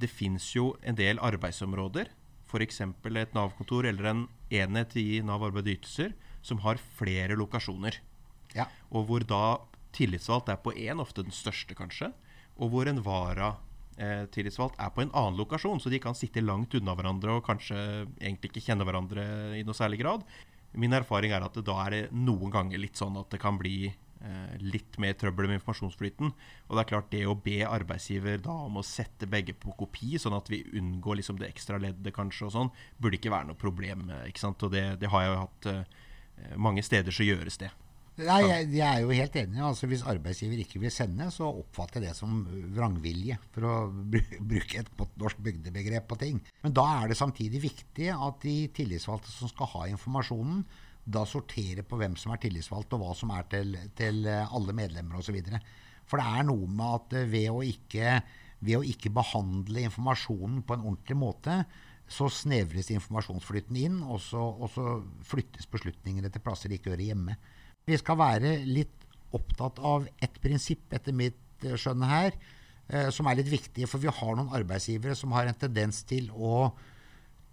Det 0.00 0.08
fins 0.10 0.52
jo 0.56 0.74
en 0.86 0.96
del 0.98 1.20
arbeidsområder, 1.22 2.10
f.eks. 2.50 2.80
et 2.82 3.34
Nav-kontor 3.36 3.86
eller 3.86 4.10
en 4.10 4.22
enhet 4.50 4.96
i 4.98 5.20
Nav 5.22 5.44
arbeid 5.46 5.68
og 5.68 5.74
ytelser, 5.78 6.14
som 6.42 6.62
har 6.64 6.80
flere 6.98 7.36
lokasjoner. 7.38 8.00
Ja. 8.56 8.66
Og 8.90 9.06
hvor 9.08 9.24
da 9.26 9.60
tillitsvalgt 9.94 10.50
er 10.50 10.60
på 10.62 10.72
én, 10.74 11.02
ofte 11.02 11.24
den 11.26 11.34
største 11.34 11.76
kanskje, 11.78 12.10
og 12.60 12.72
hvor 12.72 12.88
en 12.90 13.02
vara 13.04 13.54
eh, 14.00 14.24
er 14.24 14.92
på 14.94 15.02
en 15.04 15.12
annen 15.12 15.38
lokasjon, 15.38 15.80
så 15.80 15.92
de 15.92 16.00
kan 16.02 16.16
sitte 16.16 16.42
langt 16.42 16.74
unna 16.74 16.94
hverandre 16.96 17.38
og 17.38 17.46
kanskje 17.46 17.76
egentlig 18.20 18.50
ikke 18.50 18.64
kjenne 18.70 18.86
hverandre 18.86 19.24
i 19.58 19.64
noe 19.66 19.76
særlig 19.76 20.00
grad. 20.02 20.24
Min 20.72 20.94
erfaring 20.94 21.34
er 21.34 21.44
at 21.44 21.58
da 21.66 21.76
er 21.86 21.90
det 21.90 22.04
noen 22.14 22.52
ganger 22.52 22.78
litt 22.78 22.98
sånn 22.98 23.18
at 23.18 23.30
det 23.32 23.40
kan 23.42 23.58
bli 23.58 23.90
litt 24.60 24.98
mer 25.00 25.14
trøbbel 25.16 25.48
med 25.48 25.60
informasjonsflyten. 25.60 26.32
Og 26.68 26.76
det 26.76 26.82
er 26.82 26.90
klart 26.92 27.10
det 27.12 27.22
å 27.28 27.36
be 27.40 27.58
arbeidsgiver 27.66 28.42
da 28.44 28.56
om 28.66 28.80
å 28.80 28.86
sette 28.86 29.28
begge 29.30 29.54
på 29.56 29.72
kopi, 29.78 30.18
sånn 30.20 30.36
at 30.36 30.50
vi 30.52 30.62
unngår 30.76 31.20
liksom 31.20 31.40
det 31.40 31.48
ekstra 31.48 31.80
leddet 31.80 32.14
kanskje 32.16 32.48
og 32.48 32.56
sånn, 32.56 32.72
burde 33.00 33.20
ikke 33.20 33.32
være 33.32 33.50
noe 33.50 33.60
problem. 33.60 34.10
eh, 34.10 34.26
ikke 34.30 34.44
sant? 34.44 34.62
Og 34.66 34.74
det, 34.74 34.84
det 35.00 35.12
har 35.12 35.24
jeg 35.24 35.32
jo 35.32 35.44
hatt 35.44 35.70
eh, 35.72 36.02
mange 36.56 36.84
steder 36.84 37.14
så 37.14 37.26
gjøres 37.26 37.60
det. 37.62 37.70
Nei, 38.20 38.40
jeg, 38.44 38.66
jeg 38.74 38.84
er 38.84 39.00
jo 39.04 39.14
helt 39.16 39.36
enig. 39.40 39.60
altså 39.64 39.88
Hvis 39.88 40.04
arbeidsgiver 40.08 40.60
ikke 40.60 40.82
vil 40.82 40.92
sende, 40.92 41.30
så 41.32 41.48
oppfatter 41.48 42.02
jeg 42.02 42.10
det 42.10 42.18
som 42.18 42.42
vrangvilje, 42.76 43.38
for 43.54 43.68
å 43.68 43.74
bruke 44.52 44.82
et 44.82 44.90
norsk 45.20 45.40
bygdebegrep 45.46 46.08
på 46.10 46.20
ting. 46.20 46.40
Men 46.64 46.76
da 46.76 46.86
er 46.98 47.10
det 47.10 47.20
samtidig 47.20 47.62
viktig 47.64 48.10
at 48.12 48.44
de 48.44 48.56
tillitsvalgte 48.76 49.32
som 49.32 49.50
skal 49.52 49.72
ha 49.74 49.86
informasjonen, 49.94 50.64
da 51.04 51.24
sortere 51.26 51.84
på 51.86 51.98
hvem 52.00 52.16
som 52.20 52.34
er 52.34 52.42
tillitsvalgt, 52.42 52.92
og 52.94 53.04
hva 53.04 53.14
som 53.16 53.32
er 53.34 53.46
til, 53.50 53.76
til 53.98 54.26
alle 54.28 54.74
medlemmer 54.76 55.20
osv. 55.20 55.38
For 56.10 56.18
det 56.18 56.26
er 56.26 56.46
noe 56.48 56.66
med 56.66 56.96
at 56.96 57.16
eh, 57.20 57.30
ved 57.30 57.48
å, 57.52 57.62
ikke, 57.62 58.18
ved 58.66 58.80
å 58.80 58.86
ikke 58.86 59.12
behandle 59.14 59.86
informasjonen 59.86 60.64
på 60.66 60.76
en 60.76 60.86
ordentlig 60.88 61.18
måte, 61.20 61.60
så 62.10 62.26
snevres 62.34 62.90
informasjonsflyten 62.90 63.76
inn, 63.78 64.00
og 64.02 64.18
så, 64.24 64.42
og 64.42 64.72
så 64.74 64.96
flyttes 65.30 65.68
beslutningene 65.70 66.32
til 66.32 66.42
plasser 66.42 66.72
de 66.72 66.80
ikke 66.80 66.90
hører 66.96 67.12
hjemme. 67.12 67.36
Vi 67.86 67.98
skal 68.00 68.18
være 68.18 68.56
litt 68.66 69.06
opptatt 69.36 69.78
av 69.86 70.08
ett 70.18 70.40
prinsipp, 70.42 70.88
etter 70.96 71.14
mitt 71.14 71.66
eh, 71.66 71.78
skjønn 71.78 72.06
her, 72.10 72.34
eh, 72.90 73.10
som 73.14 73.30
er 73.30 73.38
litt 73.38 73.52
viktig. 73.52 73.86
For 73.90 74.02
vi 74.02 74.10
har 74.10 74.34
noen 74.34 74.50
arbeidsgivere 74.58 75.14
som 75.18 75.36
har 75.36 75.46
en 75.46 75.60
tendens 75.62 76.02
til 76.10 76.32
å 76.34 76.72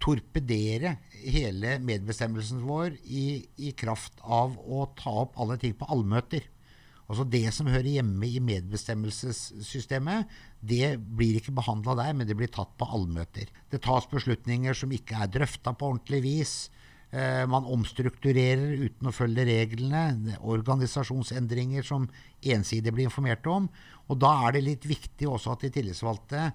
torpedere 0.03 0.97
hele 1.23 1.77
medbestemmelsen 1.83 2.61
vår 2.67 2.95
i, 3.03 3.45
i 3.57 3.73
kraft 3.77 4.19
av 4.21 4.55
å 4.57 4.85
ta 4.97 5.13
opp 5.23 5.39
alle 5.41 5.57
ting 5.61 5.73
på 5.77 5.89
allmøter. 5.91 6.45
Altså 7.07 7.23
Det 7.23 7.45
som 7.55 7.69
hører 7.71 7.87
hjemme 7.87 8.27
i 8.27 8.41
medbestemmelsessystemet, 8.43 10.27
det 10.59 10.97
blir 10.99 11.39
ikke 11.39 11.55
behandla 11.55 11.95
der, 12.01 12.15
men 12.17 12.27
det 12.27 12.35
blir 12.35 12.51
tatt 12.51 12.73
på 12.79 12.87
allmøter. 12.97 13.47
Det 13.71 13.79
tas 13.85 14.09
beslutninger 14.11 14.75
som 14.75 14.91
ikke 14.91 15.21
er 15.23 15.31
drøfta 15.31 15.71
på 15.71 15.93
ordentlig 15.93 16.21
vis. 16.25 16.55
Eh, 17.15 17.45
man 17.47 17.63
omstrukturerer 17.63 18.83
uten 18.83 19.07
å 19.07 19.15
følge 19.15 19.47
reglene. 19.47 20.35
Organisasjonsendringer 20.43 21.87
som 21.87 22.09
ensidig 22.43 22.91
blir 22.91 23.07
informert 23.07 23.47
om. 23.47 23.69
Og 24.11 24.19
da 24.19 24.33
er 24.43 24.57
det 24.57 24.65
litt 24.67 24.89
viktig 24.89 25.31
også 25.31 25.55
at 25.55 25.63
de 25.63 25.71
tillitsvalgte 25.79 26.49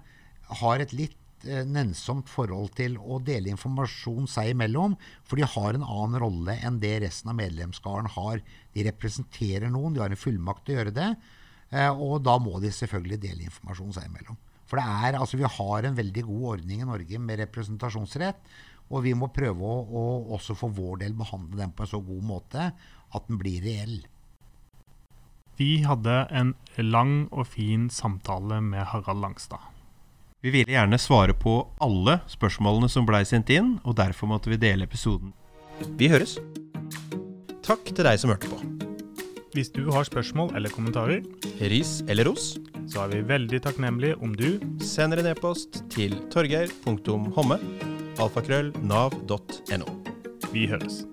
har 0.61 0.83
et 0.83 0.93
litt 0.93 1.17
eh, 1.47 1.63
nennsomt 1.67 2.29
forhold 2.31 2.73
til 2.77 2.95
å 2.97 3.19
dele 3.23 3.51
informasjon 3.53 4.27
seg 4.31 4.53
imellom, 4.53 4.95
for 5.27 5.39
de 5.39 5.47
har 5.47 5.77
en 5.77 5.85
annen 5.85 6.21
rolle 6.23 6.57
enn 6.63 6.79
det 6.83 6.95
resten 7.05 7.33
av 7.33 7.39
medlemskaren 7.39 8.09
har. 8.15 8.43
De 8.73 8.85
representerer 8.87 9.71
noen, 9.73 9.95
de 9.95 10.03
har 10.03 10.13
en 10.13 10.23
fullmakt 10.23 10.65
til 10.67 10.75
å 10.75 10.79
gjøre 10.79 10.95
det, 10.95 11.09
eh, 11.71 11.89
og 11.91 12.23
da 12.25 12.37
må 12.41 12.59
de 12.63 12.73
selvfølgelig 12.73 13.21
dele 13.25 13.47
informasjon 13.49 13.95
seg 13.97 14.09
imellom. 14.09 14.39
For 14.69 14.79
det 14.79 14.85
er, 15.07 15.19
altså 15.19 15.37
Vi 15.37 15.49
har 15.57 15.85
en 15.85 15.97
veldig 15.97 16.23
god 16.29 16.45
ordning 16.53 16.81
i 16.81 16.87
Norge 16.89 17.19
med 17.19 17.43
representasjonsrett, 17.43 18.39
og 18.93 19.03
vi 19.05 19.13
må 19.17 19.29
prøve 19.33 19.63
å, 19.63 19.75
å 19.83 20.03
også 20.37 20.55
for 20.57 20.73
vår 20.73 21.03
del 21.03 21.13
behandle 21.17 21.59
den 21.59 21.75
på 21.75 21.85
en 21.85 21.93
så 21.93 22.01
god 22.03 22.25
måte 22.25 22.71
at 23.13 23.29
den 23.29 23.39
blir 23.41 23.61
reell. 23.63 24.01
Vi 25.57 25.83
hadde 25.85 26.15
en 26.33 26.55
lang 26.81 27.27
og 27.29 27.45
fin 27.51 27.85
samtale 27.93 28.57
med 28.65 28.87
Harald 28.89 29.21
Langstad. 29.21 29.72
Vi 30.43 30.51
ville 30.51 30.73
gjerne 30.75 30.97
svare 30.99 31.31
på 31.33 31.53
alle 31.79 32.17
spørsmålene 32.27 32.89
som 32.91 33.05
blei 33.07 33.21
sendt 33.23 33.47
inn, 33.55 33.77
og 33.87 33.95
derfor 33.95 34.27
måtte 34.27 34.51
vi 34.51 34.59
dele 34.59 34.83
episoden. 34.83 35.31
Vi 35.95 36.09
høres. 36.11 36.35
Takk 37.63 37.87
til 37.87 38.03
deg 38.03 38.19
som 38.19 38.33
hørte 38.33 38.51
på. 38.51 38.59
Hvis 39.55 39.71
du 39.71 39.85
har 39.93 40.03
spørsmål 40.03 40.51
eller 40.57 40.73
kommentarer, 40.73 41.23
Ris 41.71 42.01
eller 42.09 42.27
ros, 42.27 42.57
så 42.91 43.05
er 43.05 43.13
vi 43.13 43.23
veldig 43.31 43.61
takknemlige 43.63 44.19
om 44.19 44.35
du 44.35 44.59
sender 44.83 45.23
en 45.23 45.31
e-post 45.31 45.85
til 45.93 46.19
torgeir.homme 46.33 47.61
alfakrøllnav.no. 48.19 49.97
Vi 50.51 50.67
høres. 50.67 51.05